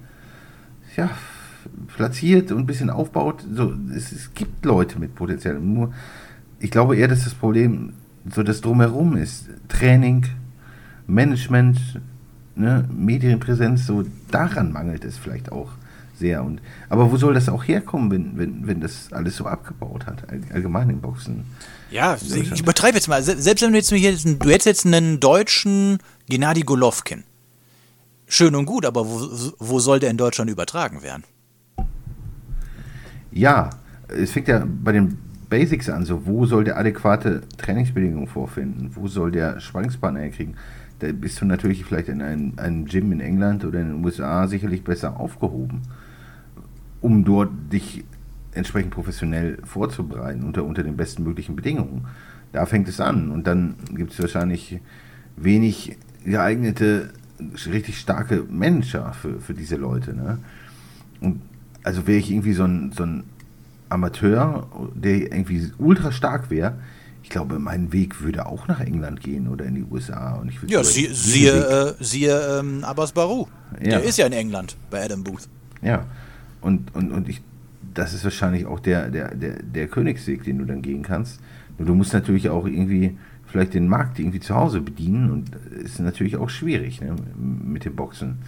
ja, 0.97 1.11
platziert 1.97 2.51
und 2.53 2.59
ein 2.59 2.67
bisschen 2.67 2.91
aufbaut, 2.91 3.45
so, 3.55 3.73
es, 3.95 4.13
es 4.13 4.35
gibt 4.35 4.65
Leute 4.65 4.99
mit 4.99 5.15
Potenzial. 5.15 5.59
Nur, 5.61 5.93
ich 6.61 6.71
glaube 6.71 6.97
eher, 6.97 7.09
dass 7.09 7.25
das 7.25 7.35
Problem 7.35 7.93
so 8.35 8.43
das 8.43 8.61
Drumherum 8.61 9.17
ist. 9.17 9.47
Training, 9.69 10.27
Management, 11.07 11.79
ne, 12.57 12.89
Medienpräsenz, 12.93 13.87
so 13.87 14.05
daran 14.31 14.73
mangelt 14.73 15.05
es 15.05 15.17
vielleicht 15.17 15.51
auch 15.53 15.71
sehr. 16.19 16.43
Und, 16.45 16.61
aber 16.89 17.11
wo 17.11 17.17
soll 17.17 17.35
das 17.35 17.49
auch 17.49 17.63
herkommen, 17.67 18.11
wenn, 18.11 18.37
wenn, 18.39 18.67
wenn 18.67 18.81
das 18.81 19.13
alles 19.13 19.37
so 19.37 19.47
abgebaut 19.47 20.07
hat, 20.07 20.29
all- 20.31 20.41
allgemein 20.53 20.91
im 20.91 21.01
Boxen? 21.01 21.45
Ja, 21.91 22.17
ich 22.21 22.61
übertreibe 22.61 22.97
jetzt 22.97 23.09
mal. 23.09 23.23
Se- 23.23 23.41
Selbst 23.41 23.63
wenn 23.63 23.73
du 23.73 23.79
jetzt, 23.79 23.91
hier 23.93 24.13
du 24.17 24.49
hättest 24.51 24.67
jetzt 24.67 24.87
einen 24.87 25.21
deutschen 25.21 25.99
Gennady 26.29 26.63
Golovkin. 26.63 27.25
Schön 28.27 28.55
und 28.57 28.67
gut, 28.67 28.85
aber 28.85 29.07
wo, 29.09 29.27
wo 29.59 29.79
soll 29.81 30.01
der 30.01 30.11
in 30.11 30.19
Deutschland 30.19 30.51
übertragen 30.51 31.03
werden? 31.03 31.25
Ja, 33.31 33.71
es 34.09 34.33
fängt 34.33 34.49
ja 34.49 34.67
bei 34.67 34.93
den 34.93 35.19
Basics 35.49 35.89
an, 35.89 36.05
so 36.05 36.27
wo 36.27 36.47
soll 36.47 36.65
der 36.65 36.79
adäquate 36.79 37.43
Trainingsbedingungen 37.57 38.27
vorfinden, 38.27 38.91
wo 38.95 39.09
soll 39.09 39.31
der 39.31 39.61
Sparringspartner 39.61 40.21
herkriegen. 40.21 40.57
Da 40.99 41.13
bist 41.13 41.41
du 41.41 41.45
natürlich 41.45 41.85
vielleicht 41.85 42.09
in 42.09 42.21
einem, 42.21 42.53
einem 42.57 42.85
Gym 42.85 43.13
in 43.13 43.21
England 43.21 43.65
oder 43.65 43.81
in 43.81 43.89
den 43.89 44.05
USA 44.05 44.47
sicherlich 44.47 44.83
besser 44.83 45.19
aufgehoben, 45.19 45.83
um 47.01 47.25
dort 47.25 47.51
dich 47.73 48.05
entsprechend 48.53 48.91
professionell 48.91 49.59
vorzubereiten 49.65 50.45
unter, 50.45 50.65
unter 50.65 50.83
den 50.83 50.97
besten 50.97 51.23
möglichen 51.23 51.55
Bedingungen. 51.57 52.07
Da 52.53 52.67
fängt 52.67 52.89
es 52.89 53.01
an 53.01 53.31
und 53.31 53.47
dann 53.47 53.77
gibt 53.95 54.13
es 54.13 54.21
wahrscheinlich 54.21 54.81
wenig 55.37 55.97
geeignete, 56.25 57.11
richtig 57.67 57.99
starke 57.99 58.45
Manager 58.51 59.13
für, 59.13 59.41
für 59.41 59.55
diese 59.55 59.77
Leute. 59.77 60.15
Ne? 60.15 60.39
Und 61.21 61.41
also 61.89 62.07
wäre 62.07 62.19
ich 62.19 62.31
irgendwie 62.31 62.53
so 62.53 62.65
ein, 62.65 62.93
so 62.95 63.03
ein 63.03 63.25
Amateur, 63.89 64.69
der 64.95 65.33
irgendwie 65.33 65.73
ultra 65.79 66.13
stark 66.13 66.51
wäre, 66.51 66.75
ich 67.23 67.31
glaube, 67.31 67.59
mein 67.59 67.95
Weg 67.95 68.21
würde 68.21 68.45
auch 68.45 68.69
nach 68.69 68.81
England 68.81 69.23
gehen 69.23 69.49
oder 69.49 69.65
in 69.65 69.75
die 69.75 69.85
USA. 69.91 70.35
Und 70.35 70.51
ich 70.51 70.61
würde 70.61 70.75
Ja, 70.75 70.85
sie, 70.85 71.07
siehe, 71.07 71.53
äh, 71.99 72.05
siehe 72.05 72.59
ähm, 72.59 72.85
Abbas 72.85 73.13
Baru. 73.13 73.47
Ja. 73.81 73.89
Der 73.89 74.03
ist 74.03 74.19
ja 74.19 74.27
in 74.27 74.35
England 74.35 74.77
bei 74.91 75.03
Adam 75.03 75.25
Booth. 75.25 75.49
Ja, 75.81 76.05
und, 76.61 76.95
und, 76.95 77.11
und 77.11 77.27
ich, 77.27 77.41
das 77.95 78.13
ist 78.13 78.23
wahrscheinlich 78.25 78.67
auch 78.67 78.81
der, 78.81 79.09
der, 79.09 79.35
der, 79.35 79.63
der 79.63 79.89
Königsweg, 79.89 80.45
den 80.45 80.59
du 80.59 80.67
dann 80.67 80.83
gehen 80.83 81.03
kannst. 81.03 81.41
Nur 81.79 81.87
du 81.87 81.95
musst 81.95 82.13
natürlich 82.13 82.51
auch 82.51 82.67
irgendwie 82.67 83.17
vielleicht 83.47 83.73
den 83.73 83.89
Markt 83.89 84.19
irgendwie 84.19 84.41
zu 84.41 84.55
Hause 84.55 84.83
bedienen 84.83 85.31
und 85.31 85.55
ist 85.83 86.01
natürlich 86.01 86.37
auch 86.37 86.51
schwierig 86.51 87.01
ne, 87.01 87.17
mit 87.39 87.87
dem 87.87 87.97
Boxen. 87.97 88.39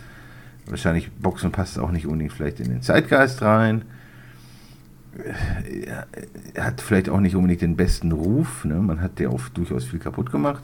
Wahrscheinlich 0.71 1.11
Boxen 1.13 1.51
passt 1.51 1.79
auch 1.79 1.91
nicht 1.91 2.07
unbedingt 2.07 2.33
vielleicht 2.33 2.61
in 2.61 2.69
den 2.69 2.83
Zeitgeist 2.83 3.43
rein. 3.43 3.83
Er 6.55 6.65
hat 6.65 6.81
vielleicht 6.81 7.09
auch 7.09 7.21
nicht 7.21 7.35
unbedingt 7.35 7.63
den 7.63 7.77
besten 7.77 8.13
Ruf. 8.13 8.65
Ne? 8.65 8.77
Man 8.77 9.01
hat 9.01 9.19
ja 9.19 9.29
auch 9.29 9.49
durchaus 9.49 9.85
viel 9.85 9.99
kaputt 9.99 10.31
gemacht. 10.31 10.63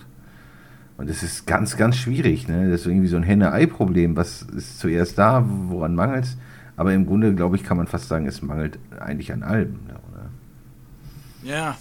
Und 0.97 1.11
es 1.11 1.23
ist 1.23 1.47
ganz, 1.47 1.77
ganz 1.77 1.97
schwierig. 1.97 2.49
Ne? 2.49 2.71
Das 2.71 2.83
ist 2.83 2.87
irgendwie 2.87 3.09
so 3.09 3.17
ein 3.17 3.25
Henne-Ei-Problem. 3.25 4.17
Was 4.17 4.43
ist 4.43 4.79
zuerst 4.79 5.19
da? 5.19 5.45
Woran 5.47 5.95
mangelt 5.95 6.25
es? 6.25 6.37
Aber 6.77 6.93
im 6.95 7.07
Grunde, 7.07 7.35
glaube 7.35 7.57
ich, 7.57 7.65
kann 7.65 7.77
man 7.77 7.87
fast 7.87 8.09
sagen, 8.09 8.27
es 8.27 8.41
mangelt 8.43 8.79
eigentlich 8.99 9.33
an 9.33 9.43
allem. 9.43 9.73
Ne? 9.87 9.95
Oder? 10.13 10.31
Ja. 11.43 11.77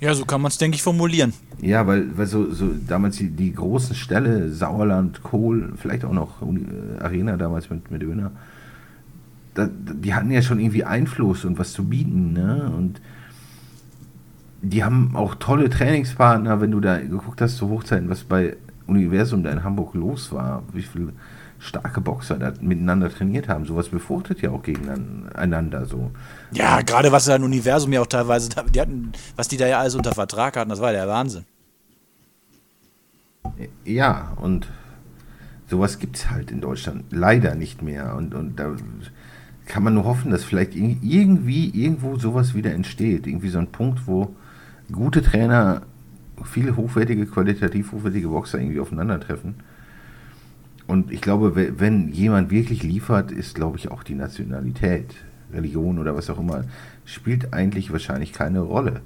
Ja, 0.00 0.14
so 0.14 0.24
kann 0.24 0.40
man 0.40 0.50
es, 0.50 0.56
denke 0.56 0.76
ich, 0.76 0.82
formulieren. 0.82 1.34
Ja, 1.60 1.86
weil, 1.86 2.16
weil 2.16 2.26
so, 2.26 2.50
so 2.52 2.70
damals 2.86 3.16
die, 3.16 3.28
die 3.28 3.52
großen 3.52 3.94
Ställe, 3.94 4.50
Sauerland, 4.50 5.22
Kohl, 5.22 5.74
vielleicht 5.76 6.04
auch 6.06 6.12
noch 6.12 6.40
äh, 6.40 7.02
Arena 7.02 7.36
damals 7.36 7.68
mit, 7.68 7.90
mit 7.90 8.02
Öner, 8.02 8.32
da, 9.54 9.68
die 9.68 10.14
hatten 10.14 10.30
ja 10.30 10.40
schon 10.40 10.58
irgendwie 10.58 10.84
Einfluss 10.84 11.44
und 11.44 11.58
was 11.58 11.72
zu 11.72 11.84
bieten. 11.84 12.32
Ne? 12.32 12.72
Und 12.74 13.00
die 14.62 14.84
haben 14.84 15.14
auch 15.14 15.34
tolle 15.34 15.68
Trainingspartner, 15.68 16.62
wenn 16.62 16.70
du 16.70 16.80
da 16.80 16.98
geguckt 16.98 17.42
hast 17.42 17.56
zu 17.56 17.68
Hochzeiten, 17.68 18.08
was 18.08 18.24
bei 18.24 18.56
Universum 18.86 19.42
da 19.42 19.50
in 19.50 19.64
Hamburg 19.64 19.94
los 19.94 20.32
war, 20.32 20.62
wie 20.72 20.82
viele 20.82 21.12
starke 21.60 22.00
Boxer 22.00 22.38
da 22.38 22.52
miteinander 22.60 23.10
trainiert 23.10 23.46
haben. 23.48 23.66
Sowas 23.66 23.90
befruchtet 23.90 24.40
ja 24.40 24.50
auch 24.50 24.62
gegeneinander 24.62 25.84
so. 25.84 26.10
Ja, 26.52 26.80
gerade 26.80 27.12
was 27.12 27.28
ein 27.28 27.44
Universum 27.44 27.92
ja 27.92 28.00
auch 28.00 28.06
teilweise, 28.06 28.48
die 28.74 28.80
hatten, 28.80 29.12
was 29.36 29.46
die 29.48 29.58
da 29.58 29.66
ja 29.66 29.78
alles 29.78 29.94
unter 29.94 30.12
Vertrag 30.12 30.56
hatten, 30.56 30.70
das 30.70 30.80
war 30.80 30.90
der 30.90 31.06
Wahnsinn. 31.06 31.44
Ja, 33.84 34.32
und 34.40 34.68
sowas 35.68 35.98
gibt 35.98 36.16
es 36.16 36.30
halt 36.30 36.50
in 36.50 36.60
Deutschland 36.62 37.04
leider 37.10 37.54
nicht 37.54 37.82
mehr. 37.82 38.16
Und, 38.16 38.34
und 38.34 38.58
da 38.58 38.74
kann 39.66 39.82
man 39.82 39.94
nur 39.94 40.04
hoffen, 40.04 40.30
dass 40.30 40.44
vielleicht 40.44 40.74
ir- 40.74 40.96
irgendwie 41.02 41.68
irgendwo 41.68 42.16
sowas 42.18 42.54
wieder 42.54 42.72
entsteht. 42.72 43.26
Irgendwie 43.26 43.50
so 43.50 43.58
ein 43.58 43.68
Punkt, 43.68 44.06
wo 44.06 44.34
gute 44.90 45.22
Trainer, 45.22 45.82
viele 46.44 46.74
hochwertige, 46.76 47.26
qualitativ 47.26 47.92
hochwertige 47.92 48.28
Boxer 48.28 48.58
irgendwie 48.58 48.80
aufeinandertreffen. 48.80 49.56
Und 50.90 51.12
ich 51.12 51.20
glaube, 51.20 51.54
we- 51.54 51.78
wenn 51.78 52.08
jemand 52.12 52.50
wirklich 52.50 52.82
liefert, 52.82 53.30
ist, 53.30 53.54
glaube 53.54 53.78
ich, 53.78 53.90
auch 53.92 54.02
die 54.02 54.16
Nationalität, 54.16 55.14
Religion 55.52 55.98
oder 56.00 56.16
was 56.16 56.28
auch 56.30 56.38
immer, 56.40 56.64
spielt 57.04 57.52
eigentlich 57.52 57.92
wahrscheinlich 57.92 58.32
keine 58.32 58.58
Rolle. 58.60 59.00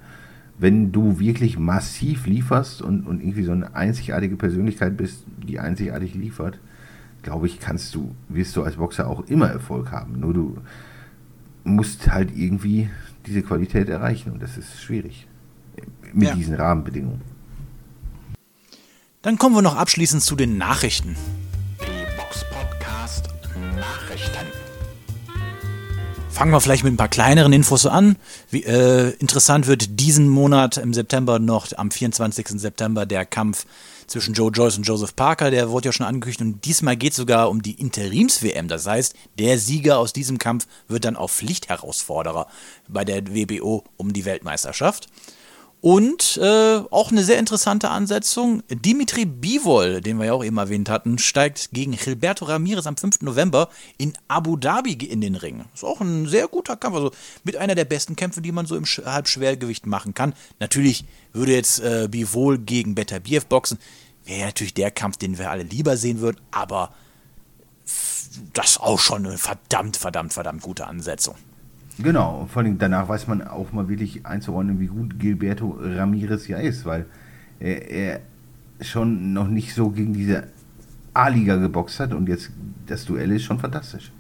Wenn 0.59 0.93
du 0.93 1.19
wirklich 1.19 1.59
massiv 1.59 2.27
lieferst 2.27 2.81
und, 2.81 3.07
und 3.07 3.21
irgendwie 3.21 3.43
so 3.43 3.53
eine 3.53 3.75
einzigartige 3.75 4.37
Persönlichkeit 4.37 4.97
bist, 4.97 5.25
die 5.47 5.59
einzigartig 5.61 6.15
liefert, 6.15 6.59
glaube 7.23 7.49
ich, 7.49 7.61
kannst 7.61 7.95
du, 7.95 8.15
wirst 8.31 8.57
du 8.57 8.63
als 8.63 8.77
Boxer 8.77 9.07
auch 9.07 9.27
immer 9.27 9.49
Erfolg 9.49 9.91
haben. 9.93 10.21
Nur 10.21 10.33
du 10.33 10.57
musst 11.65 12.11
halt 12.11 12.35
irgendwie 12.35 12.89
diese 13.27 13.43
Qualität 13.43 13.91
erreichen 13.91 14.33
und 14.33 14.43
das 14.43 14.57
ist 14.57 14.81
schwierig. 14.83 15.27
Mit 16.15 16.29
Ja. 16.29 16.35
diesen 16.35 16.55
Rahmenbedingungen. 16.55 17.21
Dann 19.23 19.37
kommen 19.39 19.55
wir 19.55 19.63
noch 19.63 19.77
abschließend 19.77 20.23
zu 20.23 20.35
den 20.37 20.57
Nachrichten. 20.57 21.17
Nachrichten. 23.85 24.47
Fangen 26.31 26.51
wir 26.51 26.61
vielleicht 26.61 26.83
mit 26.83 26.93
ein 26.93 26.97
paar 26.97 27.09
kleineren 27.09 27.53
Infos 27.53 27.87
an. 27.87 28.17
Wie, 28.51 28.65
äh, 28.65 29.11
interessant 29.19 29.67
wird 29.67 30.01
diesen 30.01 30.29
Monat 30.29 30.79
im 30.79 30.93
September 30.93 31.39
noch, 31.39 31.69
am 31.77 31.91
24. 31.91 32.61
September, 32.61 33.07
der 33.07 33.25
Kampf 33.25 33.67
zwischen 34.07 34.35
Joe 34.35 34.51
Joyce 34.51 34.79
und 34.79 34.83
Joseph 34.83 35.15
Parker. 35.15 35.51
Der 35.51 35.71
wurde 35.71 35.89
ja 35.89 35.93
schon 35.93 36.07
angekündigt 36.07 36.41
und 36.41 36.65
diesmal 36.65 36.97
geht 36.97 37.13
es 37.13 37.17
sogar 37.19 37.51
um 37.51 37.63
die 37.63 37.81
Interims-WM. 37.81 38.69
Das 38.69 38.87
heißt, 38.87 39.15
der 39.39 39.59
Sieger 39.59 39.99
aus 39.99 40.13
diesem 40.13 40.39
Kampf 40.39 40.67
wird 40.89 41.05
dann 41.05 41.17
auch 41.17 41.31
Pflichtherausforderer 41.31 42.49
bei 42.89 43.05
der 43.05 43.27
WBO 43.29 43.85
um 43.97 44.13
die 44.13 44.25
Weltmeisterschaft. 44.25 45.09
Und 45.85 46.39
äh, 46.39 46.81
auch 46.91 47.13
eine 47.13 47.23
sehr 47.25 47.39
interessante 47.39 47.91
Ansetzung. 47.91 48.63
Dimitri 48.71 49.27
Bivol, 49.27 50.01
den 50.01 50.17
wir 50.19 50.25
ja 50.25 50.33
auch 50.33 50.43
eben 50.43 50.57
erwähnt 50.57 50.89
hatten, 50.89 51.19
steigt 51.19 51.73
gegen 51.73 51.93
Gilberto 51.93 52.47
Ramirez 52.47 52.87
am 52.87 52.97
5. 52.97 53.21
November 53.21 53.69
in 53.99 54.15
Abu 54.27 54.57
Dhabi 54.57 54.95
in 54.95 55.21
den 55.21 55.35
Ring. 55.35 55.67
Ist 55.75 55.85
auch 55.85 56.01
ein 56.01 56.27
sehr 56.27 56.49
guter 56.49 56.79
Kampf. 56.79 56.97
Also 56.97 57.11
mit 57.43 57.57
einer 57.57 57.75
der 57.75 57.85
besten 57.85 58.17
Kämpfe, 58.17 58.41
die 58.41 58.51
man 58.51 58.65
so 58.65 58.77
im 58.77 58.85
Sch- 58.85 59.05
Halbschwergewicht 59.05 59.85
machen 59.85 60.15
kann. 60.15 60.33
Natürlich 60.59 61.05
würde 61.35 61.53
jetzt 61.53 61.81
äh, 61.81 62.09
Bivol 62.11 62.57
gegen 62.57 62.95
Beterbiev 62.95 63.45
boxen. 63.45 63.79
Wäre 64.25 64.47
natürlich 64.47 64.73
der 64.73 64.91
Kampf, 64.91 65.19
den 65.19 65.37
wir 65.37 65.51
alle 65.51 65.65
lieber 65.65 65.99
sehen 65.99 66.21
würden. 66.21 66.41
Aber 66.51 66.95
das 68.55 68.71
ist 68.71 68.81
auch 68.81 68.99
schon 68.99 69.27
eine 69.27 69.37
verdammt, 69.37 69.99
verdammt, 69.99 70.33
verdammt 70.33 70.63
gute 70.63 70.87
Ansetzung. 70.87 71.35
Genau, 71.99 72.47
vor 72.47 72.63
allem 72.63 72.79
danach 72.79 73.09
weiß 73.09 73.29
man 73.29 73.43
auch 73.43 73.73
mal 73.73 73.89
wirklich 73.89 74.27
einzuordnen, 74.27 74.81
wie 74.81 74.89
gut 74.89 75.19
Gilberto 75.19 75.79
Ramirez 75.81 76.49
ja 76.49 76.59
ist, 76.59 76.85
weil 76.85 77.07
er, 77.61 77.91
er 77.91 78.21
schon 78.81 79.33
noch 79.33 79.47
nicht 79.47 79.75
so 79.75 79.91
gegen 79.91 80.13
diese 80.13 80.49
A-Liga 81.13 81.57
geboxt 81.57 82.01
hat 82.01 82.13
und 82.13 82.29
jetzt 82.29 82.51
das 82.87 83.05
Duell 83.05 83.31
ist 83.31 83.45
schon 83.45 83.61
fantastisch. 83.61 84.11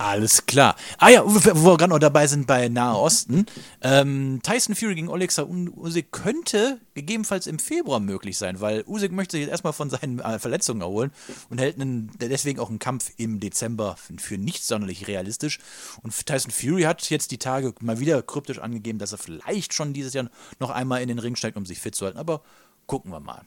Alles 0.00 0.46
klar. 0.46 0.76
Ah 0.96 1.10
ja, 1.10 1.22
wo 1.26 1.72
wir 1.72 1.76
gerade 1.76 1.90
noch 1.90 1.98
dabei 1.98 2.26
sind 2.26 2.46
bei 2.46 2.70
Nahe 2.70 2.96
Osten. 2.96 3.44
Ähm, 3.82 4.40
Tyson 4.42 4.74
Fury 4.74 4.94
gegen 4.94 5.10
Olexa 5.10 5.42
Usyk 5.42 6.10
könnte 6.10 6.80
gegebenenfalls 6.94 7.46
im 7.46 7.58
Februar 7.58 8.00
möglich 8.00 8.38
sein, 8.38 8.62
weil 8.62 8.82
Usyk 8.86 9.12
möchte 9.12 9.32
sich 9.32 9.42
jetzt 9.42 9.50
erstmal 9.50 9.74
von 9.74 9.90
seinen 9.90 10.20
äh, 10.20 10.38
Verletzungen 10.38 10.80
erholen 10.80 11.10
und 11.50 11.60
hält 11.60 11.78
einen, 11.78 12.10
deswegen 12.18 12.60
auch 12.60 12.70
einen 12.70 12.78
Kampf 12.78 13.12
im 13.18 13.40
Dezember 13.40 13.96
für 14.16 14.38
nicht 14.38 14.64
sonderlich 14.64 15.06
realistisch. 15.06 15.58
Und 16.02 16.14
Tyson 16.24 16.50
Fury 16.50 16.84
hat 16.84 17.10
jetzt 17.10 17.30
die 17.30 17.38
Tage 17.38 17.74
mal 17.82 18.00
wieder 18.00 18.22
kryptisch 18.22 18.58
angegeben, 18.58 18.98
dass 18.98 19.12
er 19.12 19.18
vielleicht 19.18 19.74
schon 19.74 19.92
dieses 19.92 20.14
Jahr 20.14 20.30
noch 20.60 20.70
einmal 20.70 21.02
in 21.02 21.08
den 21.08 21.18
Ring 21.18 21.36
steigt, 21.36 21.58
um 21.58 21.66
sich 21.66 21.78
fit 21.78 21.94
zu 21.94 22.06
halten. 22.06 22.18
Aber 22.18 22.40
gucken 22.86 23.12
wir 23.12 23.20
mal. 23.20 23.42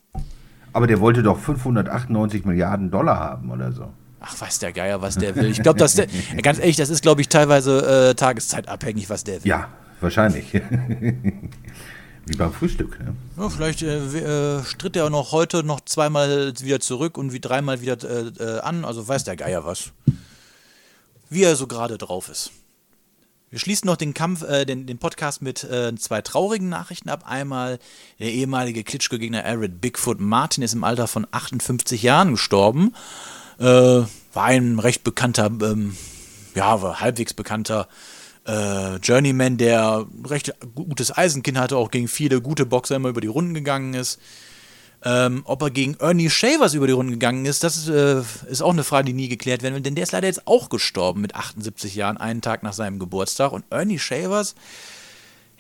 Aber 0.72 0.86
der 0.86 1.00
wollte 1.00 1.24
doch 1.24 1.40
598 1.40 2.46
Milliarden 2.46 2.92
Dollar 2.92 3.20
haben 3.20 3.50
oder 3.50 3.72
so. 3.72 3.92
Ach, 4.26 4.40
weiß 4.40 4.60
der 4.60 4.72
Geier, 4.72 5.02
was 5.02 5.16
der 5.16 5.36
will. 5.36 5.52
Ich 5.52 5.62
glaube, 5.62 5.78
dass 5.78 5.96
der, 5.96 6.08
ganz 6.42 6.58
ehrlich, 6.58 6.78
das 6.78 6.90
ist, 6.90 7.02
glaube 7.02 7.20
ich, 7.20 7.28
teilweise 7.28 8.12
äh, 8.12 8.16
tageszeitabhängig, 8.16 9.10
was 9.10 9.26
der 9.26 9.44
will. 9.44 9.50
Ja, 9.50 9.68
wahrscheinlich. 10.00 10.54
wie 12.26 12.38
beim 12.38 12.54
Frühstück. 12.54 12.98
Ne? 13.02 13.16
Ja, 13.38 13.50
vielleicht 13.50 13.82
äh, 13.82 13.98
äh, 13.98 14.64
stritt 14.64 14.96
er 14.96 15.06
auch 15.06 15.10
noch 15.10 15.34
heute 15.34 15.64
noch 15.64 15.82
zweimal 15.82 16.54
wieder 16.62 16.80
zurück 16.80 17.18
und 17.18 17.34
wie 17.34 17.42
dreimal 17.42 17.82
wieder 17.82 17.98
äh, 18.02 18.28
äh, 18.42 18.60
an. 18.62 18.86
Also 18.86 19.06
weiß 19.06 19.26
der 19.26 19.36
Geier 19.36 19.66
was. 19.66 19.92
Wie 21.30 21.44
er 21.44 21.58
so 21.58 21.68
gerade 21.68 21.98
drauf 21.98 22.30
ist. 22.30 22.52
Wir 23.50 23.60
schließen 23.60 23.88
noch 23.88 23.98
den 23.98 24.14
Kampf, 24.14 24.42
äh, 24.44 24.64
den, 24.64 24.88
den 24.88 25.00
Podcast 25.00 25.42
mit 25.42 25.66
äh, 25.66 25.94
zwei 25.96 26.22
traurigen 26.22 26.70
Nachrichten 26.70 27.10
ab. 27.10 27.26
Einmal 27.28 27.78
der 28.20 28.32
ehemalige 28.32 28.86
Klitschko-Gegner 28.86 29.44
Arid 29.44 29.82
Bigfoot 29.82 30.22
Martin 30.22 30.64
ist 30.64 30.74
im 30.74 30.86
Alter 30.86 31.08
von 31.08 31.28
58 31.30 32.02
Jahren 32.02 32.32
gestorben. 32.32 32.94
Äh, 33.60 34.04
war 34.34 34.46
ein 34.46 34.80
recht 34.80 35.04
bekannter, 35.04 35.52
ähm, 35.62 35.96
ja, 36.56 37.00
halbwegs 37.00 37.34
bekannter 37.34 37.88
äh, 38.46 38.96
Journeyman, 38.98 39.58
der 39.58 40.06
recht 40.26 40.54
gutes 40.76 41.16
Eisenkinn 41.16 41.60
hatte, 41.60 41.78
auch 41.78 41.92
gegen 41.92 42.08
viele 42.08 42.42
gute 42.42 42.66
Boxer 42.66 42.96
immer 42.96 43.10
über 43.10 43.22
die 43.22 43.28
Runden 43.28 43.54
gegangen 43.54 43.94
ist. 43.94 44.20
Ähm, 45.06 45.42
ob 45.46 45.62
er 45.62 45.70
gegen 45.70 45.96
Ernie 45.96 46.30
Shavers 46.30 46.74
über 46.74 46.88
die 46.88 46.94
Runden 46.94 47.12
gegangen 47.12 47.46
ist, 47.46 47.64
das 47.64 47.76
ist, 47.76 47.90
äh, 47.90 48.22
ist 48.50 48.62
auch 48.62 48.72
eine 48.72 48.86
Frage, 48.86 49.08
die 49.08 49.14
nie 49.14 49.28
geklärt 49.28 49.62
werden 49.62 49.76
will, 49.76 49.82
denn 49.82 49.96
der 49.96 50.04
ist 50.04 50.14
leider 50.14 50.28
jetzt 50.28 50.48
auch 50.48 50.70
gestorben 50.70 51.20
mit 51.20 51.36
78 51.36 51.94
Jahren, 51.96 52.18
einen 52.18 52.42
Tag 52.42 52.64
nach 52.64 52.72
seinem 52.72 53.00
Geburtstag. 53.00 53.52
Und 53.52 53.66
Ernie 53.70 54.00
Shavers, 54.00 54.56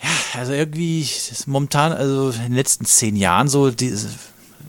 ja, 0.01 0.09
also 0.39 0.53
irgendwie 0.53 1.05
momentan, 1.45 1.91
also 1.91 2.29
in 2.29 2.41
den 2.43 2.53
letzten 2.53 2.85
zehn 2.85 3.17
Jahren 3.17 3.49
so, 3.49 3.69
die 3.69 3.93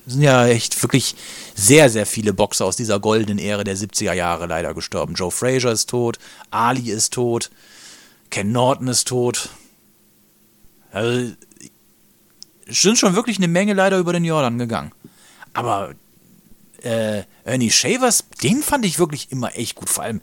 sind 0.07 0.23
ja 0.23 0.47
echt 0.47 0.83
wirklich 0.83 1.15
sehr, 1.55 1.89
sehr 1.91 2.07
viele 2.07 2.33
Boxer 2.33 2.65
aus 2.65 2.77
dieser 2.77 3.01
goldenen 3.01 3.39
Ära 3.39 3.65
der 3.65 3.77
70er 3.77 4.13
Jahre 4.13 4.47
leider 4.47 4.75
gestorben. 4.75 5.15
Joe 5.15 5.31
Frazier 5.31 5.71
ist 5.71 5.89
tot, 5.89 6.19
Ali 6.51 6.91
ist 6.91 7.13
tot, 7.15 7.51
Ken 8.31 8.53
Norton 8.53 8.89
ist 8.89 9.09
tot. 9.09 9.49
Also, 10.93 11.33
sind 12.67 12.99
schon 12.99 13.15
wirklich 13.15 13.39
eine 13.39 13.49
Menge 13.49 13.75
leider 13.75 13.99
über 13.99 14.13
den 14.13 14.25
Jordan 14.25 14.59
gegangen. 14.59 14.93
Aber 15.53 15.95
äh, 16.83 17.23
Ernie 17.45 17.71
Shavers, 17.71 18.25
den 18.43 18.63
fand 18.63 18.85
ich 18.85 18.99
wirklich 18.99 19.31
immer 19.33 19.57
echt 19.57 19.75
gut. 19.75 19.89
Vor 19.89 20.05
allem, 20.05 20.21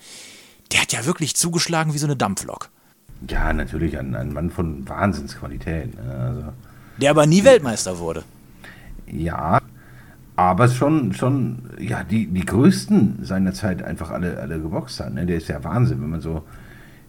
der 0.72 0.82
hat 0.82 0.94
ja 0.94 1.06
wirklich 1.06 1.36
zugeschlagen 1.36 1.94
wie 1.94 1.98
so 1.98 2.08
eine 2.08 2.16
Dampflok. 2.16 2.70
Ja, 3.28 3.54
natürlich 3.54 3.98
ein, 3.98 4.16
ein 4.16 4.34
Mann 4.34 4.50
von 4.50 4.88
Wahnsinnsqualität. 4.88 5.96
ne? 5.96 6.16
Also, 6.16 6.54
Der 6.98 7.12
aber 7.12 7.26
nie 7.26 7.44
Weltmeister 7.44 8.00
wurde. 8.00 8.24
Ja, 9.12 9.60
aber 10.36 10.70
schon, 10.70 11.14
schon, 11.14 11.60
ja, 11.80 12.04
die, 12.04 12.28
die 12.28 12.46
größten 12.46 13.24
seiner 13.24 13.54
Zeit 13.54 13.84
einfach 13.84 14.12
alle, 14.12 14.40
alle 14.40 14.60
geboxt 14.60 15.00
hat. 15.00 15.14
Ne? 15.14 15.26
Der 15.26 15.38
ist 15.38 15.48
ja 15.50 15.64
Wahnsinn, 15.64 16.02
wenn 16.02 16.10
man 16.10 16.22
so, 16.22 16.44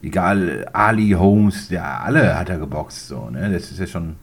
egal, 0.02 0.68
Ali 0.72 1.10
Holmes, 1.10 1.68
der 1.68 2.02
alle 2.02 2.38
hat 2.38 2.50
er 2.50 2.58
geboxt. 2.58 3.08
So, 3.08 3.30
ne? 3.30 3.50
Das 3.50 3.70
ist 3.70 3.78
ja 3.78 3.86
schon, 3.86 4.16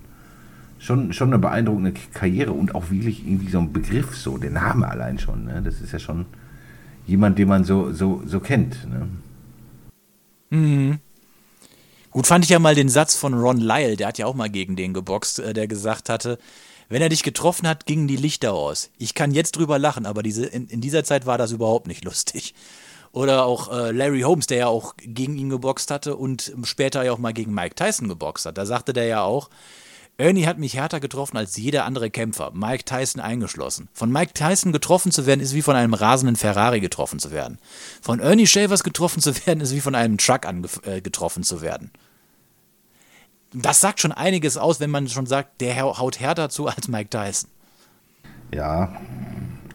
schon, 0.77 1.13
schon 1.13 1.29
eine 1.29 1.39
beeindruckende 1.39 1.93
Karriere 2.13 2.51
und 2.51 2.75
auch 2.75 2.91
wirklich 2.91 3.25
irgendwie 3.25 3.49
so 3.49 3.59
ein 3.59 3.73
Begriff, 3.73 4.15
so, 4.15 4.37
der 4.37 4.51
Name 4.51 4.87
allein 4.87 5.17
schon. 5.17 5.45
Ne? 5.45 5.61
Das 5.63 5.81
ist 5.81 5.91
ja 5.91 5.99
schon 5.99 6.25
jemand, 7.07 7.39
den 7.39 7.47
man 7.47 7.63
so, 7.63 7.91
so, 7.91 8.21
so 8.25 8.39
kennt. 8.39 8.77
Ne? 8.89 9.07
Gut 12.11 12.27
fand 12.27 12.43
ich 12.43 12.49
ja 12.49 12.59
mal 12.59 12.75
den 12.75 12.89
Satz 12.89 13.15
von 13.15 13.33
Ron 13.33 13.57
Lyle, 13.57 13.95
der 13.95 14.07
hat 14.07 14.17
ja 14.17 14.25
auch 14.25 14.35
mal 14.35 14.49
gegen 14.49 14.75
den 14.75 14.93
geboxt, 14.93 15.39
äh, 15.39 15.53
der 15.53 15.67
gesagt 15.67 16.09
hatte, 16.09 16.37
wenn 16.89 17.01
er 17.01 17.09
dich 17.09 17.23
getroffen 17.23 17.67
hat, 17.67 17.85
gingen 17.85 18.07
die 18.07 18.15
Lichter 18.15 18.53
aus. 18.53 18.89
Ich 18.97 19.13
kann 19.13 19.31
jetzt 19.31 19.55
drüber 19.55 19.79
lachen, 19.79 20.05
aber 20.05 20.23
diese, 20.23 20.45
in, 20.45 20.67
in 20.67 20.81
dieser 20.81 21.03
Zeit 21.03 21.25
war 21.25 21.37
das 21.37 21.51
überhaupt 21.51 21.87
nicht 21.87 22.03
lustig. 22.03 22.55
Oder 23.11 23.45
auch 23.45 23.71
äh, 23.71 23.91
Larry 23.91 24.21
Holmes, 24.21 24.47
der 24.47 24.57
ja 24.57 24.67
auch 24.67 24.95
gegen 24.97 25.37
ihn 25.37 25.49
geboxt 25.49 25.89
hatte 25.89 26.15
und 26.15 26.53
später 26.63 27.03
ja 27.03 27.11
auch 27.11 27.17
mal 27.17 27.33
gegen 27.33 27.53
Mike 27.53 27.75
Tyson 27.75 28.07
geboxt 28.07 28.45
hat. 28.45 28.57
Da 28.57 28.65
sagte 28.65 28.93
der 28.93 29.05
ja 29.05 29.21
auch, 29.21 29.49
Ernie 30.19 30.45
hat 30.45 30.57
mich 30.57 30.75
härter 30.75 30.99
getroffen 30.99 31.37
als 31.37 31.55
jeder 31.55 31.85
andere 31.85 32.09
Kämpfer, 32.09 32.51
Mike 32.53 32.83
Tyson 32.83 33.21
eingeschlossen. 33.21 33.87
Von 33.93 34.11
Mike 34.11 34.33
Tyson 34.33 34.73
getroffen 34.73 35.13
zu 35.13 35.25
werden, 35.25 35.39
ist 35.39 35.55
wie 35.55 35.61
von 35.61 35.77
einem 35.77 35.93
rasenden 35.93 36.35
Ferrari 36.35 36.81
getroffen 36.81 37.19
zu 37.19 37.31
werden. 37.31 37.57
Von 38.01 38.19
Ernie 38.19 38.45
Shavers 38.45 38.83
getroffen 38.83 39.21
zu 39.21 39.33
werden, 39.45 39.61
ist 39.61 39.73
wie 39.73 39.79
von 39.79 39.95
einem 39.95 40.17
Truck 40.17 40.45
äh, 40.83 40.99
getroffen 40.99 41.43
zu 41.43 41.61
werden. 41.61 41.91
Das 43.53 43.81
sagt 43.81 43.99
schon 43.99 44.11
einiges 44.11 44.57
aus, 44.57 44.79
wenn 44.79 44.89
man 44.91 45.07
schon 45.07 45.25
sagt, 45.25 45.61
der 45.61 45.79
hau- 45.81 45.97
haut 45.97 46.19
härter 46.19 46.49
zu 46.49 46.67
als 46.67 46.87
Mike 46.87 47.09
Tyson. 47.09 47.49
Ja, 48.53 48.93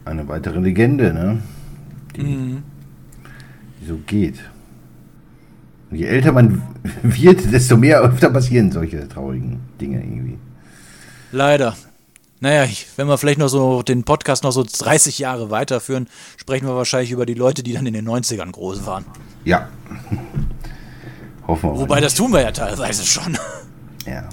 eine 0.05 0.27
weitere 0.27 0.59
Legende, 0.59 1.13
ne? 1.13 1.41
Die, 2.15 2.57
die 3.81 3.85
so 3.85 3.97
geht. 4.05 4.39
Und 5.91 5.97
je 5.97 6.05
älter 6.05 6.31
man 6.31 6.61
wird, 7.03 7.51
desto 7.51 7.77
mehr 7.77 7.99
öfter 8.01 8.29
passieren 8.29 8.71
solche 8.71 9.07
traurigen 9.07 9.59
Dinge 9.79 10.01
irgendwie. 10.01 10.37
Leider. 11.31 11.75
Naja, 12.39 12.63
ich, 12.65 12.87
wenn 12.97 13.07
wir 13.07 13.17
vielleicht 13.17 13.39
noch 13.39 13.47
so 13.47 13.81
den 13.81 14.03
Podcast 14.03 14.43
noch 14.43 14.51
so 14.51 14.63
30 14.63 15.19
Jahre 15.19 15.49
weiterführen, 15.51 16.07
sprechen 16.37 16.67
wir 16.67 16.75
wahrscheinlich 16.75 17.11
über 17.11 17.25
die 17.25 17.33
Leute, 17.33 17.63
die 17.63 17.73
dann 17.73 17.85
in 17.85 17.93
den 17.93 18.07
90ern 18.07 18.51
groß 18.51 18.85
waren. 18.85 19.05
Ja. 19.45 19.69
Hoffen 21.47 21.71
wir. 21.71 21.79
Wobei, 21.79 22.01
das 22.01 22.15
tun 22.15 22.31
wir 22.33 22.41
ja 22.41 22.51
teilweise 22.51 23.05
schon. 23.05 23.37
Ja. 24.05 24.29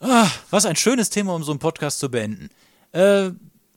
Ah, 0.00 0.28
was 0.50 0.66
ein 0.66 0.76
schönes 0.76 1.10
Thema, 1.10 1.34
um 1.34 1.44
so 1.44 1.52
einen 1.52 1.60
Podcast 1.60 2.00
zu 2.00 2.10
beenden. 2.10 2.50
Äh, 2.92 3.30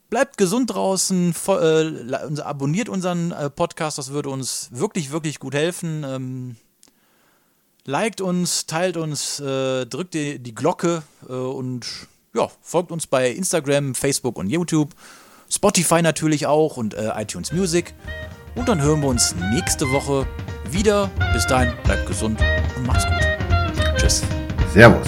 bleibt 0.09 0.37
gesund 0.37 0.73
draußen, 0.73 1.35
äh, 1.47 2.41
abonniert 2.41 2.89
unseren 2.89 3.31
äh, 3.31 3.49
Podcast, 3.49 3.97
das 3.97 4.09
würde 4.11 4.29
uns 4.29 4.69
wirklich, 4.71 5.11
wirklich 5.11 5.39
gut 5.39 5.53
helfen. 5.53 6.03
Ähm, 6.03 6.55
liked 7.85 8.21
uns, 8.21 8.65
teilt 8.65 8.97
uns, 8.97 9.39
äh, 9.39 9.85
drückt 9.85 10.13
die, 10.13 10.39
die 10.39 10.55
Glocke 10.55 11.03
äh, 11.29 11.33
und 11.33 11.85
ja, 12.33 12.49
folgt 12.61 12.91
uns 12.91 13.07
bei 13.07 13.29
Instagram, 13.29 13.95
Facebook 13.95 14.37
und 14.37 14.49
YouTube. 14.49 14.93
Spotify 15.49 16.01
natürlich 16.01 16.47
auch 16.47 16.77
und 16.77 16.93
äh, 16.95 17.11
iTunes 17.15 17.51
Music. 17.51 17.93
Und 18.55 18.67
dann 18.67 18.81
hören 18.81 19.01
wir 19.01 19.09
uns 19.09 19.35
nächste 19.51 19.89
Woche 19.91 20.25
wieder. 20.69 21.07
Bis 21.33 21.45
dahin, 21.45 21.73
bleibt 21.83 22.07
gesund 22.07 22.39
und 22.75 22.87
macht's 22.87 23.05
gut. 23.05 23.97
Tschüss. 23.97 24.23
Servus. 24.73 25.07